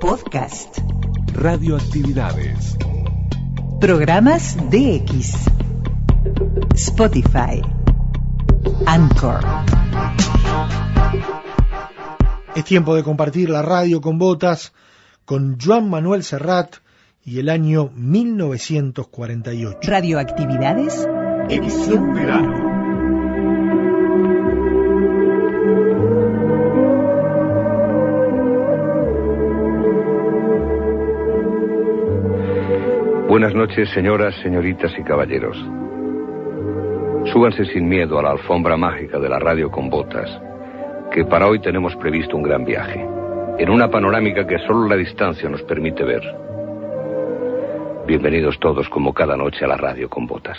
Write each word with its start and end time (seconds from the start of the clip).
Podcast. 0.00 0.78
Radioactividades. 1.34 2.78
Programas 3.80 4.56
DX. 4.70 5.34
Spotify. 6.74 7.60
Anchor. 8.86 9.40
Es 12.54 12.64
tiempo 12.64 12.94
de 12.94 13.02
compartir 13.02 13.50
la 13.50 13.60
radio 13.60 14.00
con 14.00 14.18
botas 14.18 14.72
con 15.26 15.58
Joan 15.60 15.90
Manuel 15.90 16.24
Serrat 16.24 16.76
y 17.22 17.38
el 17.40 17.50
año 17.50 17.90
1948. 17.94 19.80
Radioactividades. 19.82 21.06
Edición 21.50 22.14
verano. 22.14 22.59
Buenas 33.30 33.54
noches, 33.54 33.88
señoras, 33.90 34.34
señoritas 34.42 34.92
y 34.98 35.04
caballeros. 35.04 35.56
Súbanse 37.32 37.64
sin 37.66 37.88
miedo 37.88 38.18
a 38.18 38.22
la 38.24 38.32
alfombra 38.32 38.76
mágica 38.76 39.20
de 39.20 39.28
la 39.28 39.38
radio 39.38 39.70
con 39.70 39.88
botas, 39.88 40.28
que 41.12 41.24
para 41.24 41.46
hoy 41.46 41.60
tenemos 41.60 41.94
previsto 41.94 42.36
un 42.36 42.42
gran 42.42 42.64
viaje, 42.64 43.06
en 43.56 43.70
una 43.70 43.88
panorámica 43.88 44.44
que 44.48 44.58
solo 44.66 44.88
la 44.88 44.96
distancia 44.96 45.48
nos 45.48 45.62
permite 45.62 46.02
ver. 46.02 46.22
Bienvenidos 48.04 48.58
todos 48.58 48.88
como 48.88 49.14
cada 49.14 49.36
noche 49.36 49.64
a 49.64 49.68
la 49.68 49.76
radio 49.76 50.10
con 50.10 50.26
botas. 50.26 50.58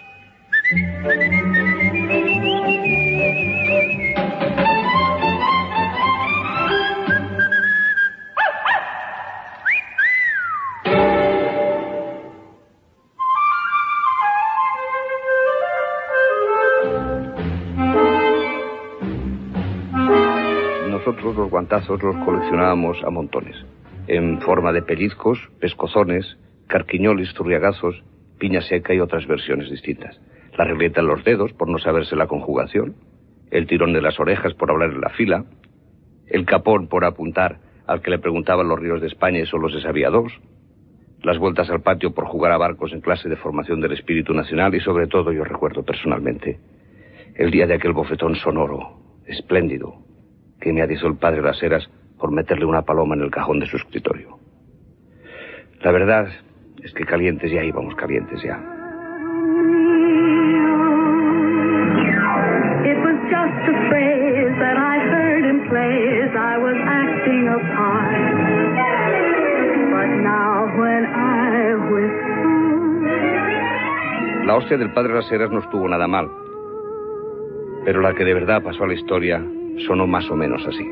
Nosotros 0.71 0.87
los 21.35 21.49
guantazos 21.49 22.01
los 22.01 22.15
coleccionábamos 22.23 23.03
a 23.03 23.09
montones, 23.09 23.57
en 24.07 24.39
forma 24.39 24.71
de 24.71 24.83
pellizcos, 24.83 25.37
pescozones, 25.59 26.37
carquiñolis, 26.67 27.33
zurriagazos, 27.33 28.01
piña 28.39 28.61
seca 28.61 28.93
y 28.93 29.01
otras 29.01 29.27
versiones 29.27 29.69
distintas. 29.69 30.17
La 30.57 30.65
regleta 30.65 31.01
en 31.01 31.07
los 31.07 31.23
dedos 31.23 31.53
por 31.53 31.69
no 31.69 31.77
saberse 31.79 32.15
la 32.15 32.27
conjugación, 32.27 32.95
el 33.51 33.67
tirón 33.67 33.93
de 33.93 34.01
las 34.01 34.19
orejas 34.19 34.53
por 34.53 34.71
hablar 34.71 34.91
en 34.91 35.01
la 35.01 35.09
fila, 35.09 35.45
el 36.27 36.45
capón 36.45 36.87
por 36.87 37.05
apuntar 37.05 37.59
al 37.87 38.01
que 38.01 38.11
le 38.11 38.19
preguntaban 38.19 38.67
los 38.67 38.79
ríos 38.79 39.01
de 39.01 39.07
España 39.07 39.39
y 39.39 39.45
solo 39.45 39.69
se 39.69 39.81
sabía 39.81 40.09
dos, 40.09 40.31
las 41.23 41.37
vueltas 41.37 41.69
al 41.69 41.81
patio 41.81 42.13
por 42.13 42.25
jugar 42.25 42.51
a 42.51 42.57
barcos 42.57 42.93
en 42.93 43.01
clase 43.01 43.29
de 43.29 43.35
formación 43.35 43.79
del 43.81 43.91
espíritu 43.91 44.33
nacional 44.33 44.73
y 44.73 44.79
sobre 44.79 45.07
todo 45.07 45.31
yo 45.31 45.43
recuerdo 45.43 45.83
personalmente 45.83 46.59
el 47.35 47.51
día 47.51 47.67
de 47.67 47.75
aquel 47.75 47.93
bofetón 47.93 48.35
sonoro, 48.35 48.99
espléndido, 49.25 49.95
que 50.59 50.73
me 50.73 50.81
atizó 50.81 51.07
el 51.07 51.17
padre 51.17 51.41
Las 51.41 51.61
Heras 51.61 51.89
por 52.17 52.31
meterle 52.31 52.65
una 52.65 52.83
paloma 52.83 53.15
en 53.15 53.21
el 53.21 53.31
cajón 53.31 53.59
de 53.59 53.67
su 53.67 53.77
escritorio. 53.77 54.37
La 55.81 55.91
verdad 55.91 56.27
es 56.83 56.93
que 56.93 57.05
calientes 57.05 57.51
ya 57.51 57.63
íbamos, 57.63 57.95
calientes 57.95 58.41
ya. 58.43 58.80
La 74.45 74.55
hostia 74.55 74.77
del 74.77 74.91
padre 74.93 75.13
Las 75.13 75.31
Heras 75.31 75.51
no 75.51 75.59
estuvo 75.59 75.87
nada 75.87 76.07
mal, 76.07 76.29
pero 77.85 78.01
la 78.01 78.13
que 78.13 78.25
de 78.25 78.33
verdad 78.33 78.61
pasó 78.63 78.83
a 78.83 78.87
la 78.87 78.93
historia 78.93 79.41
sonó 79.87 80.07
más 80.07 80.29
o 80.29 80.35
menos 80.35 80.65
así. 80.67 80.83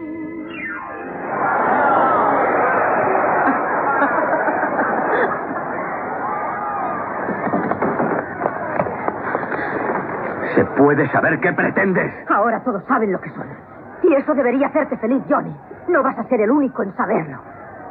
¿Se 10.56 10.66
puede 10.66 11.10
saber 11.12 11.40
qué 11.40 11.54
pretendes? 11.54 12.12
Ahora 12.30 12.60
todos 12.64 12.84
saben 12.88 13.12
lo 13.12 13.22
que 13.22 13.30
son. 13.32 13.48
Y 14.04 14.14
eso 14.14 14.34
debería 14.34 14.68
hacerte 14.68 14.98
feliz, 14.98 15.22
Johnny. 15.30 15.56
No 15.88 16.04
vas 16.04 16.18
a 16.18 16.24
ser 16.26 16.42
el 16.42 16.52
único 16.52 16.84
en 16.84 16.96
saberlo. 16.96 17.38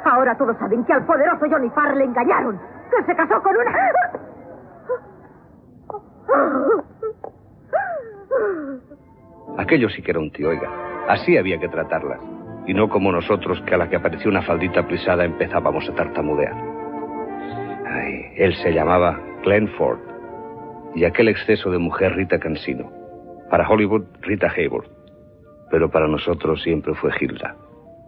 Ahora 0.05 0.37
todos 0.37 0.57
saben 0.59 0.85
que 0.85 0.93
al 0.93 1.05
poderoso 1.05 1.47
Johnny 1.51 1.71
Farr 1.71 1.97
le 1.97 2.05
engañaron. 2.05 2.59
Que 2.91 3.05
se 3.05 3.15
casó 3.15 3.43
con 3.43 3.57
una... 3.57 3.71
Aquello 9.59 9.89
sí 9.91 10.03
que 10.03 10.13
era 10.13 10.21
un 10.21 10.31
tío, 10.31 10.51
oiga. 10.51 10.71
Así 11.09 11.37
había 11.37 11.59
que 11.59 11.69
tratarlas. 11.69 12.21
Y 12.67 12.75
no 12.75 12.89
como 12.89 13.11
nosotros, 13.11 13.61
que 13.63 13.75
a 13.75 13.79
la 13.79 13.89
que 13.89 13.97
apareció 13.97 14.31
una 14.31 14.43
faldita 14.43 14.87
plisada 14.87 15.25
empezábamos 15.25 15.89
a 15.89 15.95
tartamudear. 15.95 16.55
Ay, 17.87 18.33
él 18.37 18.55
se 18.57 18.73
llamaba 18.73 19.19
Glenn 19.43 19.69
Ford. 19.69 20.01
Y 20.95 21.05
aquel 21.05 21.29
exceso 21.29 21.71
de 21.71 21.79
mujer 21.79 22.15
Rita 22.15 22.39
Cansino. 22.39 22.91
Para 23.51 23.69
Hollywood, 23.69 24.05
Rita 24.21 24.49
Hayworth. 24.55 24.91
Pero 25.71 25.91
para 25.91 26.09
nosotros 26.09 26.63
siempre 26.63 26.95
fue 26.95 27.11
Hilda. 27.19 27.57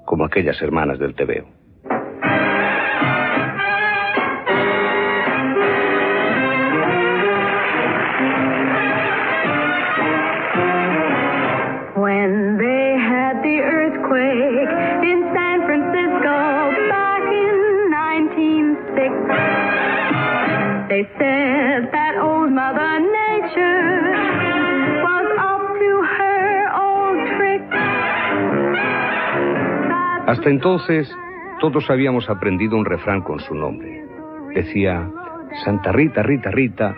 Como 0.04 0.24
aquellas 0.24 0.60
hermanas 0.62 0.98
del 0.98 1.14
TVO. 1.14 1.59
Hasta 30.30 30.48
entonces, 30.48 31.12
todos 31.58 31.90
habíamos 31.90 32.30
aprendido 32.30 32.76
un 32.76 32.84
refrán 32.84 33.20
con 33.22 33.40
su 33.40 33.52
nombre. 33.52 34.04
Decía, 34.54 35.10
Santa 35.64 35.90
Rita, 35.90 36.22
Rita, 36.22 36.52
Rita, 36.52 36.96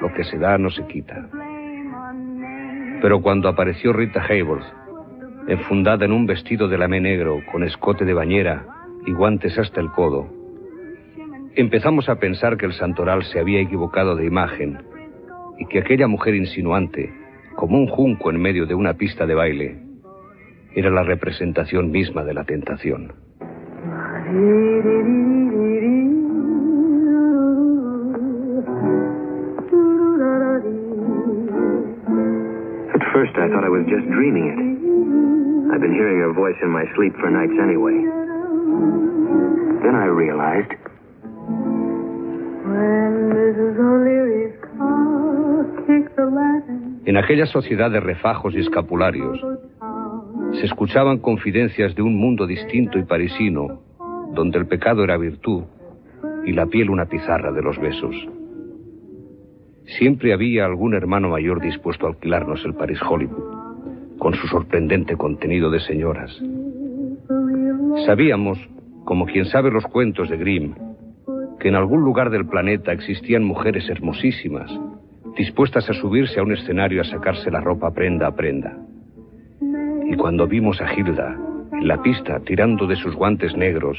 lo 0.00 0.12
que 0.12 0.24
se 0.24 0.38
da 0.38 0.58
no 0.58 0.70
se 0.70 0.84
quita. 0.88 1.28
Pero 3.00 3.22
cuando 3.22 3.48
apareció 3.48 3.92
Rita 3.92 4.26
Hayworth, 4.28 4.66
enfundada 5.46 6.04
en 6.04 6.10
un 6.10 6.26
vestido 6.26 6.66
de 6.66 6.76
lamé 6.76 7.00
negro, 7.00 7.42
con 7.52 7.62
escote 7.62 8.04
de 8.04 8.12
bañera 8.12 8.66
y 9.06 9.12
guantes 9.12 9.56
hasta 9.56 9.80
el 9.80 9.92
codo, 9.92 10.28
empezamos 11.54 12.08
a 12.08 12.18
pensar 12.18 12.56
que 12.56 12.66
el 12.66 12.72
santoral 12.72 13.22
se 13.22 13.38
había 13.38 13.60
equivocado 13.60 14.16
de 14.16 14.26
imagen 14.26 14.82
y 15.60 15.66
que 15.66 15.78
aquella 15.78 16.08
mujer 16.08 16.34
insinuante, 16.34 17.14
como 17.54 17.78
un 17.78 17.86
junco 17.86 18.32
en 18.32 18.42
medio 18.42 18.66
de 18.66 18.74
una 18.74 18.94
pista 18.94 19.26
de 19.26 19.34
baile, 19.36 19.93
era 20.74 20.90
la 20.90 21.02
representación 21.02 21.90
misma 21.90 22.24
de 22.24 22.34
la 22.34 22.44
tentación. 22.44 23.12
At 32.94 33.02
first, 33.12 33.34
I 33.36 33.48
thought 33.48 33.64
I 33.64 33.68
was 33.68 33.86
just 33.88 34.06
dreaming 34.10 34.46
it. 34.52 34.58
I've 35.72 35.80
been 35.80 35.94
hearing 35.94 36.18
her 36.20 36.32
voice 36.32 36.56
in 36.62 36.70
my 36.70 36.84
sleep 36.94 37.14
for 37.18 37.30
nights 37.30 37.56
anyway. 37.60 37.98
Then 39.82 39.94
I 39.94 40.06
realized 40.06 40.72
En 47.06 47.16
aquella 47.16 47.46
sociedad 47.46 47.90
de 47.90 48.00
refajos 48.00 48.54
y 48.54 48.60
escapularios 48.60 49.38
se 50.60 50.66
escuchaban 50.66 51.18
confidencias 51.18 51.94
de 51.94 52.02
un 52.02 52.16
mundo 52.16 52.46
distinto 52.46 52.98
y 52.98 53.04
parisino, 53.04 53.80
donde 54.34 54.58
el 54.58 54.66
pecado 54.66 55.04
era 55.04 55.16
virtud 55.16 55.64
y 56.44 56.52
la 56.52 56.66
piel 56.66 56.90
una 56.90 57.06
pizarra 57.06 57.52
de 57.52 57.62
los 57.62 57.78
besos. 57.78 58.14
Siempre 59.98 60.32
había 60.32 60.64
algún 60.64 60.94
hermano 60.94 61.28
mayor 61.28 61.60
dispuesto 61.60 62.06
a 62.06 62.10
alquilarnos 62.10 62.64
el 62.64 62.74
Paris 62.74 63.00
Hollywood, 63.02 64.18
con 64.18 64.34
su 64.34 64.46
sorprendente 64.46 65.16
contenido 65.16 65.70
de 65.70 65.80
señoras. 65.80 66.30
Sabíamos, 68.06 68.58
como 69.04 69.26
quien 69.26 69.46
sabe 69.46 69.70
los 69.70 69.84
cuentos 69.84 70.28
de 70.30 70.36
Grimm, 70.36 70.74
que 71.58 71.68
en 71.68 71.74
algún 71.74 72.02
lugar 72.02 72.30
del 72.30 72.46
planeta 72.46 72.92
existían 72.92 73.44
mujeres 73.44 73.88
hermosísimas, 73.88 74.70
dispuestas 75.36 75.88
a 75.90 75.94
subirse 75.94 76.40
a 76.40 76.42
un 76.42 76.52
escenario 76.52 77.00
a 77.00 77.04
sacarse 77.04 77.50
la 77.50 77.60
ropa 77.60 77.92
prenda 77.92 78.26
a 78.26 78.34
prenda. 78.34 78.78
Y 80.06 80.16
cuando 80.16 80.46
vimos 80.46 80.80
a 80.80 80.92
Hilda 80.92 81.36
en 81.72 81.88
la 81.88 82.00
pista 82.02 82.38
tirando 82.40 82.86
de 82.86 82.96
sus 82.96 83.14
guantes 83.14 83.56
negros, 83.56 83.98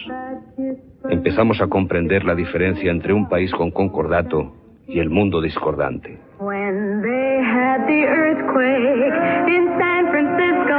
empezamos 1.09 1.59
a 1.61 1.67
comprender 1.67 2.23
la 2.23 2.35
diferencia 2.35 2.91
entre 2.91 3.13
un 3.13 3.27
país 3.27 3.51
con 3.51 3.71
concordato 3.71 4.53
y 4.87 4.99
el 4.99 5.09
mundo 5.09 5.41
discordante. 5.41 6.19
when 6.39 7.01
they 7.01 7.41
had 7.41 7.87
the 7.87 8.03
earthquake 8.05 9.13
in 9.47 9.65
San 9.79 10.11
Francisco 10.11 10.77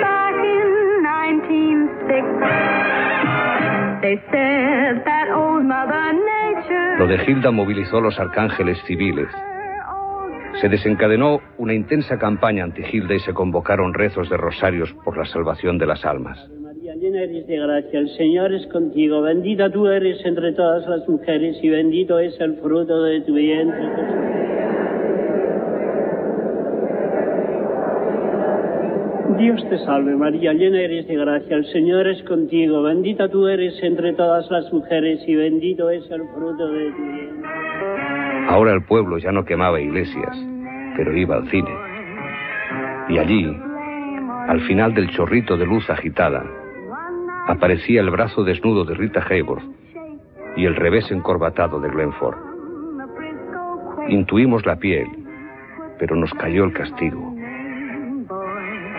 back 0.00 0.34
in 0.40 1.02
1906. 1.02 4.02
They 4.02 4.16
said 4.30 5.02
that 5.04 5.28
old 5.34 5.64
Mother 5.64 6.14
Nature. 6.14 6.96
Lo 6.98 7.06
de 7.08 7.18
Hilda 7.24 7.50
movilizó 7.50 7.98
a 7.98 8.00
los 8.00 8.18
arcángeles 8.18 8.78
civiles. 8.86 9.28
Se 10.62 10.68
desencadenó 10.68 11.40
una 11.58 11.74
intensa 11.74 12.20
campaña 12.20 12.62
anti 12.62 12.82
Hilda 12.82 13.16
y 13.16 13.18
se 13.18 13.34
convocaron 13.34 13.94
rezos 13.94 14.30
de 14.30 14.36
rosarios 14.36 14.94
por 15.04 15.18
la 15.18 15.24
salvación 15.24 15.76
de 15.76 15.86
las 15.86 16.04
almas. 16.04 16.38
María, 16.60 16.94
llena 16.94 17.24
eres 17.24 17.48
de 17.48 17.56
gracia, 17.56 17.98
el 17.98 18.08
Señor 18.10 18.54
es 18.54 18.68
contigo, 18.68 19.22
bendita 19.22 19.70
tú 19.70 19.88
eres 19.88 20.24
entre 20.24 20.52
todas 20.52 20.86
las 20.86 21.08
mujeres 21.08 21.56
y 21.60 21.68
bendito 21.68 22.20
es 22.20 22.38
el 22.38 22.58
fruto 22.58 23.02
de 23.02 23.22
tu 23.22 23.34
vientre. 23.34 23.88
Dios 29.38 29.68
te 29.68 29.78
salve 29.78 30.14
María, 30.14 30.52
llena 30.52 30.80
eres 30.80 31.08
de 31.08 31.16
gracia, 31.16 31.56
el 31.56 31.66
Señor 31.72 32.06
es 32.06 32.22
contigo, 32.22 32.84
bendita 32.84 33.28
tú 33.28 33.48
eres 33.48 33.74
entre 33.82 34.12
todas 34.12 34.48
las 34.48 34.72
mujeres 34.72 35.24
y 35.26 35.34
bendito 35.34 35.90
es 35.90 36.08
el 36.08 36.22
fruto 36.32 36.68
de 36.68 36.92
tu 36.92 37.02
vientre. 37.02 37.50
Ahora 38.48 38.72
el 38.74 38.84
pueblo 38.84 39.18
ya 39.18 39.32
no 39.32 39.44
quemaba 39.44 39.80
iglesias, 39.80 40.51
pero 40.96 41.16
iba 41.16 41.36
al 41.36 41.48
cine. 41.50 41.70
Y 43.08 43.18
allí, 43.18 43.56
al 44.48 44.60
final 44.62 44.94
del 44.94 45.10
chorrito 45.10 45.56
de 45.56 45.66
luz 45.66 45.88
agitada, 45.90 46.44
aparecía 47.46 48.00
el 48.00 48.10
brazo 48.10 48.44
desnudo 48.44 48.84
de 48.84 48.94
Rita 48.94 49.24
Hayworth 49.28 49.64
y 50.56 50.66
el 50.66 50.76
revés 50.76 51.10
encorbatado 51.10 51.80
de 51.80 51.88
Glenn 51.88 52.12
Ford. 52.14 52.38
Intuimos 54.08 54.66
la 54.66 54.76
piel, 54.76 55.08
pero 55.98 56.16
nos 56.16 56.32
cayó 56.34 56.64
el 56.64 56.72
castigo. 56.72 57.34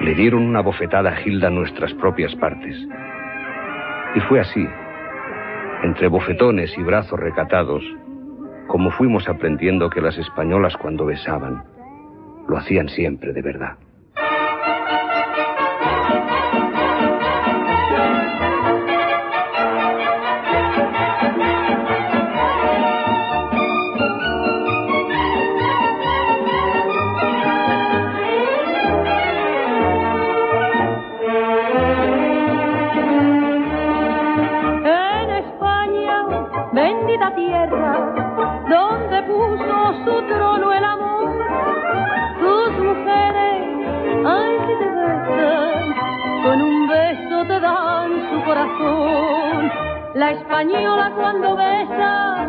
Le 0.01 0.15
dieron 0.15 0.43
una 0.43 0.61
bofetada 0.61 1.11
a 1.11 1.21
Hilda 1.21 1.49
nuestras 1.49 1.93
propias 1.93 2.35
partes. 2.35 2.75
Y 4.15 4.19
fue 4.21 4.39
así, 4.39 4.67
entre 5.83 6.07
bofetones 6.07 6.75
y 6.77 6.83
brazos 6.83 7.19
recatados, 7.19 7.83
como 8.67 8.91
fuimos 8.91 9.27
aprendiendo 9.27 9.89
que 9.89 10.01
las 10.01 10.17
españolas 10.17 10.75
cuando 10.77 11.05
besaban, 11.05 11.63
lo 12.47 12.57
hacían 12.57 12.89
siempre 12.89 13.33
de 13.33 13.41
verdad. 13.41 13.77
Española 50.63 51.11
cuando 51.15 51.55
besa, 51.57 52.42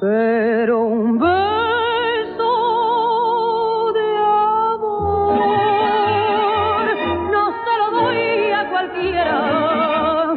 Pero 0.00 0.80
un 0.84 1.18
beso 1.18 2.52
de 3.94 4.16
amor 4.16 5.24
no 7.30 7.44
se 7.64 7.72
lo 7.78 7.90
doy 7.90 8.50
a 8.52 8.68
cualquiera. 8.70 10.34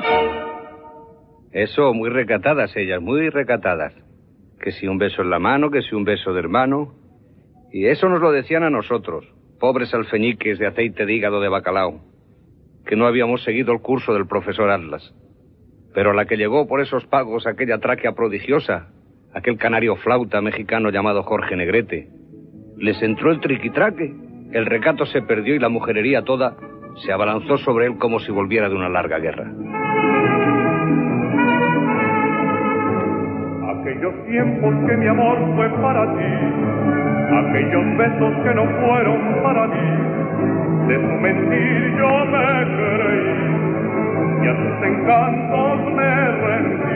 Eso, 1.51 1.93
muy 1.93 2.10
recatadas 2.10 2.75
ellas, 2.75 3.01
muy 3.01 3.29
recatadas. 3.29 3.93
Que 4.60 4.72
si 4.72 4.88
un 4.88 4.98
beso 4.98 5.22
en 5.22 5.29
la 5.29 5.39
mano, 5.39 5.69
que 5.72 5.81
si 5.81 5.96
un 5.96 6.03
beso 6.03 6.34
de 6.34 6.39
hermano. 6.39 6.93
Y 7.72 7.88
eso 7.88 8.07
nos 8.07 8.22
lo 8.22 8.31
decían 8.31 8.63
a 8.63 8.69
nosotros, 8.69 9.25
pobres 9.59 9.93
alfeñiques 9.93 10.59
de 10.59 10.67
aceite 10.67 11.05
de 11.05 11.13
hígado 11.13 11.41
de 11.41 11.49
bacalao, 11.49 12.01
que 12.85 12.95
no 12.95 13.05
habíamos 13.05 13.43
seguido 13.43 13.73
el 13.73 13.81
curso 13.81 14.13
del 14.13 14.27
profesor 14.27 14.69
Atlas. 14.69 15.13
Pero 15.93 16.11
a 16.11 16.13
la 16.13 16.25
que 16.25 16.37
llegó 16.37 16.67
por 16.67 16.81
esos 16.81 17.05
pagos 17.07 17.47
aquella 17.47 17.79
tráquea 17.79 18.13
prodigiosa, 18.13 18.89
aquel 19.33 19.57
canario 19.57 19.95
flauta 19.97 20.41
mexicano 20.41 20.89
llamado 20.89 21.23
Jorge 21.23 21.55
Negrete, 21.55 22.07
les 22.77 23.01
entró 23.01 23.31
el 23.31 23.39
triquitraque, 23.39 24.13
el 24.51 24.65
recato 24.65 25.05
se 25.05 25.21
perdió 25.21 25.55
y 25.55 25.59
la 25.59 25.69
mujerería 25.69 26.21
toda 26.21 26.55
se 27.05 27.11
abalanzó 27.11 27.57
sobre 27.57 27.87
él 27.87 27.97
como 27.97 28.19
si 28.19 28.31
volviera 28.31 28.69
de 28.69 28.75
una 28.75 28.89
larga 28.89 29.19
guerra. 29.19 29.51
Aquellos 33.79 34.25
tiempos 34.25 34.73
que 34.87 34.97
mi 34.97 35.07
amor 35.07 35.37
fue 35.55 35.69
para 35.81 36.05
ti, 36.15 36.96
aquellos 37.29 37.98
besos 37.98 38.34
que 38.43 38.53
no 38.55 38.65
fueron 38.79 39.43
para 39.43 39.67
mí, 39.67 40.88
de 40.88 40.96
su 40.96 41.22
mentir 41.22 41.98
yo 41.98 42.25
me 42.25 42.38
creí 42.75 43.57
y 44.43 44.48
a 44.48 44.55
sus 44.55 44.88
encantos 44.88 45.93
me 45.93 46.31
rendí. 46.41 46.88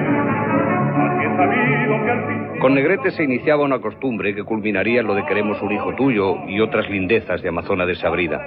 Con 2.60 2.76
Negrete 2.76 3.10
se 3.12 3.24
iniciaba 3.24 3.64
una 3.64 3.80
costumbre 3.80 4.36
que 4.36 4.44
culminaría 4.44 5.02
en 5.02 5.08
lo 5.08 5.16
de 5.16 5.26
queremos 5.26 5.60
un 5.62 5.72
hijo 5.72 5.96
tuyo 5.96 6.46
y 6.48 6.60
otras 6.60 6.88
lindezas 6.90 7.42
de 7.42 7.50
Amazona 7.50 7.88
desabrida. 7.88 8.40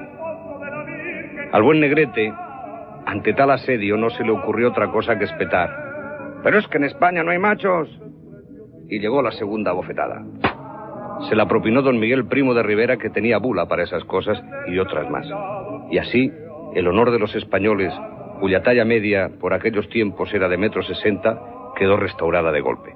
Al 1.50 1.62
buen 1.62 1.80
Negrete, 1.80 2.32
ante 3.06 3.32
tal 3.32 3.50
asedio, 3.50 3.96
no 3.96 4.10
se 4.10 4.22
le 4.22 4.30
ocurrió 4.30 4.68
otra 4.68 4.88
cosa 4.92 5.18
que 5.18 5.24
espetar. 5.24 5.68
Pero 6.44 6.58
es 6.58 6.68
que 6.68 6.78
en 6.78 6.84
España 6.84 7.24
no 7.24 7.32
hay 7.32 7.38
machos. 7.38 7.88
Y 8.88 9.00
llegó 9.00 9.22
la 9.22 9.32
segunda 9.32 9.72
bofetada. 9.72 10.22
Se 11.28 11.36
la 11.36 11.46
propinó 11.46 11.82
don 11.82 11.98
Miguel 11.98 12.26
Primo 12.26 12.54
de 12.54 12.62
Rivera, 12.62 12.96
que 12.96 13.10
tenía 13.10 13.38
bula 13.38 13.66
para 13.66 13.84
esas 13.84 14.04
cosas 14.04 14.42
y 14.68 14.78
otras 14.78 15.08
más. 15.10 15.26
Y 15.90 15.98
así, 15.98 16.30
el 16.74 16.86
honor 16.88 17.10
de 17.10 17.18
los 17.18 17.34
españoles, 17.34 17.92
cuya 18.40 18.62
talla 18.62 18.84
media 18.84 19.30
por 19.40 19.54
aquellos 19.54 19.88
tiempos 19.88 20.32
era 20.34 20.48
de 20.48 20.56
metro 20.56 20.82
sesenta, 20.82 21.40
quedó 21.76 21.96
restaurada 21.96 22.52
de 22.52 22.60
golpe. 22.60 22.94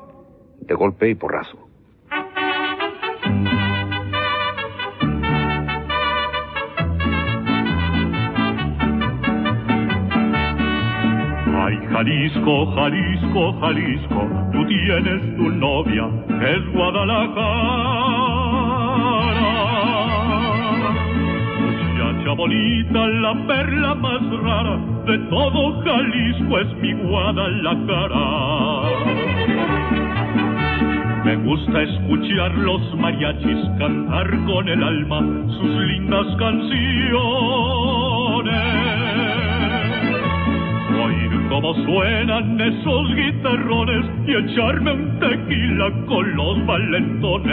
De 0.60 0.75
golpe 0.75 1.08
y 1.08 1.14
porrazo. 1.14 1.68
Jalisco, 11.99 12.55
Jalisco, 12.76 13.52
Jalisco, 13.61 14.21
tú 14.52 14.64
tienes 14.67 15.21
tu 15.37 15.50
novia, 15.50 16.09
es 16.28 16.73
Guadalajara. 16.73 17.35
Muchacha 21.59 22.33
bonita, 22.37 23.05
la 23.05 23.35
perla 23.49 23.95
más 23.97 24.23
rara 24.45 24.78
de 25.07 25.19
todo 25.28 25.83
Jalisco 25.83 26.59
es 26.61 26.73
mi 26.76 26.93
Guadalajara. 26.93 28.26
Me 31.25 31.35
gusta 31.35 31.83
escuchar 31.83 32.55
los 32.59 32.95
mariachis 32.95 33.59
cantar 33.76 34.31
con 34.47 34.69
el 34.69 34.85
alma 34.85 35.21
sus 35.59 35.71
lindas 35.83 36.26
canciones. 36.38 37.59
Cómo 41.60 41.74
suenan 41.74 42.60
esos 42.60 43.16
guitarrones 43.16 44.06
y 44.28 44.30
echarme 44.32 44.92
un 44.92 45.18
tequila 45.18 45.90
con 46.06 46.36
los 46.36 46.64
valentones. 46.64 47.52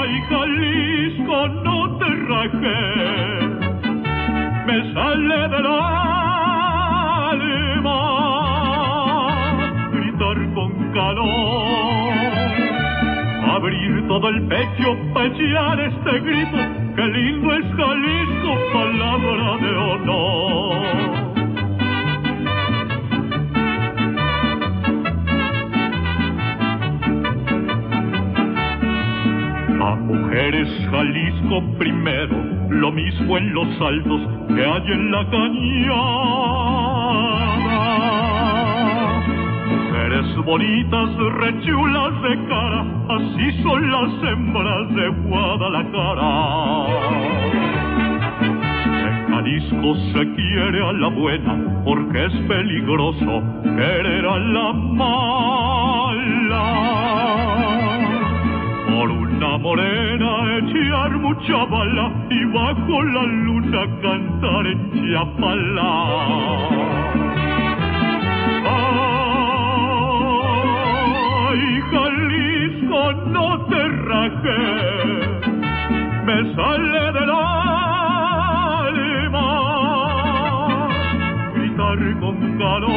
Ay, 0.00 0.22
Jalisco, 0.28 1.48
no 1.64 1.98
te 1.98 2.06
rajes, 2.28 3.50
me 4.66 4.94
sale 4.94 5.48
del 5.48 5.66
alma 5.66 5.90
gritar 9.90 10.38
con 10.54 10.70
calor, 10.92 12.14
abrir 13.52 14.06
todo 14.06 14.28
el 14.28 14.46
pecho 14.46 14.96
para 15.12 15.86
este 15.86 16.20
grito, 16.20 16.79
que 17.00 17.06
lindo 17.06 17.54
es 17.54 17.64
Jalisco, 17.76 18.58
palabra 18.74 19.56
de 19.56 19.70
honor. 19.88 20.80
A 29.80 29.94
mujeres 29.96 30.68
Jalisco 30.90 31.62
primero, 31.78 32.36
lo 32.68 32.92
mismo 32.92 33.38
en 33.38 33.54
los 33.54 33.80
altos 33.80 34.20
que 34.48 34.62
hay 34.62 34.92
en 34.92 35.10
la 35.10 35.30
cañada. 35.30 36.59
Mujeres 40.20 40.44
bonitas, 40.44 41.16
rechulas 41.38 42.22
de 42.22 42.46
cara, 42.46 42.84
así 43.08 43.62
son 43.62 43.90
las 43.90 44.22
hembras 44.22 44.94
de 44.94 45.08
Guadalajara. 45.08 46.32
En 49.06 49.28
Jalisco 49.30 49.94
se 50.12 50.34
quiere 50.34 50.86
a 50.86 50.92
la 50.92 51.08
buena 51.08 51.56
porque 51.86 52.26
es 52.26 52.34
peligroso 52.46 53.42
querer 53.62 54.26
a 54.26 54.38
la 54.38 54.72
mala 54.74 55.20
por 58.88 59.10
una 59.10 59.56
morena 59.56 60.58
echar 60.58 61.16
mucha 61.16 61.64
bala 61.64 62.12
y 62.28 62.44
bajo 62.44 63.02
la 63.04 63.22
luna 63.22 63.86
cantar 64.02 64.66
en 64.66 64.92
Chiapala. 64.92 66.79
Me 76.26 76.54
sale 76.54 77.12
del 77.12 77.30
alma 77.30 77.88
gritar 81.54 82.00
con 82.20 82.36
calor 82.58 82.90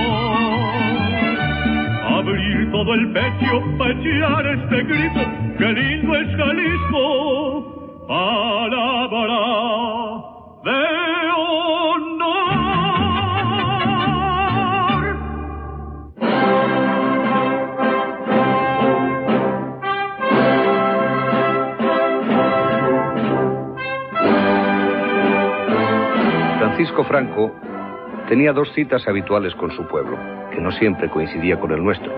abrir 2.18 2.72
todo 2.72 2.94
el 2.94 3.04
pecho 3.14 3.64
para 3.78 3.92
echar 3.94 4.46
este 4.48 4.84
grito, 4.84 5.22
que 5.58 5.68
lindo 5.72 6.16
es 6.16 6.28
Jalisco, 6.36 8.06
palabra 8.06 9.73
Franco 27.02 27.52
tenía 28.28 28.54
dos 28.54 28.72
citas 28.74 29.08
habituales 29.08 29.56
con 29.56 29.72
su 29.72 29.88
pueblo, 29.88 30.18
que 30.52 30.62
no 30.62 30.72
siempre 30.74 31.10
coincidía 31.10 31.60
con 31.60 31.72
el 31.72 31.84
nuestro. 31.84 32.12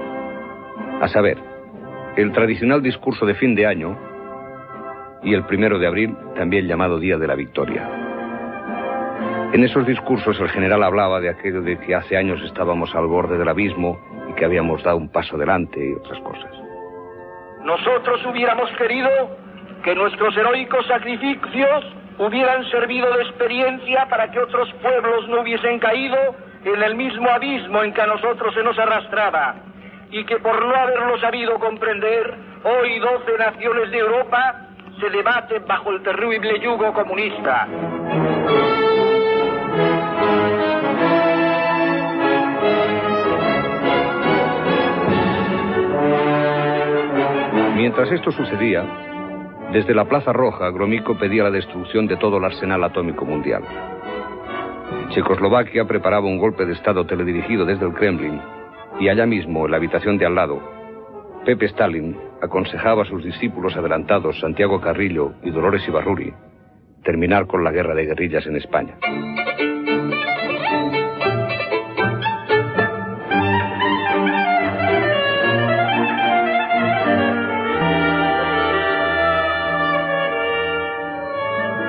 A 1.01 1.07
saber, 1.07 1.37
el 2.17 2.33
tradicional 2.33 2.81
discurso 2.81 3.25
de 3.25 3.35
fin 3.35 3.55
de 3.55 3.65
año 3.65 3.97
y 5.23 5.33
el 5.33 5.45
primero 5.45 5.79
de 5.79 5.87
abril, 5.87 6.15
también 6.35 6.67
llamado 6.67 6.99
Día 6.99 7.17
de 7.17 7.27
la 7.27 7.35
Victoria. 7.35 7.89
En 9.53 9.63
esos 9.63 9.87
discursos 9.87 10.37
el 10.41 10.49
general 10.49 10.83
hablaba 10.83 11.21
de 11.21 11.29
aquello 11.29 11.61
de 11.61 11.79
que 11.79 11.95
hace 11.95 12.17
años 12.17 12.41
estábamos 12.43 12.93
al 12.93 13.07
borde 13.07 13.37
del 13.37 13.47
abismo 13.47 13.97
y 14.29 14.33
que 14.33 14.43
habíamos 14.43 14.83
dado 14.83 14.97
un 14.97 15.09
paso 15.09 15.37
adelante 15.37 15.79
y 15.79 15.93
otras 15.93 16.19
cosas. 16.19 16.51
Nosotros 17.63 18.25
hubiéramos 18.25 18.69
querido 18.77 19.09
que 19.83 19.95
nuestros 19.95 20.35
heroicos 20.35 20.85
sacrificios 20.87 21.85
hubieran 22.17 22.69
servido 22.69 23.11
de 23.13 23.23
experiencia 23.23 24.07
para 24.09 24.31
que 24.31 24.39
otros 24.39 24.71
pueblos 24.81 25.27
no 25.27 25.41
hubiesen 25.41 25.79
caído 25.79 26.17
en 26.63 26.81
el 26.81 26.95
mismo 26.95 27.29
abismo 27.29 27.83
en 27.83 27.93
que 27.93 28.01
a 28.01 28.07
nosotros 28.07 28.53
se 28.53 28.63
nos 28.63 28.77
arrastraba 28.79 29.55
y 30.11 30.23
que 30.25 30.37
por 30.37 30.65
no 30.65 30.75
haberlo 30.75 31.19
sabido 31.19 31.59
comprender, 31.59 32.33
hoy 32.63 32.99
12 32.99 33.37
naciones 33.37 33.91
de 33.91 33.97
Europa 33.97 34.67
se 34.99 35.09
debaten 35.09 35.65
bajo 35.67 35.91
el 35.91 36.01
terrible 36.03 36.59
yugo 36.59 36.93
comunista. 36.93 37.67
Mientras 47.75 48.09
esto 48.11 48.31
sucedía, 48.31 48.83
desde 49.71 49.93
la 49.93 50.05
Plaza 50.05 50.31
Roja, 50.33 50.69
Gromyko 50.69 51.17
pedía 51.17 51.43
la 51.43 51.51
destrucción 51.51 52.07
de 52.07 52.17
todo 52.17 52.37
el 52.37 52.45
arsenal 52.45 52.83
atómico 52.83 53.25
mundial. 53.25 53.63
Checoslovaquia 55.09 55.85
preparaba 55.85 56.27
un 56.27 56.37
golpe 56.37 56.65
de 56.65 56.73
Estado 56.73 57.05
teledirigido 57.05 57.65
desde 57.65 57.85
el 57.85 57.93
Kremlin 57.93 58.41
y 58.99 59.09
allá 59.09 59.25
mismo, 59.25 59.65
en 59.65 59.71
la 59.71 59.77
habitación 59.77 60.17
de 60.17 60.25
al 60.25 60.35
lado, 60.35 60.61
Pepe 61.45 61.67
Stalin 61.67 62.17
aconsejaba 62.41 63.03
a 63.03 63.05
sus 63.05 63.23
discípulos 63.23 63.75
adelantados, 63.75 64.39
Santiago 64.39 64.81
Carrillo 64.81 65.33
y 65.43 65.51
Dolores 65.51 65.87
Ibarruri, 65.87 66.33
terminar 67.03 67.45
con 67.45 67.63
la 67.63 67.71
guerra 67.71 67.93
de 67.93 68.05
guerrillas 68.05 68.47
en 68.47 68.55
España. 68.55 68.97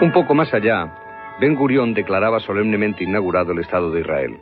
Un 0.01 0.13
poco 0.13 0.35
más 0.35 0.53
allá, 0.53 0.93
Ben 1.41 1.55
Gurión 1.55 1.95
declaraba 1.95 2.39
solemnemente 2.41 3.03
inaugurado 3.03 3.53
el 3.53 3.61
Estado 3.61 3.91
de 3.91 4.01
Israel. 4.01 4.37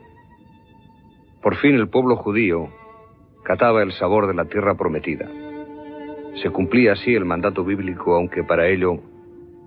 Por 1.43 1.55
fin 1.57 1.77
el 1.77 1.89
pueblo 1.89 2.17
judío 2.17 2.71
cataba 3.45 3.83
el 3.83 3.93
sabor 3.93 4.27
de 4.27 4.35
la 4.35 4.47
tierra 4.47 4.75
prometida. 4.75 5.29
Se 6.43 6.51
cumplía 6.51 6.93
así 6.93 7.15
el 7.15 7.25
mandato 7.25 7.65
bíblico, 7.65 8.17
aunque 8.17 8.43
para 8.43 8.67
ello 8.67 8.99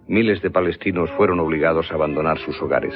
miles 0.07 0.41
de 0.41 0.49
palestinos 0.49 1.09
fueron 1.11 1.39
obligados 1.39 1.89
a 1.89 1.95
abandonar 1.95 2.37
sus 2.39 2.61
hogares. 2.61 2.93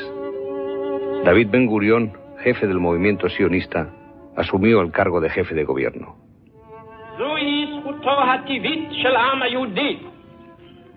David 1.24 1.48
Ben 1.50 1.68
Gurión, 1.68 2.12
jefe 2.44 2.68
del 2.68 2.80
movimiento 2.80 3.30
sionista, 3.30 3.90
asumió 4.36 4.82
el 4.82 4.92
cargo 4.92 5.22
de 5.22 5.30
jefe 5.30 5.56
de 5.56 5.64
gobierno. 5.64 6.18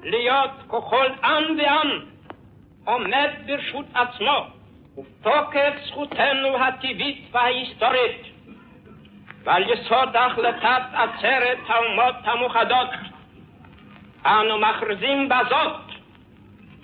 להיות 0.03 0.51
ככל 0.69 1.05
עם 1.23 1.43
ועם 1.57 1.99
עומד 2.85 3.29
ברשות 3.45 3.85
עצמו 3.93 4.45
ובתוקף 4.97 5.73
זכותנו 5.87 6.57
הטבעית 6.59 7.29
וההיסטורית 7.31 8.21
ועל 9.43 9.63
יסוד 9.69 10.15
החלטת 10.15 10.81
עצרת 10.93 11.57
האומות 11.67 12.15
המאוחדות 12.23 12.89
אנו 14.25 14.57
מכריזים 14.57 15.29
בזאת 15.29 15.81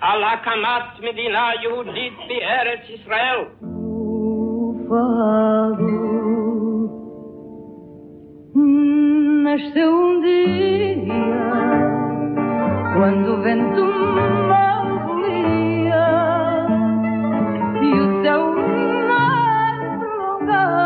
על 0.01 0.23
הקמת 0.23 0.99
מדינה 0.99 1.49
יהודית 1.61 2.13
בארץ 2.27 2.79
ישראל. 2.89 3.39
Nasceu 9.45 9.91
um 9.91 10.21
dia 10.23 11.88
quando 12.94 13.40
vento 13.42 13.82
e 17.82 17.92
o 18.00 18.22
prolongava. 20.08 20.80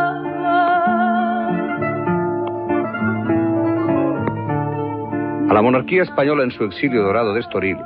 A 5.48 5.54
la 5.54 5.62
monarquía 5.62 6.02
española 6.02 6.44
en 6.44 6.50
su 6.50 6.64
exilio 6.64 7.02
dorado 7.02 7.32
de 7.34 7.40
Estoril 7.40 7.78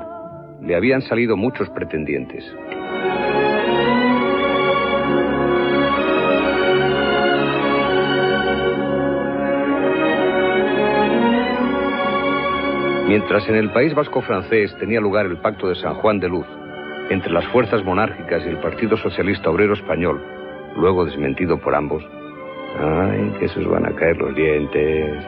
le 0.63 0.75
habían 0.75 1.03
salido 1.03 1.37
muchos 1.37 1.69
pretendientes. 1.71 2.45
Mientras 13.09 13.49
en 13.49 13.55
el 13.55 13.71
País 13.71 13.95
Vasco 13.95 14.21
francés 14.21 14.77
tenía 14.79 15.01
lugar 15.01 15.25
el 15.25 15.39
Pacto 15.39 15.67
de 15.67 15.77
San 15.77 15.95
Juan 15.95 16.21
de 16.21 16.29
Luz 16.29 16.45
entre 17.09 17.33
las 17.33 17.47
fuerzas 17.47 17.83
monárquicas 17.83 18.45
y 18.45 18.51
el 18.51 18.59
Partido 18.59 18.99
Socialista 18.99 19.49
Obrero 19.49 19.73
Español, 19.73 20.23
luego 20.77 21.07
desmentido 21.07 21.59
por 21.59 21.75
ambos, 21.75 22.05
¡ay, 22.79 23.33
que 23.41 23.49
se 23.49 23.61
os 23.61 23.67
van 23.67 23.87
a 23.87 23.95
caer 23.95 24.19
los 24.19 24.35
dientes! 24.35 25.25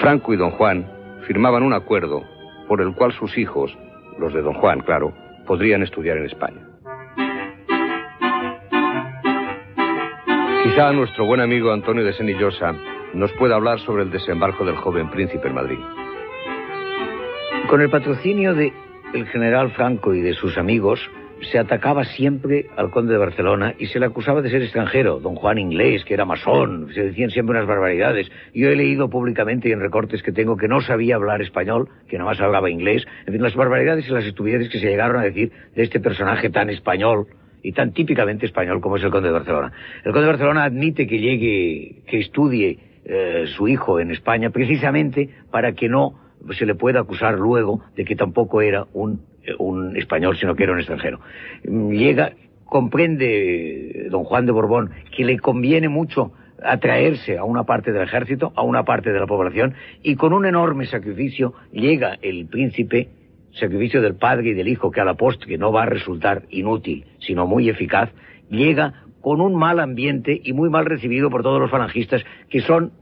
Franco 0.00 0.34
y 0.34 0.36
don 0.36 0.50
Juan 0.50 0.90
firmaban 1.28 1.62
un 1.62 1.72
acuerdo 1.72 2.24
por 2.66 2.80
el 2.80 2.92
cual 2.94 3.12
sus 3.12 3.38
hijos, 3.38 3.72
los 4.18 4.34
de 4.34 4.42
don 4.42 4.54
Juan, 4.54 4.80
claro, 4.80 5.14
podrían 5.46 5.84
estudiar 5.84 6.16
en 6.16 6.26
España. 6.26 6.66
Quizá 10.64 10.92
nuestro 10.92 11.26
buen 11.26 11.40
amigo 11.40 11.70
Antonio 11.70 12.04
de 12.04 12.12
Senillosa 12.12 12.74
nos 13.14 13.32
pueda 13.34 13.54
hablar 13.54 13.78
sobre 13.78 14.02
el 14.02 14.10
desembarco 14.10 14.64
del 14.64 14.76
joven 14.76 15.08
príncipe 15.10 15.46
en 15.46 15.54
Madrid. 15.54 15.78
Con 17.68 17.82
el 17.82 17.90
patrocinio 17.90 18.54
de 18.54 18.72
el 19.12 19.26
general 19.26 19.72
Franco 19.72 20.14
y 20.14 20.22
de 20.22 20.32
sus 20.32 20.56
amigos, 20.56 20.98
se 21.52 21.58
atacaba 21.58 22.04
siempre 22.04 22.64
al 22.78 22.90
conde 22.90 23.12
de 23.12 23.18
Barcelona 23.18 23.74
y 23.78 23.88
se 23.88 24.00
le 24.00 24.06
acusaba 24.06 24.40
de 24.40 24.48
ser 24.48 24.62
extranjero, 24.62 25.20
don 25.20 25.34
Juan 25.34 25.58
inglés, 25.58 26.02
que 26.06 26.14
era 26.14 26.24
masón, 26.24 26.88
se 26.94 27.02
decían 27.02 27.28
siempre 27.28 27.56
unas 27.56 27.68
barbaridades. 27.68 28.30
Yo 28.54 28.70
he 28.70 28.74
leído 28.74 29.10
públicamente 29.10 29.68
y 29.68 29.72
en 29.72 29.80
recortes 29.80 30.22
que 30.22 30.32
tengo 30.32 30.56
que 30.56 30.66
no 30.66 30.80
sabía 30.80 31.16
hablar 31.16 31.42
español, 31.42 31.90
que 32.08 32.16
nada 32.16 32.30
más 32.30 32.40
hablaba 32.40 32.70
inglés, 32.70 33.04
en 33.26 33.34
fin, 33.34 33.42
las 33.42 33.54
barbaridades 33.54 34.08
y 34.08 34.12
las 34.12 34.24
estupideces 34.24 34.70
que 34.70 34.78
se 34.78 34.86
llegaron 34.86 35.18
a 35.18 35.24
decir 35.24 35.52
de 35.76 35.82
este 35.82 36.00
personaje 36.00 36.48
tan 36.48 36.70
español 36.70 37.26
y 37.62 37.72
tan 37.72 37.92
típicamente 37.92 38.46
español 38.46 38.80
como 38.80 38.96
es 38.96 39.04
el 39.04 39.10
conde 39.10 39.28
de 39.28 39.34
Barcelona. 39.34 39.72
El 40.06 40.12
conde 40.12 40.22
de 40.22 40.32
Barcelona 40.32 40.64
admite 40.64 41.06
que 41.06 41.18
llegue, 41.18 41.96
que 42.06 42.18
estudie 42.18 42.78
eh, 43.04 43.44
su 43.46 43.68
hijo 43.68 44.00
en 44.00 44.10
España 44.10 44.48
precisamente 44.48 45.28
para 45.50 45.72
que 45.72 45.90
no 45.90 46.27
se 46.52 46.66
le 46.66 46.74
pueda 46.74 47.00
acusar 47.00 47.34
luego 47.34 47.80
de 47.96 48.04
que 48.04 48.16
tampoco 48.16 48.60
era 48.60 48.86
un, 48.92 49.20
un 49.58 49.96
español, 49.96 50.36
sino 50.36 50.54
que 50.54 50.64
era 50.64 50.72
un 50.72 50.78
extranjero. 50.78 51.20
Llega, 51.64 52.32
comprende 52.64 54.08
don 54.10 54.24
Juan 54.24 54.46
de 54.46 54.52
Borbón 54.52 54.90
que 55.16 55.24
le 55.24 55.38
conviene 55.38 55.88
mucho 55.88 56.32
atraerse 56.62 57.38
a 57.38 57.44
una 57.44 57.64
parte 57.64 57.92
del 57.92 58.02
ejército, 58.02 58.52
a 58.56 58.62
una 58.62 58.84
parte 58.84 59.12
de 59.12 59.20
la 59.20 59.26
población, 59.26 59.74
y 60.02 60.16
con 60.16 60.32
un 60.32 60.44
enorme 60.44 60.86
sacrificio 60.86 61.54
llega 61.72 62.18
el 62.20 62.46
príncipe, 62.46 63.08
sacrificio 63.52 64.02
del 64.02 64.16
padre 64.16 64.50
y 64.50 64.54
del 64.54 64.68
hijo, 64.68 64.90
que 64.90 65.00
a 65.00 65.04
la 65.04 65.14
postre 65.14 65.56
no 65.56 65.72
va 65.72 65.84
a 65.84 65.86
resultar 65.86 66.42
inútil, 66.50 67.06
sino 67.20 67.46
muy 67.46 67.68
eficaz, 67.68 68.10
llega 68.50 69.04
con 69.20 69.40
un 69.40 69.54
mal 69.54 69.78
ambiente 69.78 70.40
y 70.42 70.52
muy 70.52 70.68
mal 70.68 70.84
recibido 70.84 71.30
por 71.30 71.42
todos 71.42 71.60
los 71.60 71.70
falangistas 71.70 72.24
que 72.48 72.60
son 72.60 72.92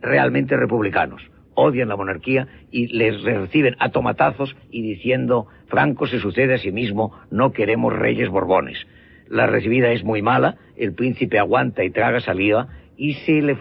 realmente 0.00 0.56
republicanos 0.56 1.22
odian 1.58 1.88
la 1.88 1.96
monarquía 1.96 2.46
y 2.70 2.86
les 2.86 3.22
reciben 3.22 3.74
a 3.80 3.90
tomatazos 3.90 4.56
y 4.70 4.82
diciendo 4.82 5.46
Franco 5.66 6.06
se 6.06 6.20
sucede 6.20 6.54
a 6.54 6.58
sí 6.58 6.70
mismo, 6.70 7.12
no 7.30 7.52
queremos 7.52 7.92
reyes 7.92 8.28
borbones. 8.28 8.78
La 9.28 9.46
recibida 9.46 9.90
es 9.90 10.04
muy 10.04 10.22
mala, 10.22 10.56
el 10.76 10.94
príncipe 10.94 11.38
aguanta 11.38 11.84
y 11.84 11.90
traga 11.90 12.20
saliva 12.20 12.68
y, 12.96 13.14
se 13.14 13.42
le 13.42 13.56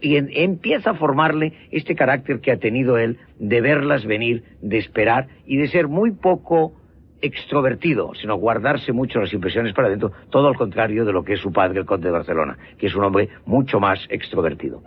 y 0.00 0.16
empieza 0.16 0.90
a 0.90 0.94
formarle 0.94 1.52
este 1.70 1.94
carácter 1.94 2.40
que 2.40 2.52
ha 2.52 2.58
tenido 2.58 2.98
él 2.98 3.18
de 3.38 3.60
verlas 3.60 4.06
venir, 4.06 4.44
de 4.62 4.78
esperar 4.78 5.26
y 5.44 5.56
de 5.56 5.68
ser 5.68 5.88
muy 5.88 6.12
poco 6.12 6.74
extrovertido, 7.20 8.12
sino 8.14 8.36
guardarse 8.36 8.92
mucho 8.92 9.20
las 9.20 9.32
impresiones 9.32 9.74
para 9.74 9.88
adentro, 9.88 10.12
todo 10.30 10.48
al 10.48 10.56
contrario 10.56 11.04
de 11.04 11.12
lo 11.12 11.24
que 11.24 11.34
es 11.34 11.40
su 11.40 11.52
padre, 11.52 11.80
el 11.80 11.86
conde 11.86 12.08
de 12.08 12.12
Barcelona, 12.12 12.56
que 12.78 12.86
es 12.86 12.94
un 12.94 13.04
hombre 13.04 13.28
mucho 13.44 13.78
más 13.78 14.06
extrovertido. 14.08 14.82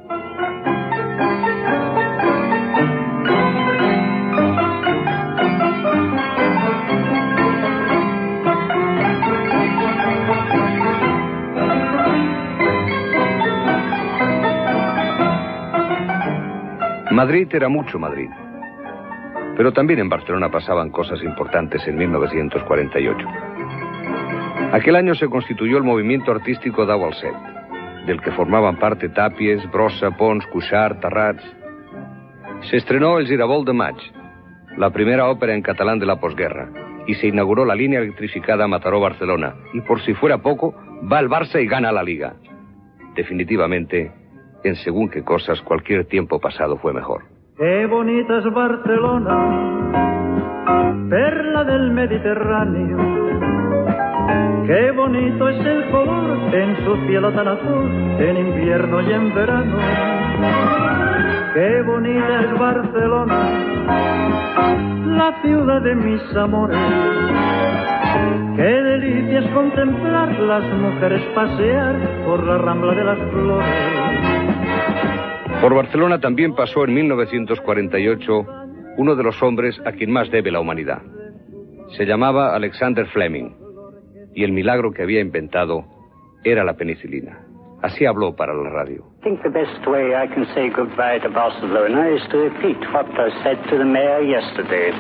Madrid 17.23 17.47
era 17.53 17.69
mucho 17.69 17.97
Madrid. 17.97 18.29
Pero 19.55 19.71
también 19.71 19.99
en 19.99 20.09
Barcelona 20.09 20.51
pasaban 20.51 20.89
cosas 20.89 21.23
importantes 21.23 21.87
en 21.87 21.97
1948. 21.97 23.27
Aquel 24.73 24.97
año 24.97 25.15
se 25.15 25.29
constituyó 25.29 25.77
el 25.77 25.85
movimiento 25.85 26.33
artístico 26.33 26.85
Dau 26.85 27.09
del 28.05 28.19
que 28.19 28.31
formaban 28.31 28.75
parte 28.75 29.07
Tapies, 29.07 29.63
Brossa, 29.71 30.11
Pons, 30.17 30.45
Cuixart, 30.47 30.99
Tarrats. 30.99 31.45
Se 32.69 32.75
estrenó 32.75 33.17
El 33.19 33.27
Girabol 33.27 33.63
de 33.63 33.71
Maig, 33.71 33.95
la 34.75 34.89
primera 34.89 35.29
ópera 35.29 35.55
en 35.55 35.61
catalán 35.61 35.99
de 35.99 36.07
la 36.07 36.19
posguerra, 36.19 36.67
y 37.07 37.13
se 37.13 37.27
inauguró 37.27 37.63
la 37.63 37.75
línea 37.75 38.01
electrificada 38.01 38.67
Mataró-Barcelona. 38.67 39.55
Y 39.73 39.79
por 39.79 40.01
si 40.01 40.13
fuera 40.13 40.39
poco, 40.39 40.75
va 41.09 41.21
el 41.21 41.29
Barça 41.29 41.63
y 41.63 41.67
gana 41.67 41.93
la 41.93 42.03
liga. 42.03 42.33
Definitivamente, 43.15 44.11
en 44.63 44.75
según 44.77 45.09
qué 45.09 45.23
cosas 45.23 45.61
cualquier 45.61 46.05
tiempo 46.05 46.39
pasado 46.39 46.77
fue 46.77 46.93
mejor. 46.93 47.23
Qué 47.57 47.85
bonita 47.85 48.39
es 48.39 48.53
Barcelona, 48.53 49.37
perla 51.09 51.63
del 51.63 51.91
Mediterráneo. 51.91 52.97
Qué 54.65 54.91
bonito 54.91 55.49
es 55.49 55.65
el 55.65 55.91
color 55.91 56.55
en 56.55 56.85
su 56.85 56.95
cielo 57.05 57.31
tan 57.33 57.47
azul, 57.47 57.91
en 58.19 58.37
invierno 58.37 59.01
y 59.01 59.11
en 59.11 59.35
verano. 59.35 59.77
Qué 61.53 61.81
bonita 61.83 62.41
es 62.41 62.59
Barcelona, 62.59 63.49
la 65.05 65.41
ciudad 65.41 65.81
de 65.81 65.95
mis 65.95 66.35
amores. 66.35 66.79
Qué 68.55 68.63
delicia 68.63 69.39
es 69.39 69.49
contemplar 69.51 70.39
las 70.39 70.63
mujeres 70.73 71.21
pasear 71.35 71.95
por 72.25 72.43
la 72.43 72.57
rambla 72.57 72.93
de 72.93 73.03
las 73.03 73.19
flores. 73.31 74.32
Por 75.63 75.75
Barcelona 75.75 76.19
también 76.19 76.55
pasó 76.55 76.83
en 76.83 76.93
1948 76.93 78.45
uno 78.97 79.15
de 79.15 79.23
los 79.23 79.41
hombres 79.41 79.79
a 79.85 79.93
quien 79.93 80.11
más 80.11 80.29
debe 80.29 80.51
la 80.51 80.59
humanidad. 80.59 81.01
Se 81.95 82.05
llamaba 82.05 82.53
Alexander 82.53 83.05
Fleming 83.05 83.55
y 84.35 84.43
el 84.43 84.51
milagro 84.51 84.91
que 84.91 85.03
había 85.03 85.21
inventado 85.21 85.85
era 86.43 86.65
la 86.65 86.73
penicilina. 86.73 87.39
Así 87.81 88.05
habló 88.05 88.35
para 88.35 88.53
la 88.53 88.71
radio. 88.71 89.05
I 89.21 89.23
think 89.23 89.41
the 89.41 89.47
best 89.47 89.87
way 89.87 90.11
I 90.13 90.27
can 90.27 90.45
say 90.53 90.69
goodbye 90.69 91.21
to 91.21 91.29
Barcelona 91.29 92.09
is 92.09 92.21
to 92.31 92.39
repeat 92.39 92.79
what 92.91 93.07
I 93.17 93.31
said 93.41 93.55
to 93.69 93.77
the 93.77 93.85
mayor 93.85 94.21
yesterday. 94.21 94.91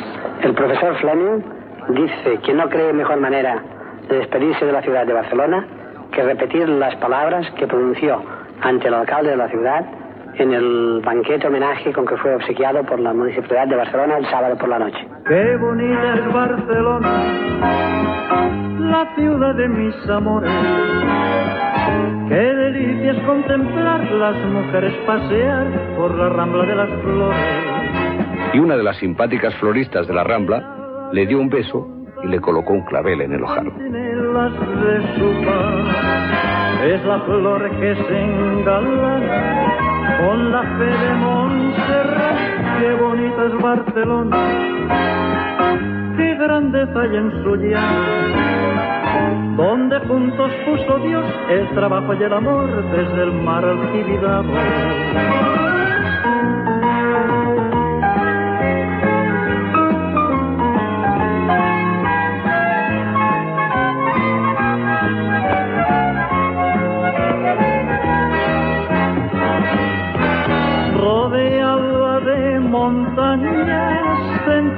El 0.43 0.53
profesor 0.53 0.97
Fleming 1.01 1.43
dice 1.89 2.39
que 2.39 2.53
no 2.53 2.69
cree 2.69 2.93
mejor 2.93 3.19
manera 3.19 3.61
de 4.07 4.15
despedirse 4.15 4.63
de 4.63 4.71
la 4.71 4.81
ciudad 4.81 5.05
de 5.05 5.11
Barcelona 5.11 5.67
que 6.13 6.23
repetir 6.23 6.69
las 6.69 6.95
palabras 7.01 7.51
que 7.59 7.67
pronunció 7.67 8.23
ante 8.61 8.87
el 8.87 8.93
alcalde 8.93 9.31
de 9.31 9.37
la 9.37 9.49
ciudad 9.49 10.02
en 10.35 10.53
el 10.53 11.01
banquete 11.03 11.47
homenaje 11.47 11.93
con 11.93 12.05
que 12.05 12.17
fue 12.17 12.35
obsequiado 12.35 12.83
por 12.83 12.99
la 12.99 13.13
Municipalidad 13.13 13.67
de 13.67 13.75
Barcelona 13.75 14.17
el 14.17 14.25
sábado 14.25 14.57
por 14.57 14.69
la 14.69 14.79
noche. 14.79 15.07
Qué 15.27 15.55
bonita 15.57 16.15
es 16.15 16.33
Barcelona, 16.33 17.23
la 18.79 19.15
ciudad 19.15 19.55
de 19.55 19.67
mis 19.67 20.09
amores. 20.09 20.51
Qué 22.29 22.35
delicia 22.35 23.11
es 23.11 23.19
contemplar 23.25 24.11
las 24.11 24.35
mujeres 24.45 24.93
pasear 25.05 25.67
por 25.97 26.15
la 26.15 26.29
rambla 26.29 26.65
de 26.65 26.75
las 26.75 26.89
flores. 27.01 27.73
Y 28.53 28.59
una 28.59 28.77
de 28.77 28.83
las 28.83 28.97
simpáticas 28.97 29.55
floristas 29.55 30.07
de 30.07 30.13
la 30.13 30.23
Rambla 30.23 31.09
le 31.11 31.25
dio 31.25 31.39
un 31.39 31.49
beso 31.49 31.87
y 32.23 32.27
le 32.27 32.39
colocó 32.39 32.73
un 32.73 32.85
clavel 32.85 33.21
en 33.21 33.33
el 33.33 33.43
ojal. 33.43 33.67
Es 36.85 37.05
la 37.05 37.19
flor 37.21 37.69
que 37.79 37.95
se 37.95 38.19
engalana 38.19 39.82
con 40.19 40.51
la 40.51 40.61
fe 40.61 40.85
de 40.85 41.13
Montserrat. 41.15 42.37
Qué 42.79 42.93
bonita 42.93 43.45
es 43.45 43.61
Barcelona, 43.61 44.37
qué 46.17 46.35
grandeza 46.35 47.01
hay 47.01 47.15
en 47.15 47.31
su 47.43 47.55
llano, 47.55 49.55
donde 49.55 49.99
juntos 50.07 50.51
puso 50.65 50.99
Dios 50.99 51.25
el 51.49 51.69
trabajo 51.75 52.13
y 52.13 52.23
el 52.23 52.33
amor 52.33 52.69
desde 52.91 53.23
el 53.23 53.31
mar 53.31 53.65
al. 53.65 54.43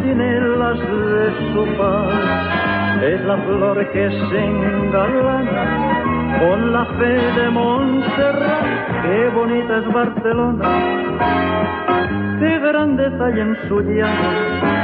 Centinelas 0.05 0.79
de 0.79 1.53
su 1.53 1.77
paz. 1.77 3.03
Es 3.03 3.21
la 3.25 3.37
flor 3.37 3.91
que 3.91 4.09
se 4.09 4.45
engalana 4.45 6.39
con 6.39 6.73
la 6.73 6.85
fe 6.85 7.41
de 7.41 7.49
Montserrat. 7.49 9.01
Qué 9.03 9.29
bonita 9.35 9.77
es 9.77 9.93
Barcelona, 9.93 10.69
qué 12.39 12.59
grandeza 12.59 13.25
hay 13.25 13.39
en 13.39 13.57
su 13.67 13.81
llano. 13.81 14.75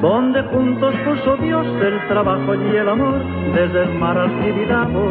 Donde 0.00 0.42
juntos 0.44 0.94
puso 1.04 1.36
Dios 1.36 1.66
el 1.82 2.08
trabajo 2.08 2.54
y 2.54 2.76
el 2.76 2.88
amor 2.88 3.20
desde 3.54 3.82
el 3.82 3.98
mar 3.98 4.16
al 4.16 4.30
Tibidabo 4.40 5.10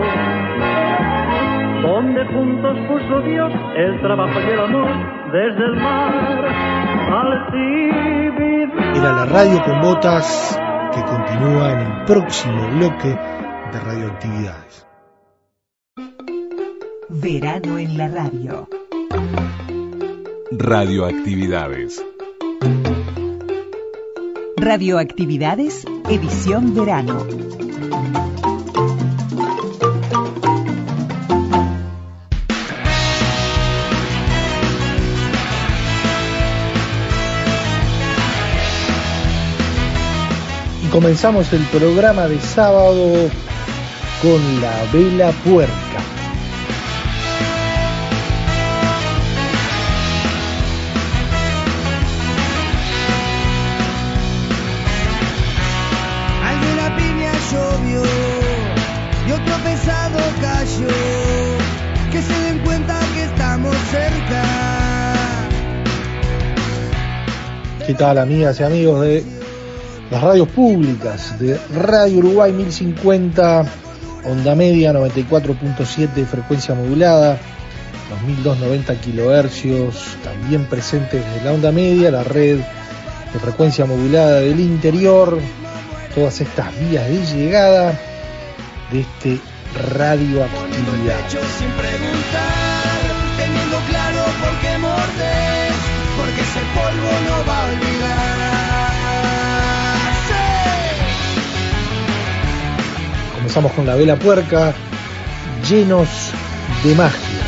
donde 1.81 2.25
juntos 2.25 2.77
puso 2.89 3.21
Dios 3.21 3.53
el 3.77 4.01
trabajo 4.01 4.37
y 4.41 4.51
el 4.51 4.59
amor 4.59 4.89
desde 5.31 5.63
el 5.63 5.75
mar 5.77 6.13
al 7.11 7.51
Tibidabo. 7.51 8.48
Era 8.95 9.13
la 9.13 9.25
radio 9.25 9.63
con 9.63 9.81
botas 9.81 10.59
que 10.93 11.03
continúa 11.03 11.71
en 11.71 11.79
el 11.79 12.05
próximo 12.05 12.67
bloque 12.69 13.09
de 13.09 13.79
radioactividades. 13.79 14.87
Verano 17.09 17.77
en 17.79 17.97
la 17.97 18.07
radio. 18.07 18.67
Radioactividades. 20.51 22.03
Radioactividades, 24.57 25.85
edición 26.09 26.75
verano. 26.75 27.25
Comenzamos 40.89 41.51
el 41.53 41.61
programa 41.65 42.27
de 42.27 42.39
sábado 42.39 43.29
con 44.21 44.61
la 44.61 44.83
vela 44.91 45.31
puerca. 45.43 45.73
Alguna 56.43 56.95
piña 56.97 57.31
llovió 57.51 58.03
y 59.27 59.31
otro 59.31 59.55
pesado 59.63 60.19
cayó. 60.41 60.87
Que 62.11 62.21
se 62.21 62.39
den 62.41 62.59
cuenta 62.59 62.99
que 63.13 63.23
estamos 63.25 63.75
cerca. 63.91 64.43
¿Qué 67.85 67.93
tal 67.93 68.17
amigas 68.17 68.59
y 68.59 68.63
amigos 68.63 69.01
de 69.01 69.38
las 70.11 70.23
radios 70.23 70.47
públicas 70.49 71.37
de 71.39 71.59
Radio 71.73 72.19
Uruguay 72.19 72.51
1050, 72.51 73.65
onda 74.25 74.55
media 74.55 74.91
94.7 74.91 76.13
de 76.13 76.25
frecuencia 76.25 76.73
modulada, 76.73 77.37
2290 78.09 79.01
kilohercios, 79.01 80.17
también 80.23 80.65
presentes 80.65 81.23
desde 81.23 81.45
la 81.45 81.53
onda 81.53 81.71
media, 81.71 82.09
la 82.09 82.23
red 82.23 82.57
de 82.57 83.39
frecuencia 83.39 83.85
modulada 83.85 84.39
del 84.39 84.59
interior, 84.59 85.39
todas 86.15 86.41
estas 86.41 86.67
vías 86.79 87.07
de 87.07 87.35
llegada 87.35 87.99
de 88.91 89.01
este 89.01 89.39
radioactividad. 89.95 91.19
Comenzamos 103.49 103.71
con 103.71 103.87
la 103.87 103.95
vela 103.95 104.15
puerca, 104.15 104.75
llenos 105.67 106.07
de 106.83 106.93
magia. 106.93 107.38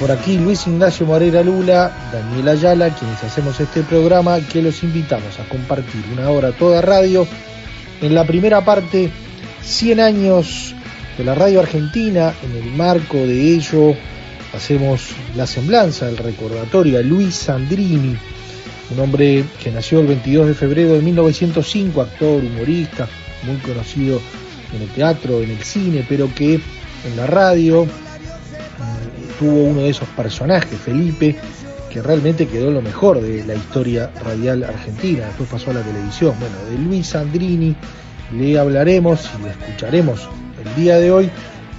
Por 0.00 0.12
aquí 0.12 0.38
Luis 0.38 0.66
Ignacio 0.66 1.06
Moreira 1.06 1.42
Lula, 1.42 1.90
Daniel 2.12 2.48
Ayala, 2.48 2.94
quienes 2.94 3.22
hacemos 3.24 3.58
este 3.58 3.82
programa, 3.82 4.38
que 4.40 4.62
los 4.62 4.82
invitamos 4.84 5.40
a 5.40 5.48
compartir 5.48 6.04
una 6.12 6.30
hora 6.30 6.52
toda 6.52 6.80
radio. 6.80 7.26
En 8.00 8.14
la 8.14 8.24
primera 8.24 8.64
parte, 8.64 9.10
100 9.62 10.00
años 10.00 10.74
de 11.16 11.24
la 11.24 11.34
radio 11.34 11.58
argentina, 11.58 12.32
en 12.44 12.62
el 12.62 12.72
marco 12.76 13.16
de 13.16 13.54
ello 13.54 13.94
hacemos 14.54 15.10
la 15.36 15.48
semblanza, 15.48 16.08
el 16.08 16.16
recordatorio 16.16 17.00
a 17.00 17.02
Luis 17.02 17.34
Sandrini, 17.34 18.16
un 18.90 19.00
hombre 19.00 19.44
que 19.62 19.72
nació 19.72 19.98
el 19.98 20.06
22 20.06 20.46
de 20.46 20.54
febrero 20.54 20.94
de 20.94 21.02
1905, 21.02 22.00
actor, 22.00 22.44
humorista, 22.44 23.08
muy 23.42 23.56
conocido 23.56 24.20
en 24.72 24.82
el 24.82 24.88
teatro, 24.90 25.42
en 25.42 25.50
el 25.50 25.62
cine, 25.64 26.06
pero 26.08 26.32
que 26.32 26.54
en 26.54 27.16
la 27.16 27.26
radio 27.26 27.86
tuvo 29.38 29.64
uno 29.64 29.82
de 29.82 29.90
esos 29.90 30.08
personajes, 30.08 30.78
Felipe, 30.78 31.36
que 31.90 32.02
realmente 32.02 32.46
quedó 32.46 32.70
lo 32.70 32.82
mejor 32.82 33.20
de 33.20 33.44
la 33.44 33.54
historia 33.54 34.10
radial 34.24 34.64
argentina. 34.64 35.26
Después 35.26 35.48
pasó 35.48 35.70
a 35.70 35.74
la 35.74 35.82
televisión. 35.82 36.34
Bueno, 36.38 36.56
de 36.70 36.78
Luis 36.78 37.08
Sandrini 37.08 37.74
le 38.32 38.58
hablaremos 38.58 39.28
y 39.38 39.42
le 39.42 39.50
escucharemos 39.50 40.28
el 40.64 40.82
día 40.82 40.98
de 40.98 41.10
hoy. 41.10 41.30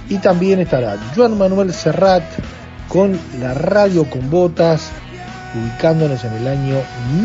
Y 0.08 0.18
también 0.18 0.60
estará 0.60 0.96
Juan 1.14 1.38
Manuel 1.38 1.72
Serrat 1.72 2.24
con 2.88 3.16
la 3.40 3.54
radio 3.54 4.04
con 4.10 4.28
botas, 4.28 4.90
ubicándonos 5.54 6.24
en 6.24 6.32
el 6.32 6.48
año 6.48 6.74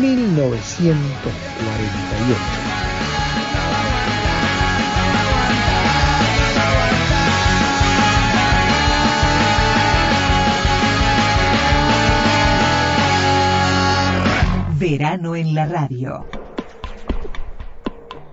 1948. 0.00 2.65
Verano 14.88 15.34
en 15.34 15.52
la 15.52 15.66
radio. 15.66 16.24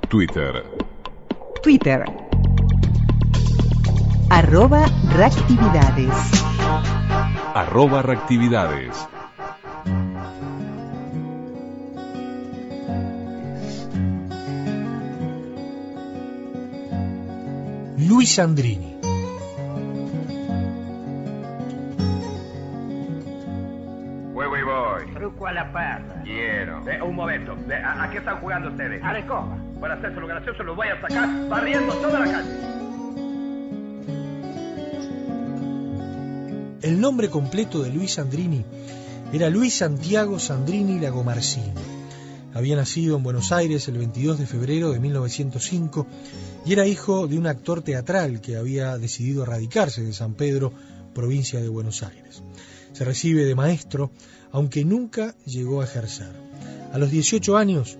Twitter. 0.08 0.64
Twitter. 1.64 2.06
Arroba 4.30 4.86
reactividades. 5.16 6.14
Arroba 7.56 8.04
reactividades. 8.04 9.08
Luis 17.98 18.38
Andrini. 18.38 18.93
Eh, 26.86 27.02
un 27.02 27.16
momento. 27.16 27.58
Eh, 27.70 27.76
¿a, 27.76 28.04
a 28.04 28.10
qué 28.10 28.18
están 28.18 28.40
jugando 28.40 28.70
ustedes? 28.70 29.04
A 29.04 29.14
recoba. 29.14 29.58
Para 29.80 29.96
hacerse 29.96 30.20
lo 30.20 30.28
gracioso 30.28 30.64
los 30.64 30.76
voy 30.76 30.88
a 30.88 31.02
sacar 31.02 31.50
barriendo 31.50 31.94
toda 31.96 32.20
la 32.20 32.32
calle. 32.32 32.74
El 36.82 37.00
nombre 37.00 37.30
completo 37.30 37.82
de 37.82 37.92
Luis 37.92 38.14
Sandrini 38.14 38.66
era 39.32 39.50
Luis 39.50 39.78
Santiago 39.78 40.38
Sandrini 40.38 41.00
Lagomarsini. 41.00 41.72
Había 42.54 42.76
nacido 42.76 43.16
en 43.18 43.24
Buenos 43.24 43.52
Aires 43.52 43.88
el 43.88 43.98
22 43.98 44.38
de 44.38 44.46
febrero 44.46 44.92
de 44.92 45.00
1905 45.00 46.06
y 46.66 46.74
era 46.74 46.86
hijo 46.86 47.26
de 47.28 47.38
un 47.38 47.48
actor 47.48 47.82
teatral 47.82 48.42
que 48.42 48.58
había 48.58 48.98
decidido 48.98 49.46
radicarse 49.46 50.04
de 50.04 50.14
San 50.14 50.36
Pedro, 50.36 50.72
provincia 51.16 51.60
de 51.62 51.70
Buenos 51.70 52.04
Aires. 52.04 52.44
Se 52.92 53.06
recibe 53.06 53.46
de 53.46 53.56
maestro, 53.56 54.12
aunque 54.52 54.86
nunca 54.86 55.34
llegó 55.46 55.82
a 55.82 55.86
ejercer. 55.86 56.32
A 56.94 57.00
los 57.00 57.10
18 57.10 57.58
años 57.58 57.98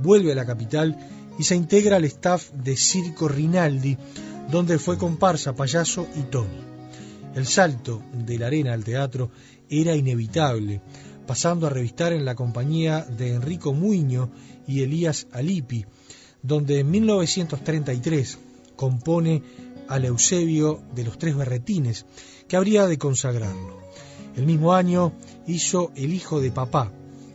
vuelve 0.00 0.32
a 0.32 0.34
la 0.34 0.44
capital 0.44 0.98
y 1.38 1.44
se 1.44 1.54
integra 1.54 1.96
al 1.96 2.04
staff 2.04 2.50
de 2.50 2.76
Circo 2.76 3.28
Rinaldi, 3.28 3.96
donde 4.50 4.80
fue 4.80 4.98
comparsa, 4.98 5.54
payaso 5.54 6.08
y 6.16 6.22
Tony. 6.22 6.60
El 7.36 7.46
salto 7.46 8.02
de 8.12 8.38
la 8.38 8.48
arena 8.48 8.72
al 8.72 8.82
teatro 8.82 9.30
era 9.70 9.94
inevitable, 9.94 10.82
pasando 11.24 11.68
a 11.68 11.70
revistar 11.70 12.12
en 12.12 12.24
la 12.24 12.34
compañía 12.34 13.04
de 13.04 13.32
Enrico 13.32 13.72
Muiño 13.74 14.32
y 14.66 14.82
Elías 14.82 15.28
Alipi, 15.30 15.86
donde 16.42 16.80
en 16.80 16.90
1933 16.90 18.38
compone 18.74 19.44
al 19.86 20.04
Eusebio 20.04 20.82
de 20.96 21.04
los 21.04 21.16
Tres 21.16 21.36
Berretines, 21.36 22.06
que 22.48 22.56
habría 22.56 22.88
de 22.88 22.98
consagrarlo. 22.98 23.78
El 24.34 24.46
mismo 24.46 24.74
año 24.74 25.12
hizo 25.46 25.92
El 25.94 26.12
Hijo 26.12 26.40
de 26.40 26.50
Papá, 26.50 26.90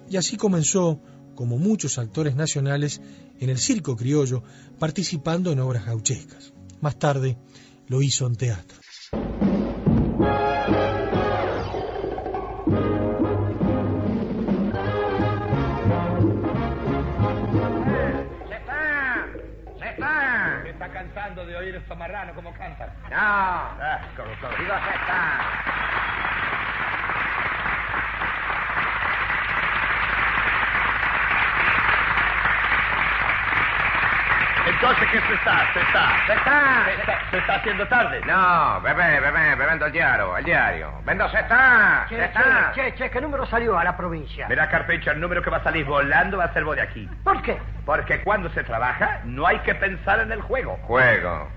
y 0.09 0.17
así 0.17 0.37
comenzó, 0.37 1.01
como 1.35 1.57
muchos 1.57 1.97
actores 1.97 2.35
nacionales, 2.35 3.01
en 3.39 3.49
el 3.49 3.57
circo 3.57 3.95
criollo, 3.95 4.43
participando 4.79 5.51
en 5.51 5.59
obras 5.59 5.85
gauchescas. 5.85 6.53
Más 6.81 6.97
tarde 6.97 7.37
lo 7.87 8.01
hizo 8.01 8.25
en 8.25 8.35
teatro. 8.35 8.77
De 21.27 21.55
oír 21.55 21.75
estos 21.75 21.95
marranos 21.97 22.33
como 22.35 22.51
cantan. 22.53 22.89
No. 23.11 23.15
Ah, 23.15 23.99
como, 24.15 24.29
como. 24.39 24.57
Digo, 24.57 24.73
se 24.73 24.95
está. 24.95 25.96
Entonces, 34.89 35.09
¿qué 35.11 35.27
se 35.27 35.33
está? 35.33 35.73
¿Se 35.73 35.79
está? 35.81 36.25
Se 36.27 36.33
está. 36.33 36.85
¿Se 36.85 36.93
está, 37.01 37.29
se 37.31 37.37
está 37.39 37.55
haciendo 37.55 37.87
tarde? 37.87 38.21
No, 38.25 38.79
bebé, 38.79 39.19
bebé, 39.19 39.55
bebendo 39.55 39.85
el 39.85 39.91
diario, 39.91 40.37
el 40.37 40.45
diario. 40.45 40.93
Vendo 41.03 41.27
se 41.27 41.39
está. 41.39 42.05
Che, 42.07 42.15
se 42.15 42.23
está. 42.23 42.71
che, 42.73 42.95
che, 42.95 43.09
¿qué 43.09 43.19
número 43.19 43.45
salió 43.47 43.77
a 43.77 43.83
la 43.83 43.97
provincia? 43.97 44.47
Verá, 44.47 44.69
Carpecho, 44.69 45.11
el 45.11 45.19
número 45.19 45.41
que 45.41 45.49
va 45.49 45.57
a 45.57 45.63
salir 45.63 45.85
volando 45.85 46.37
va 46.37 46.45
a 46.45 46.53
ser 46.53 46.63
vos 46.63 46.77
de 46.77 46.83
aquí. 46.83 47.09
¿Por 47.25 47.41
qué? 47.41 47.59
Porque 47.85 48.23
cuando 48.23 48.49
se 48.51 48.63
trabaja, 48.63 49.19
no 49.25 49.45
hay 49.45 49.59
que 49.59 49.75
pensar 49.75 50.21
en 50.21 50.31
el 50.31 50.41
juego. 50.41 50.77
Juego. 50.83 51.49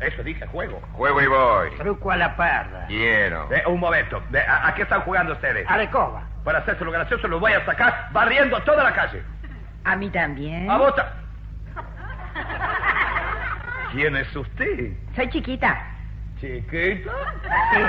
Eso 0.00 0.24
dije, 0.24 0.44
juego. 0.48 0.80
Juego 0.94 1.22
y 1.22 1.26
voy. 1.28 1.70
Truco 1.78 2.10
a 2.10 2.16
la 2.16 2.34
parda. 2.34 2.86
Quiero. 2.88 3.48
Eh, 3.52 3.62
un 3.66 3.78
momento. 3.78 4.20
Eh, 4.32 4.44
¿a, 4.46 4.66
a 4.66 4.74
qué 4.74 4.82
están 4.82 5.02
jugando 5.02 5.34
ustedes? 5.34 5.70
A 5.70 5.76
recoba. 5.76 6.24
Para 6.42 6.58
hacerse 6.58 6.84
lo 6.84 6.90
gracioso, 6.90 7.28
los 7.28 7.40
voy 7.40 7.52
a 7.52 7.64
sacar 7.64 8.08
barriendo 8.10 8.60
toda 8.62 8.82
la 8.82 8.92
calle. 8.92 9.22
A 9.84 9.94
mí 9.94 10.10
también. 10.10 10.68
¡A 10.68 10.78
bota! 10.78 11.12
¿Quién 13.96 14.14
es 14.14 14.36
usted? 14.36 14.92
Soy 15.14 15.30
chiquita. 15.30 15.74
¿Chiquita? 16.38 17.10
Sí. 17.72 17.80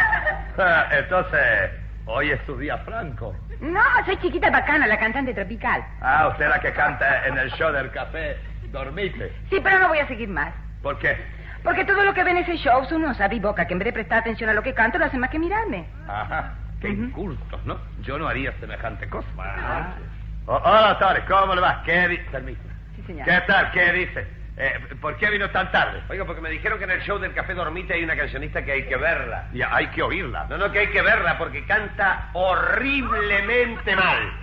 Ah, 0.59 0.87
Entonces, 0.91 1.69
hoy 2.05 2.31
es 2.31 2.39
su 2.47 2.57
día 2.57 2.77
franco. 2.79 3.35
No, 3.59 3.81
soy 4.05 4.17
chiquita 4.17 4.49
bacana, 4.49 4.87
la 4.87 4.97
cantante 4.97 5.33
tropical. 5.33 5.83
Ah, 6.01 6.29
usted 6.31 6.47
la 6.49 6.59
que 6.59 6.71
canta 6.71 7.27
en 7.27 7.37
el 7.37 7.51
show 7.51 7.71
del 7.73 7.91
café 7.91 8.37
Dormite. 8.71 9.31
Sí, 9.51 9.59
pero 9.61 9.77
no 9.79 9.89
voy 9.89 9.99
a 9.99 10.07
seguir 10.07 10.29
más. 10.29 10.51
¿Por 10.81 10.97
qué? 10.97 11.15
Porque 11.61 11.83
todo 11.85 12.03
lo 12.05 12.13
que 12.13 12.23
ven 12.23 12.37
en 12.37 12.43
ese 12.43 12.55
show 12.57 12.85
son 12.85 13.03
unos 13.03 13.19
boca 13.41 13.67
que 13.67 13.73
en 13.73 13.79
vez 13.79 13.87
de 13.87 13.93
prestar 13.93 14.19
atención 14.19 14.49
a 14.49 14.53
lo 14.53 14.63
que 14.63 14.73
canto, 14.73 14.97
no 14.97 15.05
hacen 15.05 15.19
más 15.19 15.29
que 15.29 15.37
mirarme. 15.37 15.85
Ajá. 16.07 16.53
Qué 16.81 16.89
incultos, 16.89 17.63
¿no? 17.65 17.77
Yo 18.01 18.17
no 18.17 18.27
haría 18.29 18.51
semejante 18.61 19.07
cosa. 19.09 19.27
Oh, 20.47 20.55
hola, 20.55 20.97
Torres, 20.97 21.25
¿cómo 21.27 21.53
le 21.53 21.61
va? 21.61 21.83
¿Qué 21.83 22.07
dice? 22.07 22.25
Sí, 22.95 23.03
señor. 23.05 23.25
¿Qué 23.25 23.41
tal? 23.45 23.71
¿Qué 23.71 23.91
dice? 23.91 24.36
Eh, 24.59 24.79
¿Por 24.99 25.17
qué 25.17 25.29
vino 25.29 25.49
tan 25.51 25.71
tarde? 25.71 26.01
Oiga, 26.09 26.25
porque 26.25 26.41
me 26.41 26.49
dijeron 26.49 26.79
que 26.79 26.85
en 26.85 26.91
el 26.91 27.01
show 27.01 27.19
del 27.19 27.33
Café 27.33 27.53
Dormite 27.53 27.93
hay 27.93 28.03
una 28.03 28.15
cancionista 28.15 28.65
que 28.65 28.71
hay 28.71 28.83
que 28.87 28.97
verla. 28.97 29.49
Ya, 29.53 29.73
hay 29.73 29.87
que 29.87 30.01
oírla. 30.01 30.47
No, 30.49 30.57
no, 30.57 30.71
que 30.71 30.79
hay 30.79 30.87
que 30.87 31.01
verla 31.03 31.37
porque 31.37 31.63
canta 31.65 32.31
horriblemente 32.33 33.95
mal. 33.95 34.33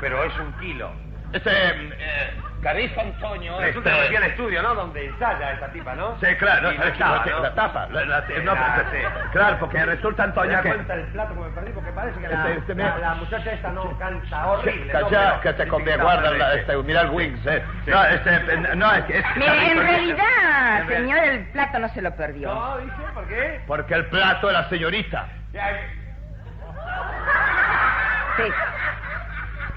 Pero 0.00 0.24
es 0.24 0.36
un 0.38 0.52
kilo. 0.54 0.90
Este, 1.32 1.50
eh, 1.52 2.29
Carrizo 2.62 3.00
Antonio... 3.00 3.58
Resulta 3.58 3.90
este- 3.90 4.10
que 4.10 4.16
al 4.18 4.22
estudio, 4.24 4.62
¿no? 4.62 4.74
Donde 4.74 5.06
ensaya 5.06 5.52
esta 5.52 5.72
tipa, 5.72 5.94
¿no? 5.94 6.18
Sí, 6.20 6.26
claro, 6.36 6.62
no, 6.62 6.72
no 6.76 6.82
es- 6.84 6.92
estaba, 6.92 7.24
la, 7.24 7.32
¿no? 7.32 7.42
la 7.42 7.54
tapa. 7.54 7.86
la- 7.90 8.04
la- 8.04 8.26
Sí, 8.26 8.32
no. 8.44 8.52
Claro, 9.32 9.56
porque 9.60 9.84
resulta 9.86 10.22
¿Te 10.24 10.28
Antonio 10.28 10.62
que... 10.62 10.68
cuenta 10.68 10.96
del 10.96 11.06
plato 11.06 11.34
que 11.34 11.40
me 11.40 11.50
perdí? 11.50 11.72
Porque 11.72 11.90
parece 11.92 12.20
que 12.20 12.28
la, 12.28 12.34
Este- 12.34 12.58
este 12.58 12.74
me- 12.74 12.82
la, 12.84 12.98
la 12.98 13.14
muchacha 13.14 13.50
esta 13.52 13.70
no 13.72 13.98
canta 13.98 14.46
horrible. 14.46 14.92
Calla, 14.92 15.40
que 15.40 15.52
te 15.54 15.68
conviene, 15.68 16.02
guarda, 16.02 16.54
este, 16.54 16.76
mira 16.82 17.00
el 17.02 17.10
Wings, 17.10 17.46
eh. 17.46 17.64
No, 17.86 18.04
este, 18.04 18.34
eh, 18.34 18.56
no, 18.76 18.92
es 18.94 19.04
que... 19.04 19.16
en 19.18 19.78
realidad, 19.78 20.86
señor, 20.88 21.18
el 21.18 21.46
plato 21.52 21.78
no 21.78 21.88
se 21.88 22.02
lo 22.02 22.14
perdió. 22.14 22.52
No, 22.54 22.78
dice, 22.78 22.94
¿por 23.14 23.26
qué? 23.26 23.60
Porque 23.66 23.94
el 23.94 24.06
plato 24.06 24.48
de 24.48 24.52
la 24.52 24.68
señorita. 24.68 25.26
Ya, 25.52 25.70
Sí. 28.36 28.44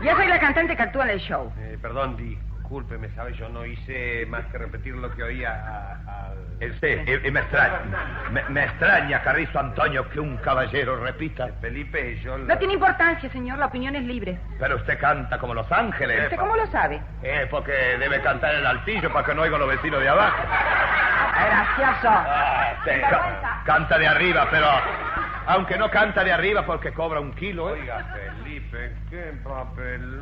Yo 0.06 0.16
soy 0.16 0.28
la 0.28 0.40
cantante 0.40 0.76
que 0.76 0.84
actúa 0.84 1.06
en 1.06 1.10
el 1.12 1.20
show. 1.20 1.52
eh, 1.58 1.78
perdón, 1.82 2.18
discúlpeme, 2.68 3.10
¿sabe? 3.10 3.34
Yo 3.34 3.50
no 3.50 3.66
hice 3.66 4.26
más 4.30 4.46
que 4.46 4.58
repetir 4.58 4.96
lo 4.96 5.12
que 5.14 5.22
oía 5.22 5.52
a- 5.52 6.28
al... 6.30 6.38
Este, 6.62 7.04
y, 7.06 7.28
y 7.28 7.32
me 7.32 7.42
extraña, 7.42 7.80
me, 8.32 8.42
me 8.50 8.64
extraña, 8.64 9.22
Carrizo 9.22 9.60
Antonio, 9.60 10.08
que 10.10 10.20
un 10.22 10.38
caballero 10.38 10.96
repita. 11.04 11.50
Felipe, 11.60 12.18
yo... 12.22 12.38
No 12.38 12.58
tiene 12.58 12.76
importancia, 12.76 13.30
señor, 13.30 13.60
la 13.60 13.66
opinión 13.66 13.96
es 13.98 14.04
libre. 14.04 14.40
Pero 14.60 14.78
usted 14.78 14.98
canta 14.98 15.38
como 15.40 15.54
Los 15.54 15.70
Ángeles. 15.74 16.24
¿Usted 16.24 16.38
cómo 16.38 16.56
lo 16.56 16.66
sabe? 16.68 17.02
Eh, 17.22 17.48
porque 17.52 17.74
debe 18.00 18.22
cantar 18.22 18.56
el 18.56 18.66
altillo 18.66 19.12
para 19.12 19.26
que 19.26 19.36
no 19.36 19.42
oigan 19.42 19.60
los 19.60 19.68
vecinos 19.70 20.00
de 20.00 20.08
abajo. 20.10 20.38
Gracioso. 21.46 22.08
Ah, 22.10 22.74
sí, 22.86 23.02
ca- 23.02 23.62
canta 23.66 23.98
de 23.98 24.08
arriba, 24.08 24.48
pero 24.50 24.68
aunque 25.48 25.78
no 25.78 25.90
canta 25.92 26.24
de 26.24 26.32
arriba 26.32 26.66
porque 26.66 26.94
cobra 26.94 27.20
un 27.20 27.34
kilo, 27.34 27.76
¿eh? 27.76 27.82
Oiga, 27.82 28.06
Felipe, 28.14 28.96
qué 29.10 29.34
papel, 29.44 30.22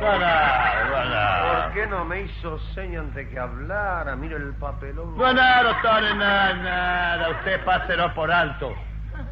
no, 0.00 0.18
no. 0.18 1.62
¿Por 1.64 1.72
qué 1.74 1.86
no 1.86 2.04
me 2.04 2.22
hizo 2.22 2.58
seña 2.74 3.00
antes 3.00 3.28
que 3.28 3.38
hablara? 3.38 4.16
Mire 4.16 4.36
el 4.36 4.54
papelón. 4.54 5.16
Nada, 5.18 5.62
doctor, 5.62 6.02
nada, 6.16 6.54
nada. 6.54 7.30
Usted 7.30 7.64
páselo 7.64 8.12
por 8.14 8.30
alto. 8.30 8.74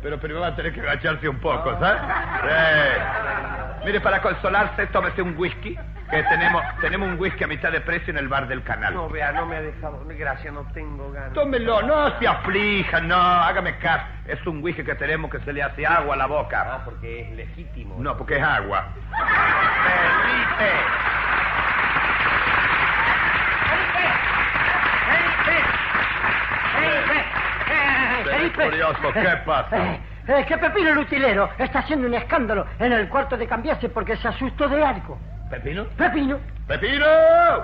Pero 0.03 0.19
primero 0.19 0.41
va 0.41 0.49
a 0.49 0.57
tener 0.57 0.73
que 0.73 0.81
agacharse 0.81 1.29
un 1.29 1.39
poco, 1.41 1.79
¿sabes? 1.79 2.01
Eh. 2.45 2.99
Mire, 3.85 4.01
para 4.01 4.21
consolarse, 4.23 4.87
tómese 4.89 5.23
un 5.23 5.37
whisky. 5.37 5.77
Que 6.13 6.23
tenemos, 6.25 6.63
tenemos 6.83 7.09
un 7.09 7.19
whisky 7.19 7.45
a 7.45 7.47
mitad 7.47 7.73
de 7.73 7.81
precio 7.81 8.11
en 8.11 8.19
el 8.19 8.29
bar 8.29 8.47
del 8.47 8.63
canal. 8.63 8.93
No, 8.93 9.09
vea, 9.09 9.33
no 9.33 9.47
me 9.47 9.57
ha 9.57 9.63
dejado... 9.63 9.99
Gracias, 10.07 10.53
no 10.53 10.61
tengo 10.75 11.11
ganas. 11.11 11.33
Tómelo, 11.33 11.81
no 11.81 12.19
se 12.19 12.29
aflija, 12.29 13.01
no, 13.01 13.17
hágame 13.17 13.79
caso. 13.79 14.05
Es 14.27 14.47
un 14.47 14.63
whisky 14.63 14.85
que 14.85 14.95
tenemos 14.95 15.31
que 15.31 15.41
se 15.41 15.55
le 15.55 15.63
hace 15.63 15.87
agua 15.87 16.15
a 16.15 16.19
la 16.19 16.27
boca. 16.27 16.67
Ah, 16.69 16.83
porque 16.85 17.23
es 17.23 17.31
legítimo. 17.31 17.97
No, 17.99 18.15
porque 18.15 18.37
es 18.37 18.43
agua. 18.43 18.89
Felipe. 20.27 20.71
Felipe. 28.37 28.65
curioso, 28.65 29.13
¿qué 29.15 29.37
pasa? 29.47 29.77
Eh, 29.79 30.01
eh, 30.29 30.45
que 30.47 30.59
Pepino 30.59 30.91
el 30.91 30.99
utilero 30.99 31.49
está 31.57 31.79
haciendo 31.79 32.07
un 32.07 32.13
escándalo 32.13 32.67
en 32.79 32.93
el 32.93 33.09
cuarto 33.09 33.35
de 33.39 33.47
cambiarse 33.47 33.89
porque 33.89 34.19
se 34.19 34.29
asustó 34.29 34.69
de 34.69 34.85
algo. 34.85 35.19
¿Pepino? 35.53 35.85
Pepino. 35.99 36.39
¡Pepino! 36.67 37.07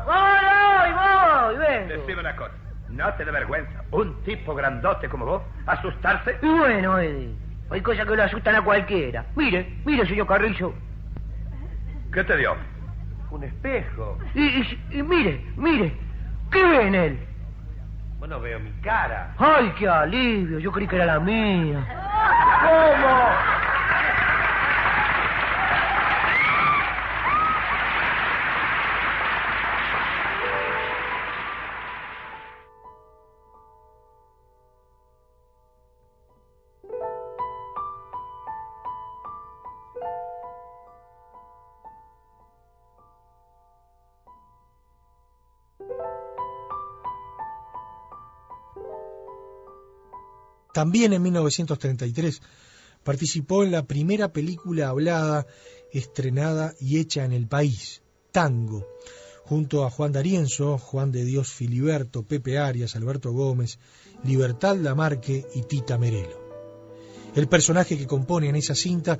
Voy, 0.04 0.38
voy, 0.44 0.92
voy, 0.92 1.56
vengo. 1.56 1.88
Decime 1.94 2.20
una 2.20 2.36
cosa. 2.36 2.52
¿No 2.90 3.12
te 3.14 3.24
da 3.24 3.32
vergüenza 3.32 3.82
un 3.92 4.22
tipo 4.24 4.54
grandote 4.54 5.08
como 5.08 5.24
vos 5.24 5.42
asustarse? 5.66 6.36
Y 6.42 6.48
bueno, 6.48 6.98
Eddie, 6.98 7.34
hay 7.70 7.80
cosas 7.80 8.06
que 8.06 8.14
lo 8.16 8.22
asustan 8.22 8.56
a 8.56 8.62
cualquiera. 8.62 9.24
Mire, 9.36 9.80
mire, 9.86 10.06
señor 10.06 10.26
Carrizo. 10.26 10.74
¿Qué 12.12 12.24
te 12.24 12.36
dio? 12.36 12.56
Un 13.30 13.44
espejo. 13.44 14.18
Y, 14.34 14.42
y- 14.42 14.80
y 14.90 15.02
mire, 15.02 15.46
mire, 15.56 15.94
¿qué 16.50 16.62
ve 16.62 16.88
en 16.88 16.94
él? 16.94 17.26
Bueno, 18.18 18.38
veo 18.40 18.60
mi 18.60 18.70
cara. 18.82 19.32
¡Ay, 19.38 19.72
qué 19.78 19.88
alivio! 19.88 20.58
Yo 20.58 20.72
creí 20.72 20.86
que 20.88 20.96
era 20.96 21.06
la 21.06 21.20
mía. 21.20 21.86
¿Cómo? 22.62 23.57
También 50.78 51.12
en 51.12 51.22
1933 51.22 52.40
participó 53.02 53.64
en 53.64 53.72
la 53.72 53.82
primera 53.82 54.32
película 54.32 54.90
hablada, 54.90 55.44
estrenada 55.92 56.72
y 56.78 57.00
hecha 57.00 57.24
en 57.24 57.32
el 57.32 57.48
país, 57.48 58.00
Tango, 58.30 58.86
junto 59.42 59.84
a 59.84 59.90
Juan 59.90 60.12
D'Arienzo, 60.12 60.78
Juan 60.78 61.10
de 61.10 61.24
Dios 61.24 61.48
Filiberto, 61.48 62.22
Pepe 62.22 62.58
Arias, 62.58 62.94
Alberto 62.94 63.32
Gómez, 63.32 63.80
Libertad 64.22 64.76
Lamarque 64.76 65.48
y 65.52 65.62
Tita 65.62 65.98
Merelo. 65.98 66.38
El 67.34 67.48
personaje 67.48 67.98
que 67.98 68.06
compone 68.06 68.48
en 68.48 68.54
esa 68.54 68.76
cinta 68.76 69.18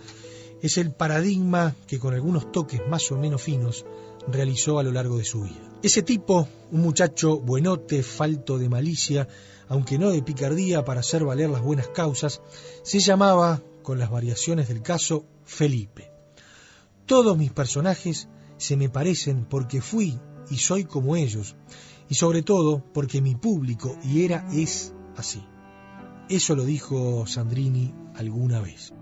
es 0.62 0.78
el 0.78 0.92
paradigma 0.92 1.74
que 1.88 1.98
con 1.98 2.14
algunos 2.14 2.52
toques 2.52 2.82
más 2.88 3.10
o 3.10 3.18
menos 3.18 3.42
finos 3.42 3.84
realizó 4.30 4.78
a 4.78 4.82
lo 4.82 4.92
largo 4.92 5.18
de 5.18 5.24
su 5.24 5.42
vida. 5.42 5.78
Ese 5.82 6.02
tipo, 6.02 6.48
un 6.70 6.80
muchacho 6.80 7.38
buenote, 7.40 8.02
falto 8.02 8.58
de 8.58 8.68
malicia, 8.68 9.28
aunque 9.68 9.98
no 9.98 10.10
de 10.10 10.22
picardía 10.22 10.84
para 10.84 11.00
hacer 11.00 11.24
valer 11.24 11.50
las 11.50 11.62
buenas 11.62 11.88
causas, 11.88 12.40
se 12.82 13.00
llamaba, 13.00 13.62
con 13.82 13.98
las 13.98 14.10
variaciones 14.10 14.68
del 14.68 14.82
caso, 14.82 15.24
Felipe. 15.44 16.10
Todos 17.06 17.38
mis 17.38 17.52
personajes 17.52 18.28
se 18.58 18.76
me 18.76 18.88
parecen 18.88 19.46
porque 19.46 19.80
fui 19.80 20.18
y 20.50 20.56
soy 20.56 20.84
como 20.84 21.16
ellos, 21.16 21.56
y 22.08 22.14
sobre 22.14 22.42
todo 22.42 22.82
porque 22.92 23.20
mi 23.20 23.34
público 23.34 23.96
y 24.02 24.24
era 24.24 24.46
es 24.52 24.92
así. 25.16 25.42
Eso 26.28 26.54
lo 26.54 26.64
dijo 26.64 27.26
Sandrini 27.26 27.94
alguna 28.14 28.60
vez. 28.60 28.92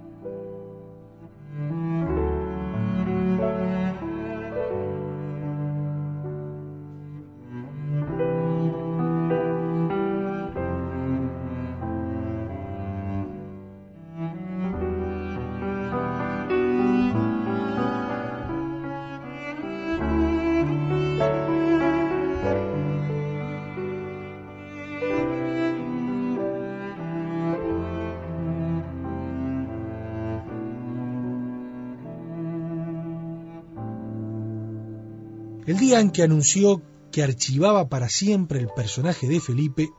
El 35.66 35.78
día 35.78 35.98
en 35.98 36.12
que 36.12 36.22
anunció 36.22 36.80
que 37.10 37.24
archivaba 37.24 37.88
para 37.88 38.08
siempre 38.08 38.60
el 38.60 38.68
personaje 38.68 39.26
de 39.26 39.40
Felipe, 39.40 39.90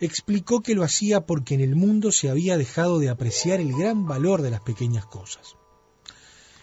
explicó 0.00 0.62
que 0.62 0.74
lo 0.74 0.82
hacía 0.82 1.26
porque 1.26 1.54
en 1.54 1.60
el 1.60 1.76
mundo 1.76 2.10
se 2.10 2.30
había 2.30 2.56
dejado 2.56 2.98
de 2.98 3.10
apreciar 3.10 3.60
el 3.60 3.74
gran 3.74 4.06
valor 4.06 4.40
de 4.40 4.50
las 4.50 4.62
pequeñas 4.62 5.04
cosas. 5.04 5.56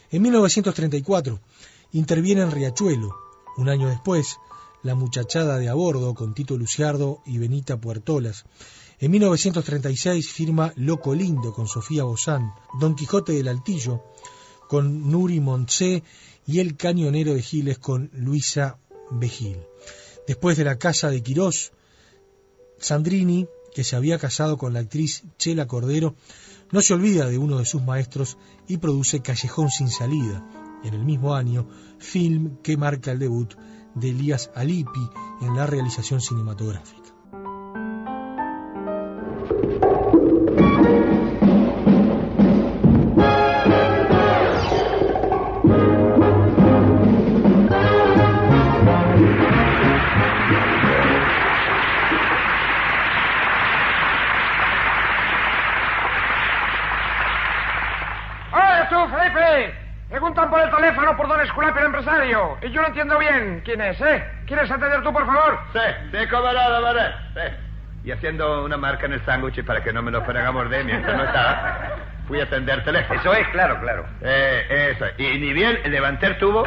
En 0.09 0.23
1934 0.23 1.39
interviene 1.91 2.41
en 2.41 2.49
Riachuelo. 2.49 3.15
Un 3.57 3.69
año 3.69 3.87
después, 3.89 4.37
La 4.81 4.95
muchachada 4.95 5.59
de 5.59 5.69
a 5.69 5.75
bordo 5.75 6.15
con 6.15 6.33
Tito 6.33 6.57
Luciardo 6.57 7.21
y 7.23 7.37
Benita 7.37 7.79
Puertolas. 7.79 8.45
En 8.97 9.11
1936 9.11 10.27
firma 10.27 10.73
Loco 10.75 11.13
Lindo 11.13 11.53
con 11.53 11.67
Sofía 11.67 12.05
Bozán, 12.05 12.53
Don 12.79 12.95
Quijote 12.95 13.33
del 13.33 13.49
Altillo 13.49 14.01
con 14.71 15.11
Nuri 15.11 15.41
Montse 15.41 16.01
y 16.47 16.59
El 16.61 16.77
Cañonero 16.77 17.33
de 17.33 17.41
Giles 17.41 17.77
con 17.77 18.09
Luisa 18.13 18.77
Begil. 19.09 19.57
Después 20.25 20.55
de 20.55 20.63
La 20.63 20.77
Casa 20.77 21.09
de 21.09 21.21
Quirós, 21.21 21.73
Sandrini, 22.79 23.47
que 23.75 23.83
se 23.83 23.97
había 23.97 24.17
casado 24.17 24.57
con 24.57 24.71
la 24.71 24.79
actriz 24.79 25.25
Chela 25.37 25.67
Cordero, 25.67 26.15
no 26.71 26.81
se 26.81 26.93
olvida 26.93 27.27
de 27.27 27.37
uno 27.37 27.57
de 27.57 27.65
sus 27.65 27.83
maestros 27.83 28.37
y 28.65 28.77
produce 28.77 29.19
Callejón 29.21 29.69
sin 29.69 29.89
salida, 29.89 30.41
en 30.85 30.93
el 30.93 31.03
mismo 31.03 31.35
año, 31.35 31.67
film 31.99 32.55
que 32.63 32.77
marca 32.77 33.11
el 33.11 33.19
debut 33.19 33.53
de 33.95 34.11
Elías 34.11 34.51
Alipi 34.55 35.05
en 35.41 35.53
la 35.53 35.67
realización 35.67 36.21
cinematográfica. 36.21 37.00
Y 62.61 62.71
yo 62.71 62.81
no 62.81 62.87
entiendo 62.87 63.17
bien 63.17 63.61
quién 63.63 63.81
es, 63.81 63.99
¿eh? 64.01 64.23
¿Quieres 64.45 64.69
atender 64.69 65.01
tú, 65.03 65.11
por 65.13 65.25
favor? 65.25 65.59
Sí, 65.73 65.79
no, 66.11 66.69
don 66.71 66.83
Manuel, 66.83 67.13
sí. 67.33 67.41
Y 68.03 68.11
haciendo 68.11 68.65
una 68.65 68.77
marca 68.77 69.05
en 69.05 69.13
el 69.13 69.25
sándwich 69.25 69.63
para 69.63 69.83
que 69.83 69.93
no 69.93 70.01
me 70.01 70.11
lo 70.11 70.23
fueran 70.23 70.45
a 70.45 70.51
morder 70.51 70.83
mientras 70.83 71.15
no 71.15 71.23
estaba, 71.23 71.89
fui 72.27 72.39
a 72.39 72.43
atender 72.43 72.83
teléfono. 72.83 73.19
Eso 73.19 73.33
es, 73.33 73.47
claro, 73.49 73.79
claro. 73.79 74.05
Eh, 74.21 74.93
eso. 74.95 75.05
Y 75.17 75.37
ni 75.37 75.53
bien 75.53 75.79
levanté 75.85 76.27
el 76.27 76.37
tubo, 76.37 76.63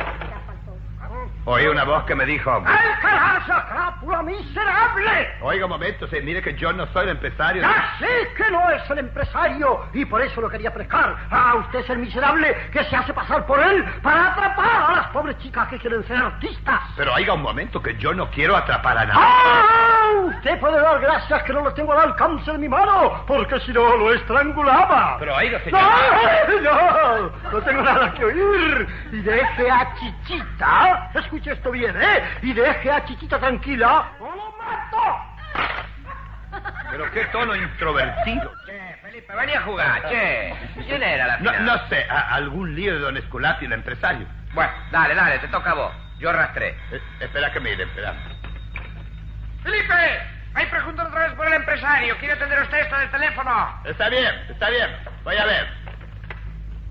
oí 1.45 1.67
una 1.67 1.85
voz 1.85 2.05
que 2.05 2.15
me 2.15 2.25
dijo... 2.25 2.51
¡Ay, 2.67 2.89
caraza, 3.01 3.67
crápula 3.69 4.23
miserable! 4.23 5.35
Oiga 5.41 5.67
un 5.67 5.71
momento, 5.71 6.07
sí, 6.09 6.17
mire 6.23 6.43
que 6.43 6.55
yo 6.55 6.73
no 6.73 6.87
soy 6.93 7.05
el 7.05 7.11
empresario. 7.11 7.63
¡Ya 7.63 7.97
sé 7.99 8.35
que 8.37 8.51
no 8.51 8.71
es 8.71 8.91
el 8.91 8.99
empresario! 8.99 9.87
Y 9.93 10.05
por 10.05 10.23
eso 10.23 10.41
lo 10.41 10.49
quería 10.49 10.73
pescar. 10.73 11.17
Ah, 11.31 11.55
usted 11.57 11.81
es 11.81 11.91
el 11.91 11.99
miserable 11.99 12.55
que 12.73 12.85
se 12.85 12.97
hace 12.97 13.13
pasar 13.13 13.47
por 13.47 13.61
él 13.61 13.85
para 14.03 14.33
atrapar 14.33 14.91
a 14.91 14.97
las 14.97 15.07
pobres 15.09 15.39
chicas 15.39 15.69
que 15.69 15.79
quieren 15.79 16.07
ser 16.07 16.17
artistas. 16.17 16.81
Pero 16.97 17.15
oiga 17.15 17.35
un 17.35 17.43
momento, 17.43 17.83
que 17.83 17.97
yo 17.97 18.15
no 18.15 18.31
quiero 18.31 18.57
atrapar 18.57 18.99
a 18.99 19.05
nadie. 19.05 19.21
¡Ah! 19.23 20.11
Usted 20.27 20.59
puede 20.61 20.81
dar 20.81 21.01
gracias 21.01 21.43
que 21.43 21.53
no 21.53 21.63
lo 21.63 21.75
tengo 21.75 21.93
al 21.93 22.11
alcance 22.11 22.51
de 22.51 22.59
mi 22.59 22.69
mano, 22.69 23.25
porque 23.27 23.59
si 23.61 23.73
no 23.73 23.97
lo 23.97 24.13
estrangulaba. 24.15 25.17
Pero 25.19 25.35
oiga, 25.35 25.61
señor... 25.61 25.81
¡No! 25.83 26.61
¡No! 26.63 27.51
No 27.53 27.63
tengo 27.63 27.83
nada 27.83 28.13
que 28.15 28.25
oír. 28.25 28.89
Y 29.13 29.21
deje 29.21 29.71
a 29.71 29.95
Chichita, 29.95 31.11
escuche 31.35 31.53
esto 31.53 31.71
bien, 31.73 32.01
¿eh? 32.01 32.23
Y 32.43 32.53
deje 32.53 32.91
a 32.93 33.05
Chichita 33.05 33.39
tranquila 33.41 34.13
o 34.21 34.25
lo 34.27 34.55
mato. 34.57 35.21
Pero 36.91 37.11
qué 37.11 37.25
tono 37.27 37.57
introvertido. 37.57 38.55
Che, 38.65 38.97
Felipe, 39.03 39.35
vení 39.35 39.53
a 39.55 39.63
jugar, 39.63 40.09
che. 40.09 40.55
¿Quién 40.87 41.03
era 41.03 41.27
la 41.27 41.37
No, 41.39 41.51
final? 41.51 41.65
no 41.67 41.89
sé, 41.89 42.07
a- 42.09 42.35
algún 42.37 42.75
lío 42.77 42.95
de 42.95 43.01
don 43.01 43.17
Esculapio, 43.17 43.67
el 43.67 43.73
empresario. 43.73 44.27
Bueno, 44.53 44.71
dale, 44.93 45.15
dale, 45.17 45.39
te 45.41 45.49
toca 45.49 45.73
a 45.73 45.75
vos. 45.75 45.93
Yo 46.21 46.31
arrastré. 46.31 46.69
Eh, 46.93 47.01
espera 47.19 47.51
que 47.53 47.59
mire, 47.59 47.83
espera. 47.83 48.15
Felipe, 49.65 49.95
ahí 50.55 50.67
preguntan 50.67 51.09
otra 51.09 51.25
vez 51.27 51.33
por 51.35 51.47
el 51.49 51.55
empresario. 51.55 52.17
¿Quiere 52.19 52.35
atender 52.35 52.63
usted 52.63 52.79
esto 52.79 52.97
del 52.97 53.11
teléfono? 53.11 53.81
Está 53.85 54.09
bien, 54.09 54.33
está 54.49 54.71
bien. 54.71 54.89
Voy 55.25 55.37
a 55.37 55.45
ver. 55.47 55.67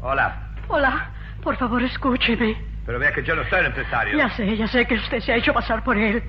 Hola. 0.01 0.35
Hola, 0.67 1.09
por 1.41 1.55
favor, 1.55 1.81
escúcheme. 1.81 2.72
Pero 2.86 2.99
vea 2.99 3.11
que 3.13 3.23
yo 3.23 3.36
no 3.36 3.43
soy 3.49 3.59
el 3.61 3.67
empresario. 3.67 4.17
Ya 4.17 4.29
sé, 4.31 4.57
ya 4.57 4.67
sé 4.67 4.86
que 4.86 4.95
usted 4.95 5.19
se 5.21 5.31
ha 5.31 5.36
hecho 5.38 5.53
pasar 5.53 5.84
por 5.84 5.97
él. 5.97 6.21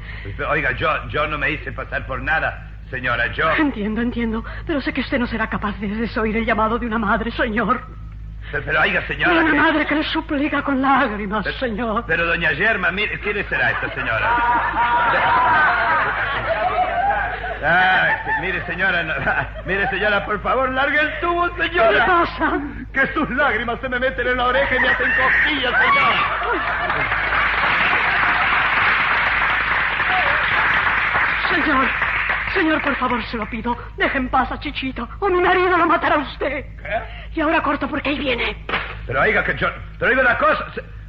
Oiga, 0.48 0.70
yo, 0.72 0.88
yo 1.08 1.26
no 1.26 1.36
me 1.36 1.50
hice 1.50 1.72
pasar 1.72 2.06
por 2.06 2.22
nada, 2.22 2.70
señora. 2.90 3.26
Yo... 3.32 3.50
Entiendo, 3.52 4.00
entiendo, 4.00 4.44
pero 4.66 4.80
sé 4.80 4.92
que 4.92 5.00
usted 5.00 5.18
no 5.18 5.26
será 5.26 5.48
capaz 5.48 5.76
de 5.80 5.88
desoír 5.88 6.36
el 6.36 6.46
llamado 6.46 6.78
de 6.78 6.86
una 6.86 6.98
madre, 6.98 7.30
señor. 7.32 7.82
Pero, 8.52 8.62
pero 8.66 8.80
oiga, 8.82 9.04
señora. 9.08 9.32
Una 9.32 9.50
que- 9.50 9.56
madre 9.58 9.86
que 9.86 9.94
le 9.96 10.02
suplica 10.04 10.62
con 10.62 10.80
lágrimas, 10.80 11.44
señor. 11.58 12.04
Pero 12.06 12.24
doña 12.26 12.50
Germa, 12.50 12.90
mire, 12.92 13.18
¿quién 13.18 13.44
será 13.48 13.70
esta 13.72 13.92
señora? 13.94 14.30
Ah, 17.62 18.08
mire, 18.40 18.64
señora, 18.66 19.02
mire, 19.66 19.88
señora, 19.88 20.24
por 20.24 20.40
favor, 20.42 20.70
largue 20.70 21.00
el 21.00 21.20
tubo, 21.20 21.48
señora. 21.56 21.90
¿Qué 21.90 22.10
pasa? 22.10 22.60
Que 22.92 23.06
sus 23.14 23.30
lágrimas 23.30 23.80
se 23.80 23.88
me 23.88 23.98
meten 23.98 24.26
en 24.26 24.36
la 24.36 24.46
oreja 24.46 24.74
y 24.74 24.80
me 24.80 24.88
hacen 24.88 25.12
cosquillas, 25.12 25.72
señora. 25.80 27.24
Señor, 31.50 31.86
señor, 32.54 32.82
por 32.82 32.96
favor, 32.96 33.24
se 33.26 33.36
lo 33.36 33.48
pido. 33.48 33.76
Deje 33.96 34.18
en 34.18 34.28
paz 34.28 34.50
a 34.50 34.58
Chichito, 34.58 35.08
o 35.20 35.28
mi 35.28 35.40
marido 35.40 35.76
lo 35.76 35.86
matará 35.86 36.16
a 36.16 36.18
usted. 36.18 36.64
Y 37.34 37.40
ahora 37.40 37.62
corto 37.62 37.88
porque 37.88 38.10
ahí 38.10 38.18
viene. 38.18 38.56
Pero 39.06 39.20
oiga, 39.20 39.44
que 39.44 39.56
yo... 39.56 39.68
Pero 39.98 40.10
oiga 40.10 40.22
una 40.22 40.38
cosa. 40.38 40.66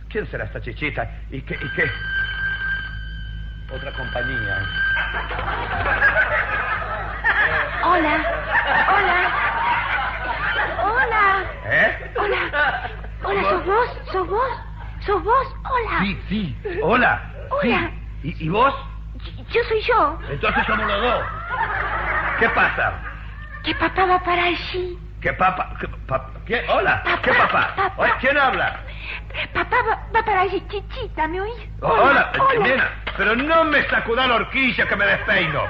¿Quién 0.10 0.28
será 0.28 0.46
esta 0.46 0.62
chichita? 0.62 1.10
¿Y 1.30 1.41
qué? 1.41 1.56
¿Y 1.56 1.70
qué? 1.76 1.91
Otra 3.72 3.91
compañía. 3.91 4.60
Hola, 7.88 8.26
hola, 8.88 9.20
hola, 10.84 11.46
¿Eh? 11.66 12.12
hola, 12.18 12.90
hola, 13.24 13.42
¿sos 13.50 13.66
vos? 13.66 13.88
¿Sos 14.12 14.28
vos? 14.28 14.52
¿Sos 15.00 15.24
vos? 15.24 15.56
Hola. 15.64 16.00
Sí, 16.00 16.24
sí. 16.28 16.62
Hola. 16.82 17.22
Hola. 17.52 17.92
Sí. 18.22 18.38
¿Y, 18.40 18.46
y 18.46 18.50
vos? 18.50 18.74
Yo 19.52 19.64
soy 19.70 19.82
yo. 19.82 20.20
Entonces 20.30 20.66
somos 20.66 20.88
los 20.88 21.02
dos. 21.02 21.26
¿Qué 22.40 22.50
pasa? 22.50 22.94
Que 23.64 23.76
papá 23.76 24.06
va 24.06 24.20
para 24.24 24.44
allí. 24.46 25.00
¿Qué 25.22 25.34
papá? 25.34 25.70
¿Qué, 25.80 25.88
pa- 25.88 26.32
¿Qué? 26.46 26.66
Hola. 26.70 27.04
¿Qué 27.22 27.34
papá? 27.34 27.94
¿Quién 28.20 28.38
habla? 28.38 28.80
Papá 29.54 29.76
va, 29.90 30.00
va 30.16 30.24
para 30.26 30.42
allí, 30.42 30.64
chichita, 30.68 31.28
¿me 31.28 31.42
oís? 31.42 31.70
Oh, 31.82 31.88
hola, 31.90 32.32
nena, 32.62 32.90
pero 33.18 33.36
no 33.36 33.64
me 33.66 33.84
sacuda 33.90 34.28
la 34.28 34.36
horquilla 34.36 34.88
que 34.88 34.96
me 34.96 35.06
despeino. 35.06 35.62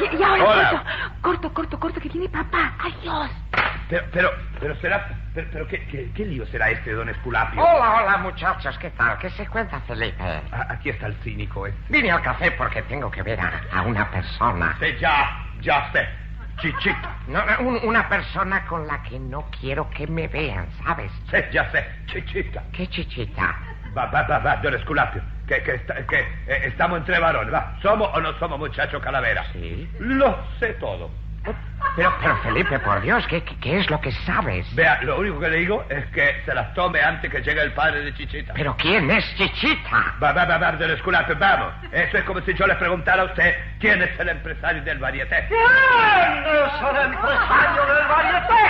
Y, 0.00 0.16
y 0.16 0.22
ahora 0.22 0.44
Hola. 0.44 0.70
corto, 0.70 0.84
corto, 1.20 1.52
corto, 1.54 1.80
corto, 1.80 2.00
que 2.00 2.08
viene 2.08 2.28
papá. 2.28 2.74
Adiós. 2.78 3.30
Pero, 3.88 4.04
pero, 4.12 4.30
pero 4.60 4.74
será... 4.76 5.06
Pero, 5.32 5.48
pero 5.52 5.68
¿qué, 5.68 5.86
qué, 5.86 6.10
qué 6.12 6.24
lío 6.24 6.44
será 6.46 6.70
este, 6.70 6.92
don 6.92 7.08
Esculapio? 7.08 7.62
Hola, 7.62 8.02
hola, 8.02 8.16
muchachos, 8.18 8.76
¿qué 8.78 8.90
tal? 8.90 9.16
¿Qué 9.18 9.30
se 9.30 9.46
cuenta, 9.46 9.80
Felipe? 9.80 10.22
Aquí 10.68 10.90
está 10.90 11.06
el 11.06 11.14
cínico, 11.16 11.66
¿eh? 11.66 11.74
Vine 11.88 12.10
al 12.10 12.20
café 12.22 12.50
porque 12.52 12.82
tengo 12.82 13.10
que 13.10 13.22
ver 13.22 13.38
a, 13.40 13.60
a 13.72 13.82
una 13.82 14.10
persona. 14.10 14.76
Sí, 14.80 14.96
ya, 14.98 15.44
ya 15.60 15.90
sé. 15.92 16.08
Chichita. 16.58 17.16
No, 17.28 17.44
no, 17.44 17.68
un- 17.68 17.80
una 17.84 18.08
persona 18.08 18.64
con 18.64 18.86
la 18.86 19.02
que 19.02 19.18
no 19.18 19.48
quiero 19.60 19.88
que 19.90 20.06
me 20.06 20.26
vean, 20.26 20.68
¿sabes? 20.84 21.12
Sí, 21.30 21.36
ya 21.52 21.70
sé. 21.70 21.86
Chichita. 22.06 22.62
¿Qué 22.72 22.86
chichita? 22.88 23.54
Va, 23.96 24.06
va, 24.06 24.22
va, 24.22 24.38
va, 24.38 24.56
don 24.56 24.74
Esculapio. 24.74 25.22
Que, 25.46 25.62
que, 25.62 25.74
está- 25.76 26.04
que 26.06 26.18
eh, 26.48 26.62
estamos 26.64 26.98
entre 26.98 27.18
varones, 27.20 27.52
va. 27.54 27.76
¿Somos 27.80 28.10
o 28.12 28.20
no 28.20 28.32
somos 28.38 28.58
muchacho 28.58 29.00
calavera? 29.00 29.44
Sí. 29.52 29.88
Lo 30.00 30.36
sé 30.58 30.74
todo. 30.74 31.10
Pero, 31.94 32.12
pero 32.20 32.36
Felipe, 32.38 32.76
por 32.80 33.00
Dios, 33.00 33.24
¿qué, 33.28 33.40
qué, 33.44 33.56
qué 33.60 33.78
es 33.78 33.88
lo 33.88 34.00
que 34.00 34.10
sabes? 34.10 34.66
Vea, 34.74 34.98
lo 35.02 35.20
único 35.20 35.38
que 35.38 35.48
le 35.48 35.56
digo 35.58 35.84
es 35.88 36.04
que 36.06 36.42
se 36.44 36.52
las 36.52 36.74
tome 36.74 37.00
antes 37.00 37.30
que 37.30 37.40
llegue 37.40 37.60
el 37.62 37.72
padre 37.72 38.00
de 38.00 38.12
Chichita. 38.14 38.52
¿Pero 38.54 38.76
quién 38.76 39.08
es 39.08 39.24
Chichita? 39.36 40.14
Va, 40.20 40.32
va, 40.32 40.44
va, 40.44 40.58
va, 40.58 40.72
don 40.72 40.90
Esculapio, 40.90 41.36
vamos. 41.38 41.72
Eso 41.92 42.18
es 42.18 42.24
como 42.24 42.40
si 42.40 42.52
yo 42.54 42.66
le 42.66 42.74
preguntara 42.74 43.22
a 43.22 43.26
usted 43.26 43.54
quién 43.78 44.02
es 44.02 44.18
el 44.18 44.28
empresario 44.30 44.82
del 44.82 44.98
varieté. 44.98 45.46
¿Quién 45.46 45.60
es 45.60 46.72
el 46.90 47.12
empresario 47.12 47.94
del 47.94 48.06
varieté? 48.08 48.64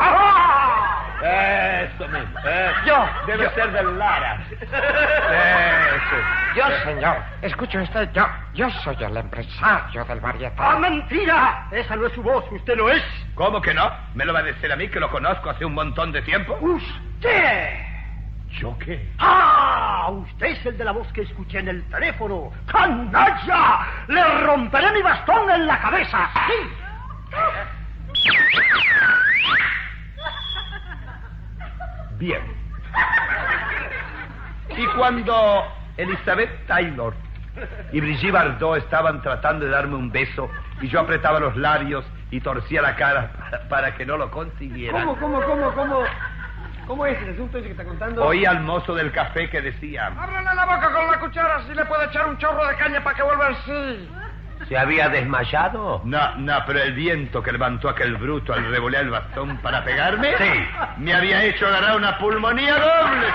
¡Ajá! 0.00 1.06
Eso 1.22 2.08
mismo. 2.08 2.38
eso. 2.38 2.84
Yo, 2.86 3.08
Debe 3.26 3.44
yo. 3.44 3.50
ser 3.50 3.72
del 3.72 3.98
Lara. 3.98 4.38
Eso. 4.50 6.16
Yo, 6.56 6.64
señor, 6.84 7.16
escuche 7.42 7.78
usted, 7.78 8.10
yo, 8.12 8.26
yo 8.54 8.70
soy 8.82 8.96
el 9.00 9.16
empresario 9.16 10.04
del 10.04 10.20
varieté. 10.20 10.54
¡Ah, 10.58 10.76
mentira! 10.78 11.66
Esa 11.70 11.94
no 11.96 12.06
es 12.06 12.12
su 12.14 12.22
voz, 12.22 12.44
usted 12.50 12.76
no 12.76 12.88
es. 12.88 13.02
¿Cómo 13.34 13.60
que 13.60 13.72
no? 13.74 13.90
¿Me 14.14 14.24
lo 14.24 14.32
va 14.32 14.40
a 14.40 14.44
decir 14.44 14.72
a 14.72 14.76
mí 14.76 14.88
que 14.88 14.98
lo 15.00 15.10
conozco 15.10 15.50
hace 15.50 15.64
un 15.64 15.74
montón 15.74 16.10
de 16.12 16.22
tiempo? 16.22 16.56
¡Usted! 16.60 17.78
¿Yo 18.58 18.76
qué? 18.78 19.08
¡Ah! 19.18 20.08
Usted 20.10 20.46
es 20.46 20.66
el 20.66 20.76
de 20.76 20.84
la 20.84 20.90
voz 20.92 21.06
que 21.12 21.22
escuché 21.22 21.60
en 21.60 21.68
el 21.68 21.84
teléfono. 21.88 22.50
¡Canalla! 22.66 23.86
¡Le 24.08 24.24
romperé 24.44 24.90
mi 24.92 25.02
bastón 25.02 25.48
en 25.50 25.66
la 25.66 25.78
cabeza! 25.78 26.28
¡Sí! 26.48 26.68
Bien. 32.20 32.42
Y 34.76 34.86
cuando 34.88 35.64
Elizabeth 35.96 36.66
Taylor 36.66 37.14
y 37.92 38.00
Brigitte 38.00 38.30
Bardot 38.30 38.76
estaban 38.76 39.22
tratando 39.22 39.64
de 39.64 39.70
darme 39.70 39.96
un 39.96 40.12
beso 40.12 40.50
y 40.82 40.88
yo 40.88 41.00
apretaba 41.00 41.40
los 41.40 41.56
labios 41.56 42.04
y 42.30 42.40
torcía 42.40 42.82
la 42.82 42.94
cara 42.94 43.32
para, 43.32 43.68
para 43.68 43.94
que 43.96 44.04
no 44.04 44.18
lo 44.18 44.30
consiguieran, 44.30 45.06
¿Cómo, 45.06 45.18
cómo, 45.18 45.42
cómo, 45.42 45.72
cómo? 45.72 46.02
¿Cómo 46.86 47.06
es 47.06 47.20
el 47.22 47.30
asunto 47.30 47.56
ese 47.56 47.68
que 47.68 47.72
está 47.72 47.84
contando? 47.84 48.24
oí 48.24 48.44
al 48.44 48.60
mozo 48.60 48.94
del 48.94 49.12
café 49.12 49.48
que 49.48 49.62
decía... 49.62 50.08
Ábrele 50.08 50.54
la 50.54 50.66
boca 50.66 50.92
con 50.92 51.10
la 51.10 51.20
cuchara 51.20 51.62
si 51.66 51.74
le 51.74 51.84
puede 51.86 52.04
echar 52.04 52.28
un 52.28 52.36
chorro 52.36 52.66
de 52.66 52.76
caña 52.76 53.02
para 53.02 53.16
que 53.16 53.22
vuelva 53.22 53.48
en 53.48 53.54
sí. 53.64 54.08
¿Se 54.70 54.78
había 54.78 55.08
desmayado? 55.08 56.00
No, 56.04 56.36
no, 56.36 56.58
pero 56.64 56.80
el 56.80 56.94
viento 56.94 57.42
que 57.42 57.50
levantó 57.50 57.88
aquel 57.88 58.16
bruto 58.16 58.52
al 58.52 58.70
revolear 58.70 59.02
el 59.02 59.10
bastón 59.10 59.60
para 59.60 59.84
pegarme... 59.84 60.28
Sí. 60.38 60.44
Me 60.98 61.12
había 61.12 61.44
hecho 61.44 61.66
agarrar 61.66 61.96
una 61.96 62.16
pulmonía 62.16 62.74
doble. 62.78 63.26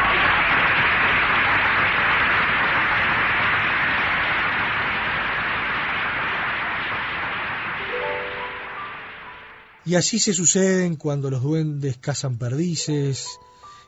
Y 9.84 9.96
así 9.96 10.20
se 10.20 10.34
suceden 10.34 10.96
cuando 10.96 11.30
los 11.30 11.44
duendes 11.44 11.98
cazan 11.98 12.38
perdices, 12.38 13.28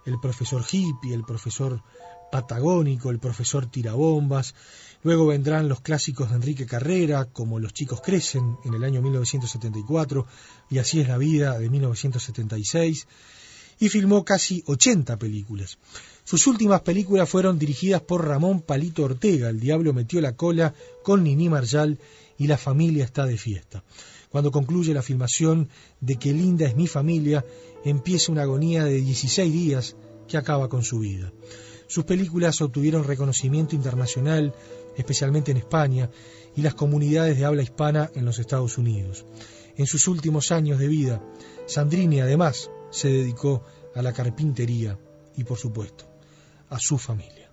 el 0.06 0.20
profesor 0.20 0.66
hippie, 0.70 1.14
el 1.14 1.24
profesor 1.24 1.82
patagónico, 2.30 3.10
el 3.10 3.20
profesor 3.20 3.68
tirabombas. 3.68 4.54
Luego 5.08 5.28
vendrán 5.28 5.70
los 5.70 5.80
clásicos 5.80 6.30
de 6.30 6.36
Enrique 6.36 6.66
Carrera, 6.66 7.30
como 7.32 7.60
Los 7.60 7.72
chicos 7.72 8.02
crecen 8.02 8.58
en 8.66 8.74
el 8.74 8.84
año 8.84 9.02
1974 9.02 10.28
y 10.70 10.80
Así 10.80 11.00
es 11.00 11.08
la 11.08 11.18
vida 11.18 11.58
de 11.58 11.70
1976. 11.70 13.08
Y 13.80 13.88
filmó 13.88 14.26
casi 14.26 14.66
80 14.66 15.18
películas. 15.18 15.78
Sus 16.26 16.46
últimas 16.46 16.82
películas 16.82 17.30
fueron 17.30 17.58
dirigidas 17.58 18.02
por 18.02 18.28
Ramón 18.28 18.60
Palito 18.60 19.06
Ortega, 19.06 19.48
El 19.48 19.62
Diablo 19.62 19.94
metió 19.94 20.20
la 20.20 20.36
cola, 20.36 20.74
con 21.04 21.24
Nini 21.24 21.48
Marjal 21.48 22.00
y 22.38 22.48
La 22.48 22.58
familia 22.58 23.06
está 23.06 23.26
de 23.26 23.38
fiesta. 23.38 23.86
Cuando 24.28 24.52
concluye 24.52 24.94
la 24.94 25.02
filmación 25.02 25.70
de 26.02 26.18
Que 26.18 26.34
linda 26.34 26.66
es 26.66 26.76
mi 26.76 26.88
familia, 26.88 27.46
empieza 27.86 28.34
una 28.34 28.42
agonía 28.42 28.84
de 28.84 29.00
16 29.00 29.54
días 29.54 29.96
que 30.28 30.36
acaba 30.36 30.68
con 30.68 30.84
su 30.84 31.00
vida. 31.00 31.32
Sus 31.88 32.04
películas 32.04 32.60
obtuvieron 32.62 33.06
reconocimiento 33.06 33.74
internacional, 33.74 34.54
especialmente 34.98 35.52
en 35.52 35.58
España, 35.58 36.10
y 36.56 36.62
las 36.62 36.74
comunidades 36.74 37.38
de 37.38 37.46
habla 37.46 37.62
hispana 37.62 38.10
en 38.16 38.26
los 38.26 38.40
Estados 38.40 38.78
Unidos. 38.78 39.26
En 39.78 39.86
sus 39.86 40.08
últimos 40.08 40.52
años 40.52 40.80
de 40.80 40.88
vida, 40.88 41.22
Sandrini 41.68 42.20
además 42.20 42.72
se 42.90 43.10
dedicó 43.10 43.64
a 43.96 44.02
la 44.02 44.12
carpintería 44.12 44.98
y, 45.36 45.44
por 45.44 45.58
supuesto, 45.58 46.06
a 46.70 46.80
su 46.80 46.98
familia. 46.98 47.47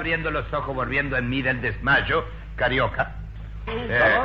Abriendo 0.00 0.30
los 0.30 0.50
ojos, 0.54 0.74
volviendo 0.74 1.14
en 1.18 1.28
mí 1.28 1.42
del 1.42 1.60
desmayo, 1.60 2.24
Carioca. 2.56 3.12
eh, 3.66 4.20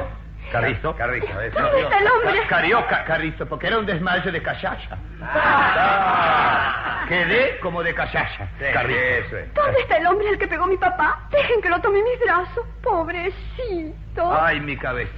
Carrizo. 0.49 0.95
Carrizo, 0.95 1.41
eso. 1.41 1.59
¿Dónde 1.59 1.81
está 1.81 1.97
el 1.99 2.07
hombre? 2.07 2.47
Carioca, 2.47 3.03
Carrizo, 3.03 3.45
porque 3.45 3.67
era 3.67 3.77
un 3.79 3.85
desmayo 3.85 4.31
de 4.31 4.41
cachacha. 4.41 4.97
Ah, 5.21 7.05
quedé 7.09 7.59
como 7.59 7.83
de 7.83 7.93
cachacha. 7.93 8.47
Carrizo. 8.73 9.35
Es. 9.37 9.53
¿Dónde 9.53 9.81
está 9.81 9.97
el 9.97 10.07
hombre 10.07 10.29
al 10.29 10.37
que 10.37 10.47
pegó 10.47 10.65
mi 10.65 10.77
papá? 10.77 11.27
Dejen 11.31 11.61
que 11.61 11.67
lo 11.69 11.81
tome 11.81 11.99
en 11.99 12.05
mis 12.05 12.19
brazos. 12.21 12.65
Pobrecito. 12.81 14.41
Ay, 14.41 14.61
mi 14.61 14.77
cabeza. 14.77 15.11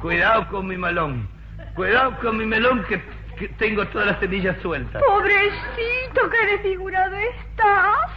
Cuidado 0.00 0.46
con 0.48 0.66
mi 0.68 0.76
melón. 0.76 1.28
Cuidado 1.74 2.16
con 2.20 2.36
mi 2.36 2.44
melón 2.46 2.84
que, 2.84 3.02
que 3.36 3.48
tengo 3.48 3.84
todas 3.88 4.06
las 4.06 4.20
semillas 4.20 4.56
sueltas. 4.62 5.02
Pobrecito, 5.02 6.30
qué 6.30 6.46
desfigurado 6.52 7.16
estás. 7.16 8.10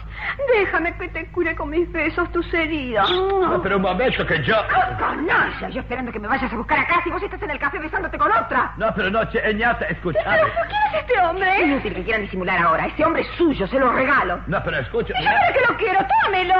Déjame 0.46 0.94
que 0.96 1.08
te 1.08 1.26
cure 1.32 1.54
con 1.56 1.70
mis 1.70 1.90
besos 1.92 2.30
tus 2.32 2.52
heridas. 2.54 3.10
No, 3.10 3.60
pero 3.62 3.76
un 3.76 3.82
momento 3.82 4.26
que 4.26 4.42
yo... 4.44 4.54
Canalla, 4.98 5.68
yo 5.68 5.80
esperando 5.80 6.12
que 6.12 6.18
me 6.18 6.28
vayas 6.28 6.52
a 6.52 6.56
buscar 6.56 6.78
acá 6.78 7.00
si 7.04 7.10
vos 7.10 7.22
estás 7.22 7.42
en 7.42 7.50
el 7.50 7.58
café 7.58 7.78
besándote 7.78 8.16
con 8.18 8.30
otra. 8.30 8.72
No, 8.76 8.92
pero 8.94 9.10
no, 9.10 9.24
che, 9.30 9.54
ñata, 9.54 9.86
escúchame. 9.86 10.24
¿Pero 10.24 10.48
quién 10.68 10.80
es 10.94 11.00
este 11.00 11.20
hombre? 11.20 11.62
Inútil 11.62 11.94
que 11.94 12.04
quieran 12.04 12.22
disimular 12.22 12.58
ahora. 12.60 12.86
Ese 12.86 13.04
hombre 13.04 13.22
es 13.22 13.28
suyo, 13.36 13.66
se 13.66 13.78
lo 13.78 13.92
regalo. 13.92 14.40
No, 14.46 14.62
pero 14.62 14.78
escucha. 14.78 15.12
Y 15.18 15.24
yo 15.24 15.30
para 15.30 15.52
que 15.52 15.60
lo 15.60 15.76
quiero, 15.76 16.00
tómelo. 16.24 16.54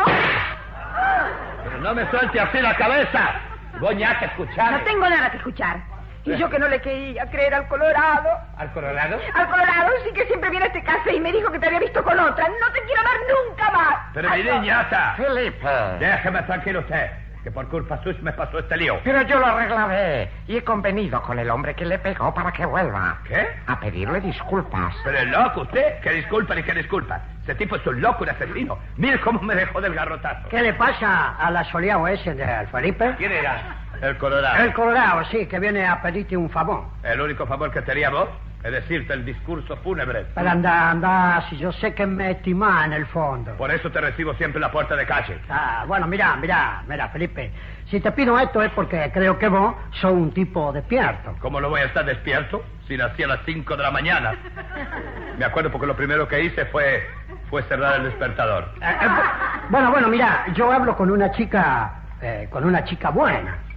Pero 1.64 1.78
no 1.80 1.94
me 1.94 2.10
suelte 2.10 2.40
así 2.40 2.58
la 2.60 2.74
cabeza. 2.76 3.40
Vos, 3.80 3.94
ñata, 3.94 4.26
escuchame. 4.26 4.78
No 4.78 4.84
tengo 4.84 5.08
nada 5.08 5.30
que 5.30 5.36
escuchar. 5.38 5.97
Y 6.34 6.38
yo 6.38 6.50
que 6.50 6.58
no 6.58 6.68
le 6.68 6.80
quería 6.80 7.26
creer 7.30 7.54
al 7.54 7.68
Colorado. 7.68 8.28
¿Al 8.56 8.72
Colorado? 8.72 9.18
Al 9.34 9.46
Colorado 9.48 9.90
sí 10.04 10.12
que 10.12 10.26
siempre 10.26 10.50
viene 10.50 10.66
a 10.66 10.68
este 10.68 10.82
café 10.82 11.14
y 11.14 11.20
me 11.20 11.32
dijo 11.32 11.50
que 11.50 11.58
te 11.58 11.66
había 11.66 11.80
visto 11.80 12.02
con 12.02 12.18
otra. 12.18 12.48
No 12.48 12.72
te 12.72 12.82
quiero 12.82 13.02
ver 13.02 13.48
nunca 13.48 13.70
más. 13.70 13.96
Pero 14.14 14.30
mi 14.30 14.42
niñata. 14.42 15.14
Felipe. 15.16 15.68
Déjeme 15.98 16.42
tranquilo 16.42 16.80
usted. 16.80 17.10
Que 17.42 17.50
por 17.52 17.68
culpa 17.68 18.02
suya 18.02 18.18
me 18.20 18.32
pasó 18.32 18.58
este 18.58 18.76
lío. 18.76 18.98
Pero 19.04 19.22
yo 19.22 19.38
lo 19.38 19.46
arreglaré 19.46 20.28
y 20.48 20.56
he 20.56 20.64
convenido 20.64 21.22
con 21.22 21.38
el 21.38 21.48
hombre 21.50 21.74
que 21.74 21.86
le 21.86 21.98
pegó 21.98 22.34
para 22.34 22.52
que 22.52 22.66
vuelva. 22.66 23.18
¿Qué? 23.26 23.46
A 23.66 23.78
pedirle 23.78 24.20
disculpas. 24.20 24.94
Pero 25.04 25.18
es 25.18 25.26
loco 25.28 25.60
usted. 25.62 26.00
¿Qué 26.00 26.10
disculpa 26.10 26.54
ni 26.56 26.62
qué 26.64 26.74
disculpa? 26.74 27.20
Ese 27.48 27.54
tipo 27.54 27.76
es 27.76 27.86
un 27.86 27.98
loco, 28.02 28.24
un 28.24 28.28
asesino. 28.28 28.78
Mire 28.98 29.18
cómo 29.22 29.40
me 29.40 29.54
dejó 29.54 29.80
del 29.80 29.94
garrotazo. 29.94 30.50
¿Qué 30.50 30.60
le 30.60 30.74
pasa 30.74 31.34
al 31.36 31.56
asoleado 31.56 32.06
ese 32.06 32.34
de 32.34 32.66
Felipe? 32.66 33.14
¿Quién 33.16 33.32
era? 33.32 33.86
El 34.02 34.18
Colorado. 34.18 34.64
El 34.64 34.74
Colorado, 34.74 35.24
sí, 35.30 35.46
que 35.46 35.58
viene 35.58 35.86
a 35.86 36.02
pedirte 36.02 36.36
un 36.36 36.50
favor. 36.50 36.84
El 37.02 37.22
único 37.22 37.46
favor 37.46 37.70
que 37.70 37.80
tenía 37.80 38.10
vos 38.10 38.28
es 38.62 38.72
decirte 38.72 39.12
el 39.12 39.24
discurso 39.24 39.76
fúnebre. 39.76 40.26
Pero 40.34 40.50
anda, 40.50 40.90
anda, 40.90 41.46
si 41.48 41.56
yo 41.56 41.70
sé 41.72 41.94
que 41.94 42.06
me 42.06 42.32
estimás 42.32 42.86
en 42.86 42.92
el 42.94 43.06
fondo. 43.06 43.52
Por 43.56 43.70
eso 43.70 43.90
te 43.90 44.00
recibo 44.00 44.34
siempre 44.34 44.58
en 44.58 44.62
la 44.62 44.72
puerta 44.72 44.96
de 44.96 45.06
calle. 45.06 45.38
Ah, 45.48 45.84
bueno, 45.86 46.06
mira, 46.06 46.36
mira, 46.36 46.82
mira, 46.88 47.08
Felipe. 47.08 47.52
Si 47.86 48.00
te 48.00 48.10
pido 48.12 48.38
esto 48.38 48.62
es 48.62 48.70
porque 48.72 49.10
creo 49.14 49.38
que 49.38 49.48
vos 49.48 49.74
sos 49.92 50.12
un 50.12 50.32
tipo 50.32 50.72
despierto. 50.72 51.36
¿Cómo 51.40 51.60
lo 51.60 51.70
voy 51.70 51.80
a 51.80 51.84
estar 51.84 52.04
despierto 52.04 52.64
si 52.86 52.96
nací 52.96 53.22
a 53.22 53.28
las 53.28 53.40
5 53.46 53.76
de 53.76 53.82
la 53.82 53.90
mañana? 53.90 54.34
Me 55.38 55.44
acuerdo 55.44 55.70
porque 55.70 55.86
lo 55.86 55.96
primero 55.96 56.26
que 56.26 56.42
hice 56.42 56.66
fue, 56.66 57.06
fue 57.48 57.62
cerrar 57.62 57.96
el 58.00 58.04
despertador. 58.04 58.72
Eh, 58.82 58.90
eh, 58.90 59.08
bueno, 59.70 59.90
bueno, 59.90 60.08
mira, 60.08 60.46
yo 60.54 60.70
hablo 60.72 60.96
con 60.96 61.10
una 61.10 61.30
chica, 61.30 61.92
eh, 62.20 62.48
con 62.50 62.64
una 62.64 62.84
chica 62.84 63.10
buena. 63.10 63.67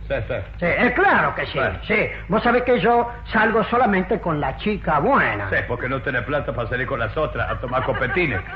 Sí, 0.59 0.66
es 0.66 0.91
claro 0.93 1.34
que 1.36 1.45
sí, 1.45 1.59
sí. 1.88 2.09
Vos 2.28 2.43
sabés 2.43 2.64
que 2.64 2.80
yo 2.80 3.09
salgo 3.32 3.64
solamente 3.66 4.20
con 4.20 4.39
la 4.39 4.57
chica 4.57 4.99
buena. 4.99 5.49
Sí, 5.49 5.57
porque 5.68 5.88
no 5.88 6.01
tenés 6.01 6.24
plata 6.24 6.53
para 6.53 6.68
salir 6.70 6.88
con 6.88 6.99
las 6.99 7.16
otras 7.18 7.49
a 7.49 7.59
tomar 7.59 7.84
copetines. 7.84 8.41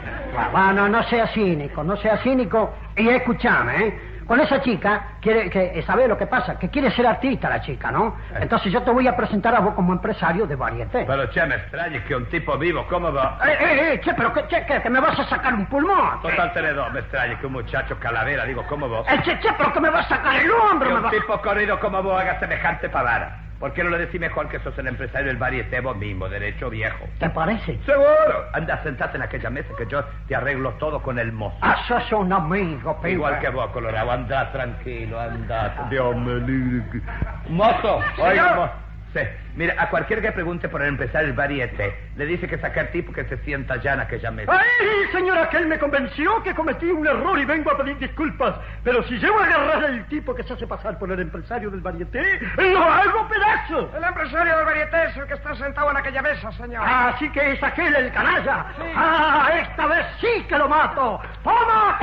Bueno, 0.51 0.89
no 0.89 1.01
sea 1.03 1.27
cínico, 1.27 1.81
no 1.83 1.95
sea 1.97 2.17
cínico. 2.17 2.75
Y 2.97 3.07
escúchame, 3.07 3.87
¿eh? 3.87 3.99
Con 4.25 4.39
esa 4.39 4.59
chica, 4.61 5.17
quiere 5.21 5.49
que, 5.49 5.83
¿sabes 5.83 6.07
lo 6.07 6.17
que 6.17 6.25
pasa? 6.25 6.57
Que 6.57 6.69
quiere 6.69 6.89
ser 6.91 7.05
artista 7.05 7.47
la 7.47 7.61
chica, 7.61 7.91
¿no? 7.91 8.17
Entonces 8.39 8.71
yo 8.71 8.81
te 8.81 8.89
voy 8.91 9.07
a 9.07 9.15
presentar 9.15 9.53
a 9.53 9.59
vos 9.59 9.75
como 9.75 9.93
empresario 9.93 10.47
de 10.47 10.55
varieté. 10.55 11.05
Pero, 11.05 11.29
che, 11.29 11.45
me 11.45 11.55
extraña 11.55 12.03
que 12.03 12.15
un 12.15 12.25
tipo 12.29 12.57
vivo, 12.57 12.85
¿cómo 12.89 13.13
va? 13.13 13.37
Eh, 13.45 13.57
eh, 13.59 13.93
eh, 13.93 13.99
che, 14.01 14.13
pero 14.15 14.33
que, 14.33 14.47
che, 14.47 14.65
que, 14.65 14.81
que 14.81 14.89
me 14.89 14.99
vas 14.99 15.19
a 15.19 15.25
sacar 15.25 15.53
un 15.53 15.67
pulmón. 15.67 16.21
Total 16.21 16.51
tenedor, 16.53 16.91
me 16.91 17.01
extraña 17.01 17.39
que 17.39 17.45
un 17.45 17.53
muchacho 17.53 17.99
calavera, 17.99 18.45
digo, 18.45 18.65
¿cómo 18.67 18.89
vos? 18.89 19.05
Eh, 19.07 19.21
che, 19.23 19.39
che, 19.39 19.53
pero 19.57 19.71
que 19.71 19.79
me 19.79 19.91
vas 19.91 20.05
a 20.11 20.15
sacar 20.15 20.35
el 20.37 20.49
hombro, 20.49 20.87
Que 20.87 20.95
me 20.95 21.01
un 21.01 21.09
tipo 21.11 21.41
corrido 21.41 21.79
como 21.79 22.01
vos 22.01 22.19
haga 22.19 22.39
semejante 22.39 22.89
pavada. 22.89 23.44
¿Por 23.65 23.73
qué 23.73 23.83
no 23.83 23.89
le 23.89 23.97
decís 23.97 24.21
mejor 24.21 24.47
que 24.47 24.59
sos 24.59 24.77
el 24.77 24.85
empresario 24.85 25.25
del 25.25 25.37
varieté 25.37 25.79
vos 25.79 25.97
mismo, 25.97 26.29
derecho 26.29 26.69
viejo? 26.69 27.09
¿Te 27.17 27.27
parece? 27.31 27.79
Seguro. 27.83 28.45
Anda, 28.53 28.83
sentate 28.83 29.17
en 29.17 29.23
aquella 29.23 29.49
mesa 29.49 29.69
que 29.75 29.87
yo 29.87 30.03
te 30.27 30.35
arreglo 30.35 30.73
todo 30.73 31.01
con 31.01 31.17
el 31.17 31.31
mozo. 31.31 31.57
Ah, 31.61 31.75
sos 31.87 32.11
un 32.11 32.31
amigo, 32.31 32.95
pibe. 33.01 33.13
Igual 33.13 33.39
que 33.39 33.49
vos, 33.49 33.67
Colorado. 33.71 34.11
Anda 34.11 34.51
tranquilo, 34.51 35.19
anda. 35.19 35.87
Dios 35.89 36.15
me 36.15 36.35
libre. 36.41 37.01
Mozo, 37.49 38.01
oiga, 38.19 38.53
mozo. 38.53 38.84
Sí. 39.15 39.21
Mira, 39.55 39.81
a 39.81 39.89
cualquiera 39.89 40.21
que 40.21 40.33
pregunte 40.33 40.67
por 40.67 40.81
el 40.81 40.89
empresario 40.89 41.27
del 41.27 41.37
varieté, 41.37 41.97
le 42.17 42.25
dice 42.25 42.49
que 42.49 42.57
saca 42.57 42.81
el 42.81 42.91
tipo 42.91 43.13
que 43.13 43.23
se 43.23 43.37
sienta 43.37 43.77
ya 43.77 43.93
en 43.93 44.01
aquella 44.01 44.29
mesa. 44.29 44.51
¡Ay, 44.51 45.07
señora, 45.13 45.49
que 45.49 45.55
él 45.55 45.67
me 45.67 45.79
convenció 45.79 46.43
que 46.43 46.53
cometí 46.53 46.87
un 46.87 47.07
error 47.07 47.39
y 47.39 47.45
vengo 47.45 47.71
a 47.71 47.77
pedir 47.77 47.97
disculpas! 47.97 48.55
Pero 48.83 49.01
si 49.03 49.17
llego 49.17 49.39
a 49.39 49.45
agarrar 49.45 49.85
al 49.85 50.05
tipo 50.07 50.35
que 50.35 50.43
se 50.43 50.51
hace 50.51 50.67
pasar 50.67 50.99
por 50.99 51.09
el 51.09 51.21
empresario 51.21 51.71
del 51.71 51.79
varieté, 51.79 52.41
¡lo 52.57 52.83
hago 52.83 53.25
pedazo! 53.29 53.89
El 53.95 54.03
empresario 54.03 54.57
del 54.57 54.65
varieté 54.65 55.05
es 55.05 55.15
el 55.15 55.27
que 55.27 55.35
está 55.35 55.55
sentado 55.55 55.91
en 55.91 55.97
aquella 55.97 56.21
mesa, 56.21 56.51
señor. 56.51 56.83
Así 56.85 57.29
que 57.29 57.53
es 57.53 57.63
aquel 57.63 57.95
el 57.95 58.11
canalla. 58.11 58.65
¡Ah, 58.97 59.49
esta 59.61 59.87
vez 59.87 60.05
sí 60.19 60.43
que 60.49 60.57
lo 60.57 60.67
mato! 60.67 61.21
¡Toma, 61.41 61.97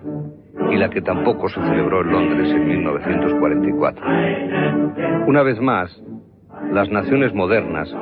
y 0.72 0.78
la 0.78 0.90
que 0.90 1.02
tampoco 1.02 1.48
se 1.48 1.62
celebró 1.62 2.02
en 2.02 2.12
Londres 2.12 2.50
en 2.50 2.68
1944. 2.68 4.04
Una 5.28 5.44
vez 5.44 5.60
más, 5.60 5.92
las 6.72 6.90
naciones 6.90 7.34
modernas 7.34 7.94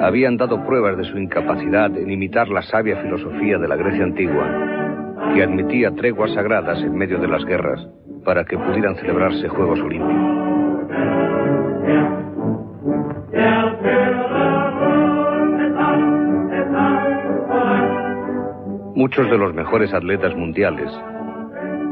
habían 0.00 0.36
dado 0.36 0.64
pruebas 0.64 0.96
de 0.96 1.04
su 1.04 1.18
incapacidad 1.18 1.96
en 1.96 2.10
imitar 2.10 2.48
la 2.48 2.62
sabia 2.62 2.96
filosofía 3.02 3.58
de 3.58 3.68
la 3.68 3.76
Grecia 3.76 4.04
antigua, 4.04 4.46
que 5.34 5.42
admitía 5.42 5.90
treguas 5.92 6.32
sagradas 6.32 6.82
en 6.82 6.96
medio 6.96 7.18
de 7.18 7.28
las 7.28 7.44
guerras 7.44 7.86
para 8.24 8.44
que 8.44 8.58
pudieran 8.58 8.96
celebrarse 8.96 9.48
Juegos 9.48 9.80
Olímpicos. 9.80 10.48
Muchos 18.94 19.30
de 19.30 19.38
los 19.38 19.54
mejores 19.54 19.94
atletas 19.94 20.34
mundiales 20.34 20.90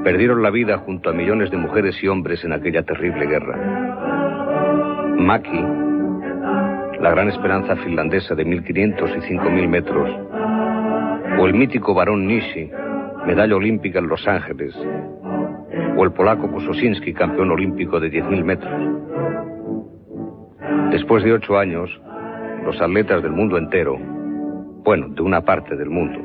perdieron 0.03 0.43
la 0.43 0.51
vida 0.51 0.79
junto 0.79 1.11
a 1.11 1.13
millones 1.13 1.51
de 1.51 1.57
mujeres 1.57 1.97
y 2.03 2.09
hombres 2.09 2.45
en 2.45 2.53
aquella 2.53 2.83
terrible 2.83 3.27
guerra. 3.27 3.57
Maki, 5.17 5.65
la 7.01 7.11
gran 7.11 7.29
esperanza 7.29 7.77
finlandesa 7.77 8.35
de 8.35 8.45
1500 8.45 9.11
y 9.17 9.21
5000 9.21 9.69
metros, 9.69 10.11
o 11.39 11.47
el 11.47 11.55
mítico 11.55 11.95
varón 11.95 12.27
Nishi, 12.27 12.71
medalla 13.27 13.57
olímpica 13.57 13.99
en 13.99 14.09
Los 14.09 14.27
Ángeles, 14.27 14.75
o 15.97 16.05
el 16.05 16.13
polaco 16.13 16.51
Kusosinski, 16.51 17.13
campeón 17.13 17.51
olímpico 17.51 18.01
de 18.01 18.11
10.000 18.11 18.45
metros. 18.45 18.73
Después 20.91 21.25
de 21.25 21.33
ocho 21.33 21.59
años, 21.59 21.91
los 22.65 22.81
atletas 22.81 23.23
del 23.23 23.33
mundo 23.33 23.59
entero, 23.59 23.99
bueno, 24.85 25.09
de 25.09 25.23
una 25.23 25.43
parte 25.43 25.77
del 25.77 25.91
mundo, 25.91 26.21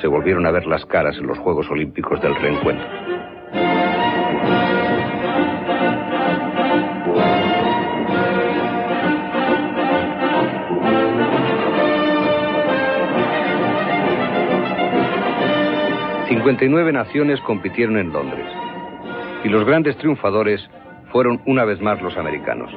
se 0.00 0.06
volvieron 0.06 0.46
a 0.46 0.50
ver 0.50 0.66
las 0.66 0.84
caras 0.86 1.16
en 1.18 1.26
los 1.26 1.38
Juegos 1.38 1.70
Olímpicos 1.70 2.20
del 2.20 2.34
reencuentro. 2.34 3.09
...59 16.40 16.90
naciones 16.92 17.38
compitieron 17.42 17.98
en 17.98 18.12
Londres... 18.12 18.46
...y 19.44 19.48
los 19.50 19.66
grandes 19.66 19.94
triunfadores 19.98 20.66
fueron 21.12 21.42
una 21.44 21.64
vez 21.64 21.82
más 21.82 22.00
los 22.00 22.16
americanos. 22.16 22.70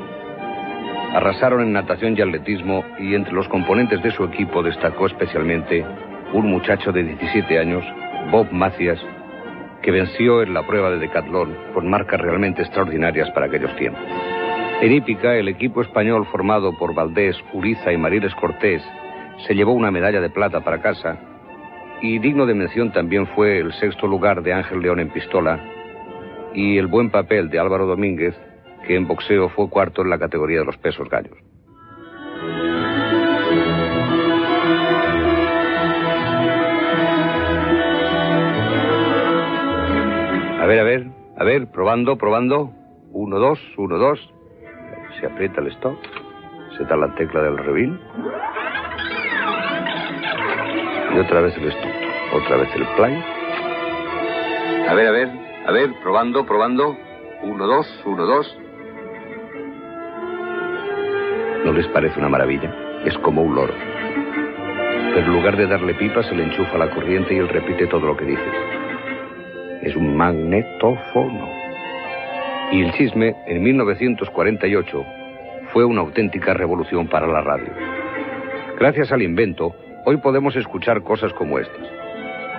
Arrasaron 1.13 1.61
en 1.61 1.71
natación 1.71 2.17
y 2.17 2.21
atletismo 2.21 2.83
y 2.99 3.15
entre 3.15 3.33
los 3.33 3.47
componentes 3.47 4.03
de 4.03 4.11
su 4.11 4.25
equipo 4.25 4.63
destacó 4.63 5.07
especialmente 5.07 5.85
un 6.33 6.49
muchacho 6.49 6.91
de 6.91 7.03
17 7.03 7.57
años, 7.57 7.85
Bob 8.31 8.51
Macias, 8.51 8.99
que 9.81 9.91
venció 9.91 10.41
en 10.41 10.53
la 10.53 10.67
prueba 10.67 10.89
de 10.89 10.99
decatlón 10.99 11.55
con 11.73 11.89
marcas 11.89 12.19
realmente 12.19 12.63
extraordinarias 12.63 13.29
para 13.31 13.45
aquellos 13.45 13.73
tiempos. 13.77 14.03
En 14.81 14.91
hípica, 14.91 15.35
el 15.35 15.47
equipo 15.47 15.81
español 15.81 16.25
formado 16.25 16.77
por 16.77 16.93
Valdés, 16.93 17.37
Uriza 17.53 17.93
y 17.93 17.97
Mariles 17.97 18.35
Cortés 18.35 18.83
se 19.47 19.55
llevó 19.55 19.71
una 19.71 19.91
medalla 19.91 20.19
de 20.19 20.29
plata 20.29 20.61
para 20.61 20.81
casa 20.81 21.17
y 22.03 22.19
digno 22.19 22.45
de 22.45 22.53
mención 22.53 22.91
también 22.91 23.25
fue 23.27 23.59
el 23.59 23.71
sexto 23.75 24.07
lugar 24.07 24.43
de 24.43 24.51
Ángel 24.51 24.81
León 24.81 24.99
en 24.99 25.09
pistola 25.09 25.57
y 26.53 26.77
el 26.77 26.87
buen 26.87 27.09
papel 27.09 27.49
de 27.49 27.57
Álvaro 27.57 27.85
Domínguez, 27.85 28.35
que 28.85 28.97
en 28.97 29.07
boxeo 29.07 29.47
fue 29.47 29.69
cuarto 29.69 30.01
en 30.01 30.09
la 30.09 30.19
categoría 30.19 30.59
de 30.59 30.65
los 30.65 30.75
pesos 30.75 31.09
gallos. 31.09 31.37
A 40.59 40.65
ver, 40.65 40.79
a 40.79 40.83
ver, 40.83 41.07
a 41.37 41.43
ver, 41.45 41.71
probando, 41.71 42.17
probando. 42.17 42.73
Uno, 43.13 43.39
dos, 43.39 43.59
uno, 43.77 43.97
dos. 43.97 44.19
Se 45.21 45.25
aprieta 45.25 45.61
el 45.61 45.67
stop. 45.67 45.97
Se 46.77 46.83
da 46.83 46.97
la 46.97 47.15
tecla 47.15 47.43
del 47.43 47.57
revín. 47.57 47.97
Y 51.15 51.19
otra 51.19 51.39
vez 51.39 51.55
el 51.55 51.69
stop. 51.69 51.92
Otra 52.33 52.57
vez 52.57 52.69
el 52.75 52.85
play. 52.95 53.23
A 54.89 54.93
ver, 54.95 55.07
a 55.07 55.11
ver, 55.11 55.29
a 55.67 55.71
ver, 55.71 55.93
probando, 56.01 56.43
probando. 56.47 56.97
Uno, 57.43 57.67
dos, 57.67 58.03
uno, 58.05 58.25
dos. 58.25 58.57
¿No 61.63 61.73
les 61.73 61.85
parece 61.89 62.17
una 62.17 62.29
maravilla? 62.29 62.73
Es 63.05 63.15
como 63.19 63.43
un 63.43 63.53
loro. 63.53 63.73
Pero 65.13 65.27
en 65.27 65.33
lugar 65.33 65.57
de 65.57 65.67
darle 65.67 65.93
pipa, 65.93 66.23
se 66.23 66.33
le 66.33 66.45
enchufa 66.45 66.75
la 66.79 66.89
corriente 66.89 67.35
y 67.35 67.37
él 67.37 67.49
repite 67.49 67.85
todo 67.85 68.07
lo 68.07 68.17
que 68.17 68.25
dices. 68.25 68.53
Es 69.83 69.95
un 69.95 70.17
magnetófono. 70.17 71.47
Y 72.71 72.81
el 72.81 72.93
chisme, 72.93 73.35
en 73.45 73.61
1948, 73.61 75.05
fue 75.71 75.85
una 75.85 76.01
auténtica 76.01 76.55
revolución 76.55 77.07
para 77.07 77.27
la 77.27 77.41
radio. 77.41 77.71
Gracias 78.79 79.11
al 79.11 79.21
invento, 79.21 79.75
hoy 80.05 80.17
podemos 80.17 80.55
escuchar 80.55 81.03
cosas 81.03 81.31
como 81.33 81.59
estas. 81.59 82.02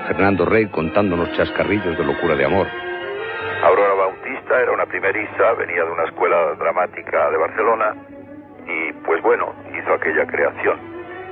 Fernando 0.06 0.44
Rey 0.44 0.66
contándonos 0.66 1.32
chascarrillos 1.32 1.96
de 1.96 2.04
locura 2.04 2.34
de 2.34 2.44
amor. 2.44 2.66
Aurora 3.62 3.94
Bautista 3.94 4.60
era 4.60 4.72
una 4.72 4.84
primeriza, 4.86 5.52
venía 5.54 5.84
de 5.84 5.90
una 5.90 6.04
escuela 6.04 6.54
dramática 6.56 7.30
de 7.30 7.36
Barcelona 7.38 7.94
y 8.66 8.92
pues 9.04 9.22
bueno, 9.22 9.54
hizo 9.72 9.94
aquella 9.94 10.26
creación. 10.26 10.78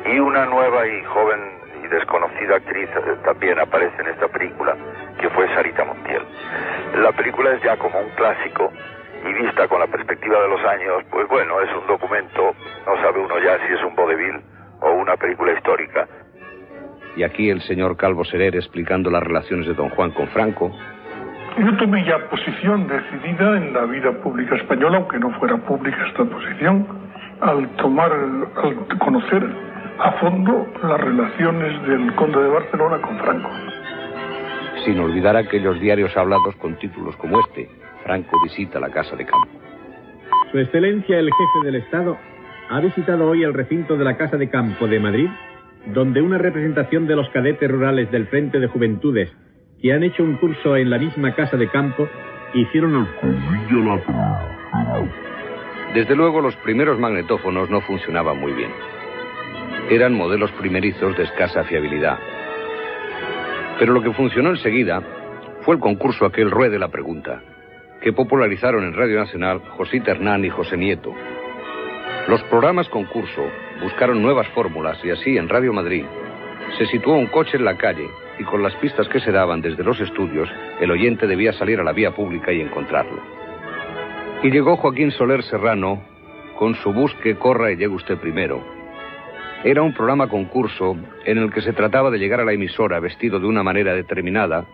Y 0.06 0.18
una 0.18 0.46
nueva 0.46 0.86
y 0.86 1.04
joven 1.04 1.40
y 1.84 1.88
desconocida 1.88 2.56
actriz 2.56 2.88
eh, 2.96 3.16
también 3.24 3.58
aparece 3.58 4.00
en 4.00 4.08
esta 4.08 4.28
película, 4.28 4.74
que 5.20 5.28
fue 5.30 5.46
Sarita 5.54 5.84
Montiel. 5.84 6.22
La 6.96 7.12
película 7.12 7.52
es 7.52 7.62
ya 7.62 7.76
como 7.76 8.00
un 8.00 8.10
clásico 8.10 8.72
y 9.24 9.32
vista 9.34 9.68
con 9.68 9.80
la 9.80 9.86
perspectiva 9.86 10.40
de 10.40 10.48
los 10.48 10.64
años, 10.64 11.04
pues 11.10 11.28
bueno, 11.28 11.60
es 11.60 11.70
un 11.74 11.86
documento, 11.86 12.54
no 12.86 12.96
sabe 13.02 13.20
uno 13.20 13.38
ya 13.38 13.58
si 13.66 13.74
es 13.74 13.82
un 13.84 13.94
vodevil 13.94 14.40
o 14.80 14.92
una 14.92 15.16
película 15.16 15.52
histórica. 15.52 16.08
Y 17.16 17.22
aquí 17.22 17.50
el 17.50 17.60
señor 17.62 17.96
Calvo 17.96 18.24
Serer 18.24 18.56
explicando 18.56 19.10
las 19.10 19.22
relaciones 19.22 19.66
de 19.66 19.74
don 19.74 19.90
Juan 19.90 20.10
con 20.12 20.28
Franco. 20.28 20.72
Yo 21.58 21.76
tomé 21.76 22.04
ya 22.06 22.18
posición 22.30 22.88
decidida 22.88 23.58
en 23.58 23.74
la 23.74 23.84
vida 23.84 24.10
pública 24.22 24.56
española, 24.56 24.98
aunque 24.98 25.18
no 25.18 25.30
fuera 25.38 25.56
pública 25.58 25.98
esta 26.08 26.24
posición, 26.24 26.86
al 27.40 27.68
tomar, 27.76 28.10
al 28.10 28.98
conocer 28.98 29.44
a 29.98 30.12
fondo 30.12 30.66
las 30.82 31.00
relaciones 31.00 31.82
del 31.86 32.14
conde 32.14 32.42
de 32.42 32.48
Barcelona 32.48 33.00
con 33.02 33.18
Franco. 33.18 33.50
Sin 34.84 34.98
olvidar 34.98 35.36
aquellos 35.36 35.78
diarios 35.80 36.16
hablados 36.16 36.56
con 36.56 36.76
títulos 36.78 37.14
como 37.16 37.38
este. 37.40 37.68
Franco 38.04 38.36
visita 38.42 38.80
la 38.80 38.88
casa 38.88 39.14
de 39.14 39.26
campo. 39.26 39.48
Su 40.50 40.58
Excelencia 40.58 41.18
el 41.18 41.26
Jefe 41.26 41.66
del 41.66 41.76
Estado 41.76 42.16
ha 42.70 42.80
visitado 42.80 43.28
hoy 43.28 43.42
el 43.44 43.52
recinto 43.52 43.96
de 43.96 44.04
la 44.04 44.16
Casa 44.16 44.36
de 44.36 44.48
Campo 44.48 44.86
de 44.86 44.98
Madrid, 44.98 45.28
donde 45.86 46.22
una 46.22 46.38
representación 46.38 47.06
de 47.06 47.16
los 47.16 47.28
cadetes 47.30 47.70
rurales 47.70 48.10
del 48.10 48.26
Frente 48.28 48.60
de 48.60 48.68
Juventudes, 48.68 49.30
que 49.80 49.92
han 49.92 50.02
hecho 50.02 50.22
un 50.22 50.36
curso 50.36 50.76
en 50.76 50.90
la 50.90 50.98
misma 50.98 51.34
Casa 51.34 51.56
de 51.56 51.68
Campo, 51.68 52.08
hicieron 52.54 52.94
el 52.94 54.02
Desde 55.94 56.14
luego 56.14 56.40
los 56.40 56.54
primeros 56.56 56.98
magnetófonos 56.98 57.68
no 57.68 57.80
funcionaban 57.80 58.38
muy 58.38 58.52
bien. 58.52 58.70
Eran 59.90 60.14
modelos 60.14 60.52
primerizos 60.52 61.16
de 61.16 61.24
escasa 61.24 61.64
fiabilidad. 61.64 62.18
Pero 63.78 63.92
lo 63.92 64.02
que 64.02 64.12
funcionó 64.12 64.50
enseguida 64.50 65.02
fue 65.62 65.74
el 65.74 65.80
concurso 65.80 66.24
aquel 66.24 66.50
Ruede 66.50 66.78
la 66.78 66.88
Pregunta, 66.88 67.42
que 68.00 68.12
popularizaron 68.12 68.84
en 68.84 68.94
Radio 68.94 69.18
Nacional 69.18 69.60
José 69.76 70.02
Hernán 70.06 70.44
y 70.44 70.50
José 70.50 70.76
Nieto. 70.76 71.12
Los 72.28 72.42
programas 72.44 72.88
concurso 72.88 73.42
buscaron 73.82 74.22
nuevas 74.22 74.48
fórmulas 74.48 74.98
y 75.04 75.10
así 75.10 75.36
en 75.36 75.48
Radio 75.48 75.72
Madrid 75.72 76.04
se 76.78 76.86
situó 76.86 77.14
un 77.14 77.26
coche 77.26 77.56
en 77.56 77.64
la 77.64 77.76
calle 77.76 78.08
y 78.38 78.44
con 78.44 78.62
las 78.62 78.74
pistas 78.76 79.08
que 79.08 79.20
se 79.20 79.32
daban 79.32 79.60
desde 79.60 79.84
los 79.84 80.00
estudios, 80.00 80.48
el 80.80 80.90
oyente 80.90 81.26
debía 81.26 81.52
salir 81.52 81.80
a 81.80 81.84
la 81.84 81.92
vía 81.92 82.12
pública 82.12 82.52
y 82.52 82.60
encontrarlo. 82.60 83.20
Y 84.42 84.50
llegó 84.50 84.76
Joaquín 84.76 85.10
Soler 85.10 85.42
Serrano 85.42 86.02
con 86.58 86.74
su 86.76 86.92
busque 86.92 87.36
corra 87.36 87.70
y 87.70 87.76
llegue 87.76 87.94
usted 87.94 88.18
primero. 88.18 88.62
Era 89.64 89.82
un 89.82 89.92
programa 89.94 90.28
concurso 90.28 90.96
en 91.24 91.38
el 91.38 91.52
que 91.52 91.60
se 91.60 91.72
trataba 91.72 92.10
de 92.10 92.18
llegar 92.18 92.40
a 92.40 92.44
la 92.44 92.52
emisora 92.52 93.00
vestido 93.00 93.38
de 93.38 93.46
una 93.46 93.62
manera 93.62 93.94
determinada, 93.94 94.64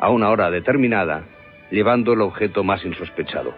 a 0.00 0.10
una 0.10 0.30
hora 0.30 0.50
determinada, 0.50 1.24
llevando 1.70 2.14
el 2.14 2.22
objeto 2.22 2.64
más 2.64 2.84
insospechado. 2.84 3.54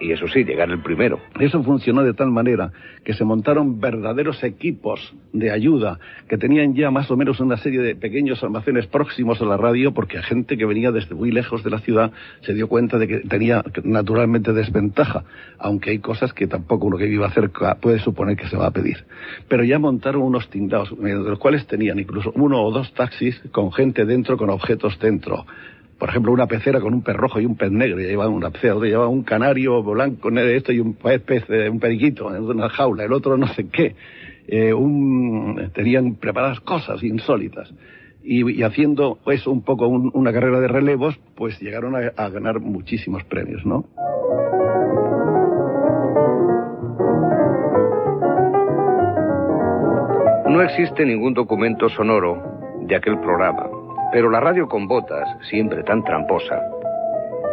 Y 0.00 0.12
eso 0.12 0.26
sí, 0.28 0.44
llegar 0.44 0.70
el 0.70 0.80
primero. 0.80 1.20
Eso 1.38 1.62
funcionó 1.62 2.02
de 2.02 2.14
tal 2.14 2.30
manera 2.30 2.72
que 3.04 3.12
se 3.12 3.24
montaron 3.24 3.80
verdaderos 3.80 4.42
equipos 4.42 5.14
de 5.32 5.50
ayuda 5.50 5.98
que 6.28 6.38
tenían 6.38 6.74
ya 6.74 6.90
más 6.90 7.10
o 7.10 7.16
menos 7.16 7.38
una 7.40 7.58
serie 7.58 7.80
de 7.80 7.94
pequeños 7.94 8.42
almacenes 8.42 8.86
próximos 8.86 9.40
a 9.42 9.44
la 9.44 9.58
radio 9.58 9.92
porque 9.92 10.22
gente 10.22 10.56
que 10.56 10.64
venía 10.64 10.90
desde 10.90 11.14
muy 11.14 11.30
lejos 11.30 11.62
de 11.62 11.70
la 11.70 11.78
ciudad 11.80 12.12
se 12.40 12.54
dio 12.54 12.66
cuenta 12.68 12.98
de 12.98 13.08
que 13.08 13.18
tenía 13.20 13.62
naturalmente 13.84 14.52
desventaja, 14.52 15.24
aunque 15.58 15.90
hay 15.90 15.98
cosas 15.98 16.32
que 16.32 16.46
tampoco 16.46 16.86
uno 16.86 16.96
que 16.96 17.06
viva 17.06 17.30
cerca 17.30 17.74
puede 17.74 17.98
suponer 17.98 18.36
que 18.36 18.48
se 18.48 18.56
va 18.56 18.66
a 18.66 18.70
pedir. 18.70 19.04
Pero 19.48 19.64
ya 19.64 19.78
montaron 19.78 20.22
unos 20.22 20.48
tindados, 20.48 20.96
de 20.98 21.14
los 21.14 21.38
cuales 21.38 21.66
tenían 21.66 21.98
incluso 21.98 22.32
uno 22.36 22.62
o 22.62 22.72
dos 22.72 22.92
taxis 22.94 23.40
con 23.52 23.70
gente 23.72 24.06
dentro, 24.06 24.36
con 24.38 24.50
objetos 24.50 24.98
dentro 24.98 25.44
por 26.00 26.08
ejemplo, 26.08 26.32
una 26.32 26.46
pecera 26.46 26.80
con 26.80 26.94
un 26.94 27.02
pez 27.02 27.14
rojo 27.14 27.40
y 27.40 27.44
un 27.44 27.56
pez 27.56 27.70
negro, 27.70 27.98
llevaba 27.98 28.30
una 28.30 28.50
pecera, 28.50 28.74
otro 28.74 28.88
llevaba 28.88 29.08
un 29.08 29.22
canario 29.22 29.82
blanco, 29.82 30.30
esto 30.30 30.72
y 30.72 30.80
un 30.80 30.94
pez, 30.94 31.20
pez 31.20 31.44
un 31.70 31.78
periquito 31.78 32.34
en 32.34 32.42
una 32.42 32.70
jaula, 32.70 33.04
el 33.04 33.12
otro 33.12 33.36
no 33.36 33.46
sé 33.48 33.68
qué. 33.68 33.94
Eh, 34.48 34.72
un, 34.72 35.70
tenían 35.74 36.14
preparadas 36.14 36.60
cosas 36.60 37.02
insólitas. 37.02 37.72
Y, 38.24 38.62
haciendo 38.62 39.18
pues 39.22 39.46
un 39.46 39.62
poco 39.62 39.88
un, 39.88 40.10
una 40.14 40.32
carrera 40.32 40.60
de 40.60 40.68
relevos, 40.68 41.20
pues 41.36 41.60
llegaron 41.60 41.94
a 41.94 42.28
ganar 42.30 42.60
muchísimos 42.60 43.22
premios, 43.24 43.64
¿no? 43.66 43.84
No 50.48 50.62
existe 50.62 51.04
ningún 51.04 51.34
documento 51.34 51.88
sonoro 51.90 52.42
de 52.80 52.96
aquel 52.96 53.20
programa, 53.20 53.68
pero 54.12 54.30
la 54.30 54.40
radio 54.40 54.68
con 54.68 54.88
botas, 54.88 55.28
siempre 55.48 55.82
tan 55.82 56.02
tramposa, 56.04 56.60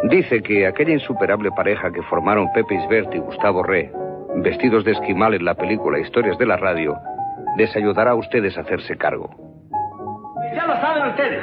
dice 0.04 0.42
que 0.42 0.66
aquella 0.66 0.92
insuperable 0.92 1.50
pareja 1.52 1.90
que 1.90 2.02
formaron 2.02 2.52
Pepe 2.52 2.74
Isbert 2.74 3.14
y 3.14 3.18
Gustavo 3.18 3.62
Re, 3.62 3.92
vestidos 4.36 4.84
de 4.84 4.92
esquimal 4.92 5.34
en 5.34 5.44
la 5.44 5.54
película 5.54 5.98
Historias 5.98 6.38
de 6.38 6.46
la 6.46 6.56
Radio, 6.56 6.96
les 7.56 7.74
ayudará 7.76 8.12
a 8.12 8.16
ustedes 8.16 8.56
a 8.56 8.62
hacerse 8.62 8.96
cargo. 8.96 9.30
Ya 10.54 10.66
lo 10.66 10.76
saben 10.80 11.08
ustedes. 11.08 11.42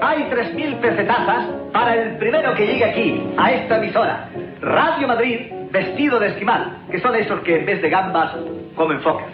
Hay 0.00 0.22
3.000 0.24 0.80
pesetazas 0.80 1.46
para 1.72 1.94
el 1.94 2.16
primero 2.16 2.54
que 2.54 2.66
llegue 2.66 2.84
aquí, 2.84 3.34
a 3.36 3.52
esta 3.52 3.78
emisora. 3.78 4.28
Radio 4.60 5.08
Madrid, 5.08 5.52
vestido 5.70 6.18
de 6.18 6.28
esquimal, 6.28 6.86
que 6.90 7.00
son 7.00 7.14
esos 7.14 7.40
que 7.40 7.58
en 7.58 7.66
vez 7.66 7.82
de 7.82 7.90
gambas 7.90 8.34
comen 8.74 9.00
focas. 9.00 9.28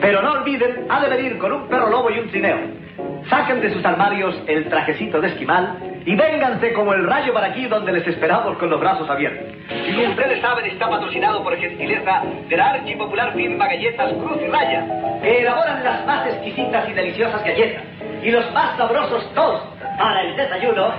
Pero 0.00 0.22
no 0.22 0.32
olviden, 0.32 0.86
ha 0.88 1.00
de 1.00 1.08
venir 1.08 1.38
con 1.38 1.52
un 1.52 1.68
perro 1.68 1.88
lobo 1.88 2.10
y 2.10 2.18
un 2.18 2.28
trineo. 2.28 2.87
Saquen 3.28 3.60
de 3.60 3.72
sus 3.72 3.84
armarios 3.84 4.34
el 4.46 4.68
trajecito 4.68 5.20
de 5.20 5.28
esquimal 5.28 5.78
y 6.04 6.14
vénganse 6.14 6.72
como 6.72 6.94
el 6.94 7.06
rayo 7.06 7.32
para 7.34 7.48
aquí 7.48 7.66
donde 7.66 7.92
les 7.92 8.06
esperamos 8.06 8.56
con 8.58 8.70
los 8.70 8.80
brazos 8.80 9.08
abiertos. 9.10 9.46
Y 9.86 9.92
como 9.94 10.08
ustedes 10.08 10.40
saben, 10.40 10.64
está 10.66 10.88
patrocinado 10.88 11.42
por 11.42 11.56
gentileza 11.56 12.22
de 12.48 12.56
la 12.56 12.70
archipopular 12.70 13.34
firma 13.34 13.66
Galletas 13.66 14.12
Cruz 14.14 14.38
y 14.42 14.48
Raya, 14.48 14.86
que 15.22 15.40
elaboran 15.40 15.84
las 15.84 16.06
más 16.06 16.26
exquisitas 16.28 16.88
y 16.88 16.92
deliciosas 16.92 17.44
galletas 17.44 17.82
y 18.22 18.30
los 18.30 18.50
más 18.52 18.76
sabrosos 18.76 19.32
toast 19.34 19.64
para 19.98 20.22
el 20.22 20.36
desayuno. 20.36 20.92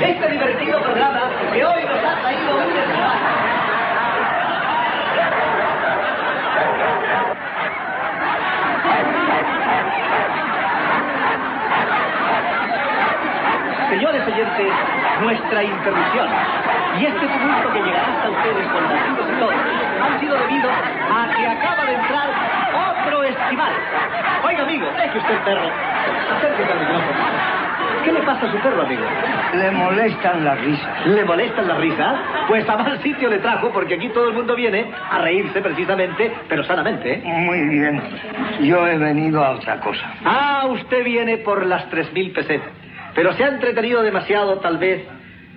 Este 0.00 0.28
divertido 0.30 0.80
programa 0.82 1.30
que 1.52 1.64
hoy 1.64 1.82
nos 1.84 2.04
ha 2.04 2.20
traído 2.20 2.56
un 2.56 2.78
esquimal. 2.78 3.58
Señores 13.90 14.22
oyentes, 14.26 14.72
nuestra 15.22 15.64
interrupción 15.64 16.28
y 17.00 17.06
este 17.06 17.26
tumulto 17.26 17.72
que 17.72 17.82
llegará 17.82 18.08
hasta 18.08 18.30
ustedes 18.30 18.66
con 18.68 18.82
latidos 18.84 19.26
y 19.30 19.40
todo 19.40 19.50
han 20.02 20.20
sido 20.20 20.36
debido 20.36 20.68
a 20.70 21.36
que 21.36 21.46
acaba 21.46 21.84
de 21.84 21.94
entrar 21.94 22.28
otro 22.74 23.22
esquimal. 23.24 23.72
Oiga, 24.44 24.62
amigo, 24.62 24.86
deje 24.96 25.18
usted 25.18 25.34
el 25.34 25.40
perro. 25.40 25.70
Acérquese 26.36 26.72
al 26.72 26.80
micrófono. 26.80 27.58
¿Qué 28.04 28.12
le 28.12 28.20
pasa 28.22 28.46
a 28.46 28.52
su 28.52 28.58
perro, 28.58 28.82
amigo? 28.82 29.02
Le 29.54 29.70
molestan 29.70 30.44
las 30.44 30.60
risas. 30.60 31.06
¿Le 31.06 31.24
molestan 31.24 31.68
las 31.68 31.78
risas? 31.78 32.18
Pues 32.46 32.68
a 32.68 32.76
mal 32.76 33.02
sitio 33.02 33.28
le 33.28 33.38
trajo, 33.38 33.70
porque 33.70 33.94
aquí 33.94 34.08
todo 34.10 34.28
el 34.28 34.34
mundo 34.34 34.54
viene 34.54 34.90
a 35.10 35.18
reírse 35.18 35.60
precisamente, 35.60 36.32
pero 36.48 36.62
sanamente. 36.64 37.14
¿eh? 37.14 37.22
Muy 37.24 37.68
bien. 37.68 38.02
Yo 38.60 38.86
he 38.86 38.96
venido 38.98 39.44
a 39.44 39.50
otra 39.50 39.80
cosa. 39.80 40.06
Ah, 40.24 40.66
usted 40.68 41.04
viene 41.04 41.38
por 41.38 41.66
las 41.66 41.88
tres 41.90 42.12
mil 42.12 42.32
pesetas. 42.32 42.77
Pero 43.18 43.32
se 43.32 43.42
ha 43.42 43.48
entretenido 43.48 44.00
demasiado, 44.00 44.58
tal 44.60 44.78
vez, 44.78 45.04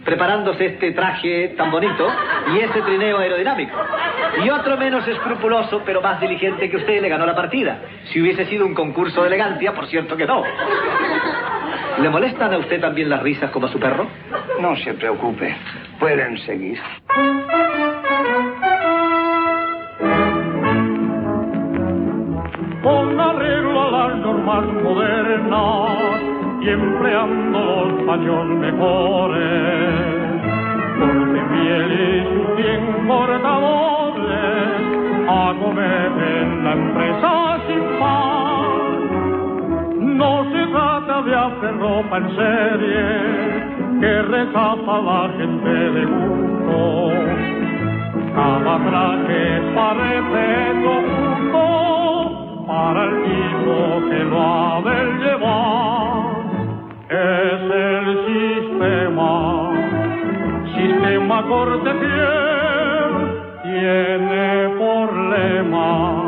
preparándose 0.04 0.66
este 0.66 0.94
traje 0.94 1.50
tan 1.50 1.70
bonito 1.70 2.08
y 2.56 2.58
ese 2.58 2.82
trineo 2.82 3.20
aerodinámico. 3.20 3.78
Y 4.44 4.50
otro 4.50 4.78
menos 4.78 5.08
escrupuloso, 5.08 5.84
pero 5.86 6.02
más 6.02 6.20
diligente 6.20 6.72
que 6.72 6.78
usted, 6.78 7.00
le 7.00 7.08
ganó 7.08 7.24
la 7.24 7.36
partida. 7.36 7.78
Si 8.06 8.20
hubiese 8.20 8.48
sido 8.48 8.66
un 8.66 8.74
concurso 8.74 9.22
de 9.22 9.28
elegancia, 9.28 9.76
por 9.76 9.86
cierto 9.86 10.18
que 10.18 10.26
no. 10.26 10.44
¿Le 12.00 12.10
molestan 12.10 12.52
a 12.52 12.58
usted 12.58 12.82
también 12.82 13.12
las 13.12 13.22
risas 13.22 13.52
como 13.52 13.68
a 13.68 13.70
su 13.70 13.80
perro? 13.80 14.08
No 14.60 14.76
se 14.78 14.96
preocupe. 14.96 15.56
Pueden 16.00 16.40
seguir. 16.40 16.80
Con 22.82 23.20
arreglo 23.20 23.82
a 23.84 23.92
las 23.92 24.18
normas 24.18 24.66
modernas 24.82 26.01
y 26.62 26.70
empleando 26.70 27.86
los 27.90 28.04
paños 28.04 28.46
mejores. 28.48 30.12
Corte 31.00 31.42
piel 31.52 31.92
y 31.92 32.24
sus 32.30 32.56
bien 32.58 33.08
cortadores 33.08 34.22
acometen 35.28 36.64
la 36.64 36.74
empresa 36.74 37.58
sin 37.68 37.84
par. 38.00 38.62
No 40.00 40.44
se 40.52 40.68
trata 40.68 41.22
de 41.24 41.36
hacer 41.36 41.80
ropa 41.80 42.18
en 42.18 42.30
serie 42.36 43.06
que 44.00 44.22
rechaza 44.22 45.02
la 45.02 45.30
gente 45.38 45.70
de 45.70 46.06
gusto. 46.06 47.12
Cada 48.36 48.78
traje 48.78 49.62
parece 49.76 50.44
justo 50.84 51.64
para 52.68 53.04
el 53.06 53.24
tipo 53.24 54.10
que 54.10 54.24
lo 54.24 54.42
ha 54.42 54.82
de 54.82 54.98
llevar 55.24 56.21
es 57.12 57.62
el 57.72 58.26
sistema, 58.26 59.70
sistema 60.74 61.44
corte 61.44 61.92
piel, 61.92 63.12
tiene 63.64 64.70
por 64.78 65.14
lema 65.14 66.24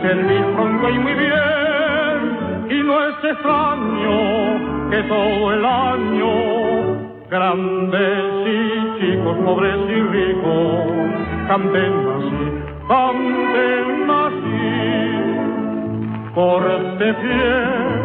servir 0.00 0.44
pronto 0.56 0.88
y 0.88 0.98
muy 0.98 1.14
bien, 1.14 2.18
y 2.70 2.82
no 2.82 3.04
es 3.08 3.24
extraño 3.24 4.90
que 4.90 5.02
todo 5.02 5.52
el 5.52 5.64
año 5.64 6.32
grandes 7.30 8.24
y 8.46 9.00
chicos, 9.00 9.36
pobres 9.44 9.76
y 9.88 10.00
ricos, 10.00 10.86
canten 11.46 11.94
así, 12.16 12.44
canten 12.88 14.10
así, 14.10 14.64
corte 16.34 17.14
piel 17.14 18.03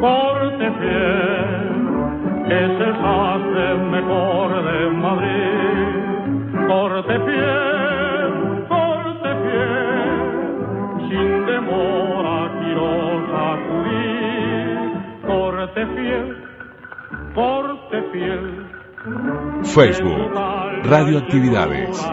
corte 0.00 0.70
fiel, 0.78 1.76
es 2.48 2.80
el 2.80 2.94
sastre 3.00 3.74
mejor 3.90 4.48
de 4.64 4.90
Madrid. 4.90 6.66
Corte 6.68 7.14
fiel, 7.26 8.32
corte 8.68 9.30
fiel, 9.44 11.08
sin 11.08 11.46
demora 11.46 12.50
quiero 12.60 12.88
acudir. 13.52 14.76
Corte 15.26 15.86
fiel, 15.94 16.36
corte 17.34 18.02
fiel. 18.12 18.66
Facebook, 19.62 20.32
Radioactividades. 20.84 22.10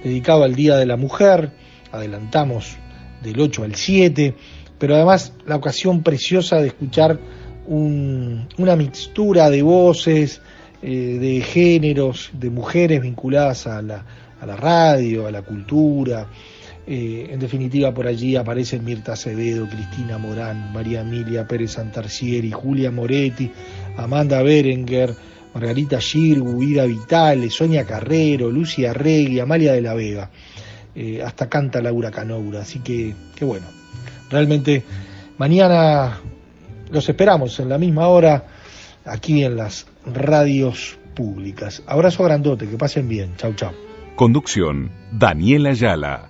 dedicado 0.02 0.42
al 0.44 0.54
Día 0.54 0.76
de 0.76 0.86
la 0.86 0.96
Mujer. 0.96 1.50
Adelantamos 1.92 2.76
del 3.22 3.38
8 3.40 3.64
al 3.64 3.74
7, 3.74 4.34
pero 4.78 4.94
además 4.96 5.32
la 5.46 5.56
ocasión 5.56 6.02
preciosa 6.02 6.60
de 6.60 6.68
escuchar 6.68 7.18
un- 7.66 8.48
una 8.58 8.74
mixtura 8.76 9.50
de 9.50 9.62
voces, 9.62 10.40
eh, 10.82 11.18
de 11.20 11.40
géneros, 11.42 12.30
de 12.32 12.50
mujeres 12.50 13.02
vinculadas 13.02 13.66
a 13.66 13.82
la, 13.82 14.04
a 14.40 14.46
la 14.46 14.56
radio, 14.56 15.26
a 15.26 15.30
la 15.30 15.42
cultura. 15.42 16.26
Eh, 16.92 17.28
en 17.30 17.38
definitiva, 17.38 17.94
por 17.94 18.08
allí 18.08 18.34
aparecen 18.34 18.84
Mirta 18.84 19.12
Acevedo, 19.12 19.68
Cristina 19.68 20.18
Morán, 20.18 20.72
María 20.72 21.02
Emilia 21.02 21.46
Pérez 21.46 21.70
Santarcieri, 21.74 22.50
Julia 22.50 22.90
Moretti, 22.90 23.48
Amanda 23.96 24.42
Berenguer, 24.42 25.14
Margarita 25.54 26.00
Girgu, 26.00 26.60
Ida 26.64 26.86
Vitale, 26.86 27.48
Sonia 27.48 27.86
Carrero, 27.86 28.50
Lucia 28.50 28.90
Arregui, 28.90 29.38
Amalia 29.38 29.72
de 29.72 29.82
la 29.82 29.94
Vega. 29.94 30.30
Eh, 30.96 31.22
hasta 31.24 31.48
canta 31.48 31.80
Laura 31.80 32.10
Canoura, 32.10 32.62
así 32.62 32.80
que, 32.80 33.14
que 33.36 33.44
bueno, 33.44 33.66
realmente 34.28 34.82
mañana 35.38 36.18
los 36.90 37.08
esperamos 37.08 37.60
en 37.60 37.68
la 37.68 37.78
misma 37.78 38.08
hora 38.08 38.46
aquí 39.04 39.44
en 39.44 39.54
las 39.54 39.86
radios 40.04 40.98
públicas. 41.14 41.84
Abrazo 41.86 42.24
grandote, 42.24 42.66
que 42.66 42.76
pasen 42.76 43.08
bien. 43.08 43.36
Chau, 43.36 43.54
chau. 43.54 43.70
Conducción, 44.16 44.90
Daniela 45.12 45.70
Ayala. 45.70 46.29